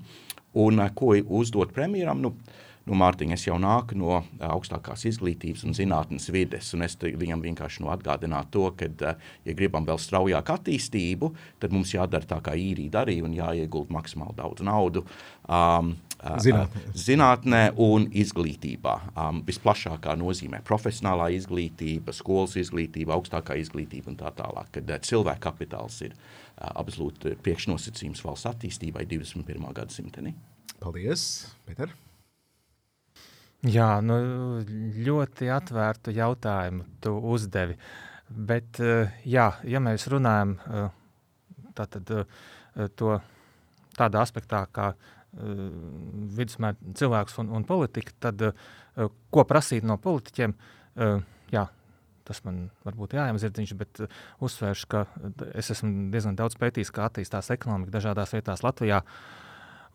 Un 0.62 0.80
uh, 0.82 0.92
ko 0.96 1.16
uzdot 1.42 1.74
premjeram? 1.76 2.22
Nu, 2.24 2.34
uh, 2.34 2.62
nu, 2.90 2.98
Mārtiņ, 3.00 3.34
es 3.36 3.46
jau 3.48 3.56
nāku 3.62 3.98
no 4.00 4.20
augstākās 4.44 5.06
izglītības 5.10 5.64
un 5.68 5.76
zinātnes 5.78 6.30
vides, 6.34 6.72
un 6.76 6.86
es 6.88 6.98
viņam 7.00 7.44
vienkārši 7.46 7.84
nu, 7.84 7.92
atgādinātu 7.94 8.52
to, 8.56 8.66
ka, 8.80 9.14
ja 9.48 9.58
gribam 9.58 9.88
vēl 9.88 10.00
straujāku 10.02 10.58
attīstību, 10.58 11.32
tad 11.64 11.76
mums 11.76 11.94
jādara 11.96 12.28
tā, 12.28 12.42
kā 12.44 12.58
īrija 12.60 13.00
darīja, 13.00 13.28
un 13.28 13.38
jāiegulda 13.38 13.96
maksimāli 13.96 14.38
daudz 14.40 14.66
naudu. 14.68 15.06
Um, 15.48 15.96
Zinātnē. 16.24 16.84
Zinātnē 16.96 17.62
un 17.84 18.08
izglītībā. 18.24 18.94
Um, 19.12 19.42
visplašākā 19.48 20.16
nozīmē 20.20 20.62
profesionālā 20.68 21.32
izglītība, 21.38 22.16
skolas 22.16 22.56
izglītība, 22.62 23.18
augstākā 23.18 23.58
izglītība 23.60 24.14
un 24.14 24.22
tā 24.22 24.32
tālāk. 24.38 24.72
Kad 24.78 24.94
uh, 24.94 25.02
cilvēka 25.04 25.44
kapitāls 25.50 26.00
ir 26.08 26.16
uh, 26.16 26.72
absolūti 26.72 27.36
priekšnosacījums 27.44 28.24
valsts 28.24 28.50
attīstībai 28.54 29.06
21. 29.10 29.68
gadsimtenī. 29.76 30.36
Paldies, 30.80 31.28
Pēter! 31.68 31.94
Jā, 33.64 34.02
nu, 34.04 34.16
ļoti 35.06 35.48
atvērtu 35.56 36.12
jautājumu 36.12 36.84
tu 37.04 37.14
uzdevi. 37.32 37.78
Bet, 38.28 38.80
eh, 38.84 39.14
jā, 39.24 39.46
ja 39.64 39.80
mēs 39.80 40.10
runājam 40.12 40.58
eh, 40.60 40.90
tātad, 41.78 42.12
eh, 42.12 42.90
to 43.00 43.16
tādā 43.96 44.24
aspektā, 44.26 44.66
kā 44.68 44.90
vidusmēr 45.34 46.78
cilvēks 47.00 47.40
un, 47.42 47.54
un 47.58 47.66
politika, 47.68 48.14
tad 48.28 48.44
ko 49.34 49.46
prasīt 49.50 49.86
no 49.88 49.98
politiķiem? 50.02 50.54
Jā, 51.54 51.64
tas 52.28 52.44
man 52.46 52.68
varbūt 52.86 53.16
jāiemzirdziņš, 53.18 53.74
bet 53.80 54.04
uzsvēršu, 54.44 54.90
ka 54.92 55.06
es 55.58 55.72
esmu 55.74 56.12
diezgan 56.14 56.38
daudz 56.40 56.58
pētījis, 56.62 56.94
kā 56.94 57.08
attīstās 57.10 57.52
ekonomika 57.56 57.98
dažādās 57.98 58.36
vietās 58.36 58.64
Latvijā. 58.66 59.02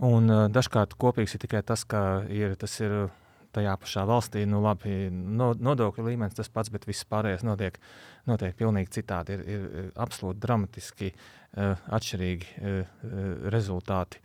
Un 0.04 0.30
dažkārt 0.54 0.94
kopīgs 0.98 1.34
ir 1.34 1.42
tikai 1.42 1.64
tas, 1.66 1.82
ka 1.88 2.24
ir, 2.30 2.54
tas 2.58 2.76
ir 2.82 3.08
tajā 3.54 3.74
pašā 3.80 4.04
valstī, 4.08 4.44
nu, 4.48 4.60
labi, 4.62 5.08
no, 5.10 5.52
nodokļu 5.56 6.04
līmenis 6.10 6.36
tas 6.38 6.50
pats, 6.52 6.70
bet 6.72 6.86
viss 6.88 7.06
pārējais 7.08 7.44
notiek, 7.46 7.78
notiek 8.28 8.56
pilnīgi 8.58 8.92
citādi. 8.98 9.38
Ir, 9.38 9.44
ir 9.48 9.90
absolūti 9.98 10.42
dramatiski 10.44 11.12
uh, 11.14 11.74
atšķirīgi 11.98 12.50
uh, 12.58 12.98
rezultāti. 13.54 14.22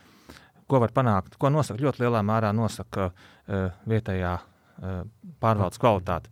Ko 0.67 0.79
var 0.83 0.93
panākt? 0.95 1.37
Ko 1.39 1.51
nosaka? 1.53 1.81
Ļoti 1.83 2.05
lielā 2.05 2.23
mērā 2.25 2.53
nosaka 2.55 3.09
uh, 3.11 3.67
vietējā 3.89 4.33
uh, 4.39 5.03
pārvaldes 5.43 5.81
kvalitāte. 5.81 6.31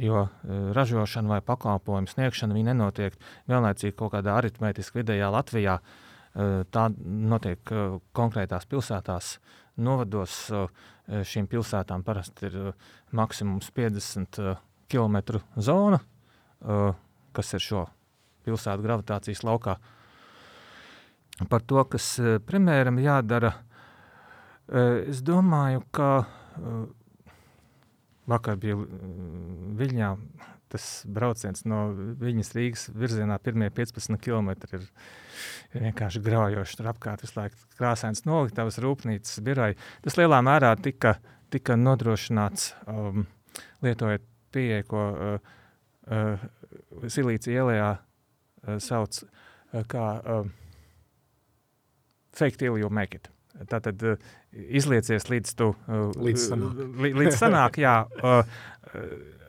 Jo 0.00 0.26
uh, 0.26 0.60
ražošana 0.76 1.36
vai 1.36 1.40
pakalpojumu 1.44 2.10
sniegšana 2.10 2.56
nenotiek 2.70 3.16
vienlaicīgi 3.50 3.96
kaut 3.96 4.14
kādā 4.14 4.36
aritmētiski 4.40 5.02
vidējā 5.02 5.32
Latvijā. 5.32 5.80
Uh, 6.30 6.62
tā 6.70 6.86
notiek 7.04 7.74
uh, 7.74 7.98
konkrētās 8.16 8.68
pilsētās, 8.70 9.36
novados. 9.80 10.46
Uh, 10.54 10.88
Eh, 11.10 11.24
šīm 11.26 11.48
pilsētām 11.50 12.04
parasti 12.06 12.46
ir 12.46 12.56
eh, 12.60 12.90
maksimums 13.18 13.70
50 13.74 14.38
km 14.90 15.40
zona, 15.58 15.98
eh, 16.62 16.92
kas 17.34 17.54
ir 17.56 17.64
šo 17.64 17.86
pilsētu 18.46 18.84
gravitācijas 18.84 19.42
laukā. 19.46 19.76
Par 21.50 21.64
to, 21.64 21.82
kas 21.88 22.06
premjeram 22.44 22.98
jādara, 23.00 23.54
es 24.70 25.22
domāju, 25.26 25.82
ka 25.94 26.10
vakar 28.30 28.58
bija 28.60 28.76
Viļņā 29.80 30.10
tas 30.70 30.86
brauciens 31.10 31.64
no 31.66 31.80
viņas 32.20 32.52
Rīgas 32.54 32.84
virzienā, 32.94 33.38
pirmie 33.42 33.70
15 33.74 34.20
km 34.22 34.52
ir, 34.76 34.84
vienkārši 35.74 36.22
graujoši. 36.22 36.76
Tur 36.78 36.90
apkārt 36.92 37.24
visu 37.24 37.38
laiku 37.40 37.58
krāsains 37.78 38.22
noliktavas, 38.28 38.78
rūpnīcas, 38.82 39.40
biroji. 39.46 39.78
Tas 40.04 40.18
lielā 40.20 40.40
mērā 40.46 40.76
tika, 40.82 41.16
tika 41.50 41.74
nodrošināts 41.78 42.70
um, 42.86 43.26
lietojot 43.82 44.26
pieeja, 44.54 44.86
ko 44.86 45.08
uh, 45.10 45.52
uh, 46.06 46.46
Silīcija 47.10 47.64
ielējā 47.64 47.90
uh, 47.96 48.78
sauc 48.82 49.22
uh, 49.24 49.82
kā 49.90 50.06
uh, 50.22 50.48
fake 52.30 52.62
till 52.62 52.78
you 52.78 52.90
make 52.90 53.18
it. 53.18 53.30
Tātad 53.70 54.02
uh, 54.06 54.30
izliecies 54.52 55.26
līdz 55.30 55.56
tu 55.58 55.72
uh, 55.74 56.10
līdz 56.16 56.46
sanāk. 56.52 56.80
līdz 57.22 57.36
sanāk 57.36 57.80
jā, 57.82 57.96
uh, 58.22 58.40
uh, 58.94 59.40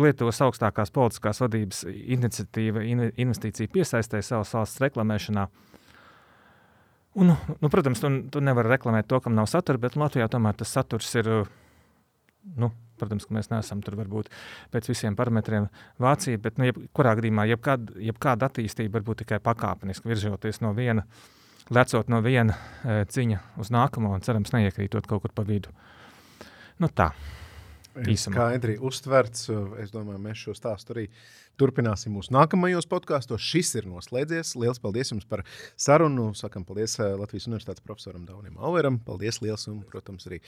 Lietuvas 0.00 0.40
augstākās 0.44 0.92
politiskās 0.94 1.42
vadības 1.42 1.82
iniciatīva 1.88 2.82
investīcija 3.20 3.70
piesaistē 3.72 4.22
savas 4.24 4.52
valsts 4.56 4.80
reklamēšanā. 4.82 5.46
Un, 7.20 7.34
nu, 7.60 7.68
protams, 7.68 8.00
tu, 8.00 8.08
tu 8.32 8.40
nevari 8.40 8.72
reklamēt 8.72 9.08
to, 9.10 9.20
kam 9.20 9.36
nav 9.36 9.50
satura, 9.52 9.80
bet 9.82 9.98
Latvijā 10.00 10.30
tomēr 10.32 10.56
tas 10.56 10.72
saturs 10.72 11.10
ir. 11.20 11.28
Nu, 12.58 12.72
protams, 12.98 13.26
ka 13.28 13.36
mēs 13.36 13.50
neesam 13.52 13.82
tur 13.84 13.98
varbūt 14.00 14.30
pēc 14.72 14.88
visiem 14.90 15.16
parametriem 15.18 15.68
Vācija, 16.02 16.40
bet 16.42 16.58
nu, 16.58 16.70
jebkurā 16.70 17.14
gadījumā 17.18 17.46
jebkāda, 17.52 17.94
jebkāda 18.08 18.48
attīstība 18.48 18.98
var 18.98 19.06
būt 19.06 19.22
tikai 19.22 19.38
pakāpeniski 19.44 20.10
virzoties 20.10 20.62
no 20.64 20.72
viena, 20.74 21.04
lecot 21.72 22.10
no 22.12 22.20
viena 22.24 22.56
e, 22.56 23.02
ciņa 23.08 23.38
uz 23.62 23.70
nākamo 23.74 24.12
un 24.16 24.24
cerams 24.24 24.52
neiekrītot 24.54 25.08
kaut 25.10 25.24
kur 25.24 25.34
pa 25.34 25.44
vidu. 25.48 25.72
Nu 26.82 26.90
tā. 26.92 27.12
Skaidri 27.92 28.78
uztverts. 28.80 29.50
Es 29.82 29.92
domāju, 29.92 30.20
mēs 30.24 30.46
šo 30.46 30.54
stāstu 30.56 30.94
arī 30.94 31.06
turpināsim 31.60 32.14
mūsu 32.16 32.32
nākamajos 32.34 32.88
podkāstos. 32.90 33.42
Šis 33.44 33.72
ir 33.80 33.88
noslēdzies. 33.90 34.54
Lielas 34.58 34.80
paldies 34.82 35.12
jums 35.12 35.26
par 35.28 35.44
sarunu. 35.80 36.30
Sakam 36.38 36.64
paldies 36.68 36.98
eh, 37.00 37.14
Latvijas 37.18 37.48
Universitātes 37.50 37.84
profesoram 37.84 38.24
Daunim 38.28 38.58
Aueram. 38.58 38.98
Paldies 39.06 39.40
liels 39.44 39.68
un, 39.70 39.82
protams, 39.88 40.26
arī 40.30 40.40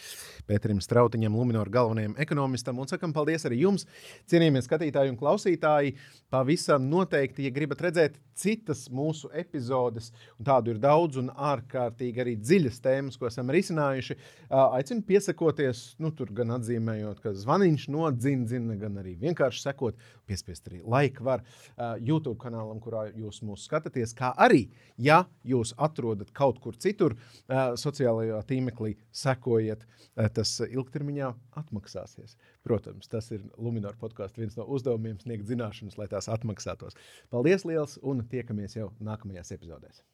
Pēterim 0.48 0.80
Strautiņam, 0.84 1.36
Luminoru 1.38 1.72
galvenajam 1.74 2.16
ekonomistam. 2.24 2.80
Un 2.80 2.90
sakam 2.90 3.14
paldies 3.16 3.46
arī 3.48 3.62
jums, 3.64 3.86
cienījamie 4.30 4.64
skatītāji 4.64 5.12
un 5.12 5.20
klausītāji. 5.20 5.96
Pavisam 6.34 6.88
noteikti, 6.90 7.46
ja 7.46 7.54
gribat 7.54 7.84
redzēt 7.84 8.18
citas 8.34 8.88
mūsu 8.92 9.30
epizodes, 9.36 10.10
un 10.38 10.48
tādu 10.48 10.74
ir 10.74 10.80
daudz 10.82 11.20
un 11.20 11.30
ārkārtīgi 11.30 12.22
arī 12.24 12.34
dziļas 12.40 12.80
tēmas, 12.82 13.18
ko 13.18 13.28
esam 13.28 13.52
risinājuši, 13.54 14.16
aicinu 14.50 15.04
piesakoties, 15.06 15.84
nu, 16.02 16.10
tur 16.16 16.32
gan 16.34 16.56
atzīmējot, 16.56 17.22
ka 17.22 17.34
zvaniņš 17.38 17.86
nodzina, 17.94 18.48
zina, 18.50 18.78
gan 18.80 18.98
arī 19.02 19.14
vienkārši 19.22 19.62
sekot, 19.68 20.00
piespiest 20.28 20.68
arī 20.70 20.80
laiku 20.82 21.26
var 21.26 21.44
uh, 21.44 21.94
YouTube 21.98 22.38
kanālam, 22.42 22.80
kurā 22.84 23.06
jūs 23.12 23.42
mūs 23.46 23.66
skatāties. 23.68 24.14
Kā 24.16 24.32
arī, 24.40 24.68
ja 24.96 25.24
jūs 25.44 25.74
atrodat 25.76 26.32
kaut 26.36 26.60
kur 26.64 26.78
citur, 26.80 27.16
uh, 27.16 27.74
sociālajā 27.80 28.40
tīmeklī, 28.48 28.94
sekojiet, 29.14 29.84
uh, 29.84 30.28
tas 30.34 30.56
ilgtermiņā 30.68 31.32
atmaksāsies. 31.60 32.38
Protams, 32.64 33.10
tas 33.12 33.30
ir 33.34 33.44
Lunčija 33.58 33.94
podkāstu 34.00 34.44
viens 34.44 34.58
no 34.58 34.66
uzdevumiem, 34.70 35.18
sniegt 35.20 35.48
zināšanas, 35.50 35.98
lai 36.00 36.08
tās 36.12 36.30
atmaksātos. 36.32 36.98
Paldies 37.34 37.66
liels 37.68 37.98
un 38.02 38.24
tiekamies 38.30 38.78
jau 38.78 38.92
nākamajās 39.04 39.52
epizodēs. 39.56 40.04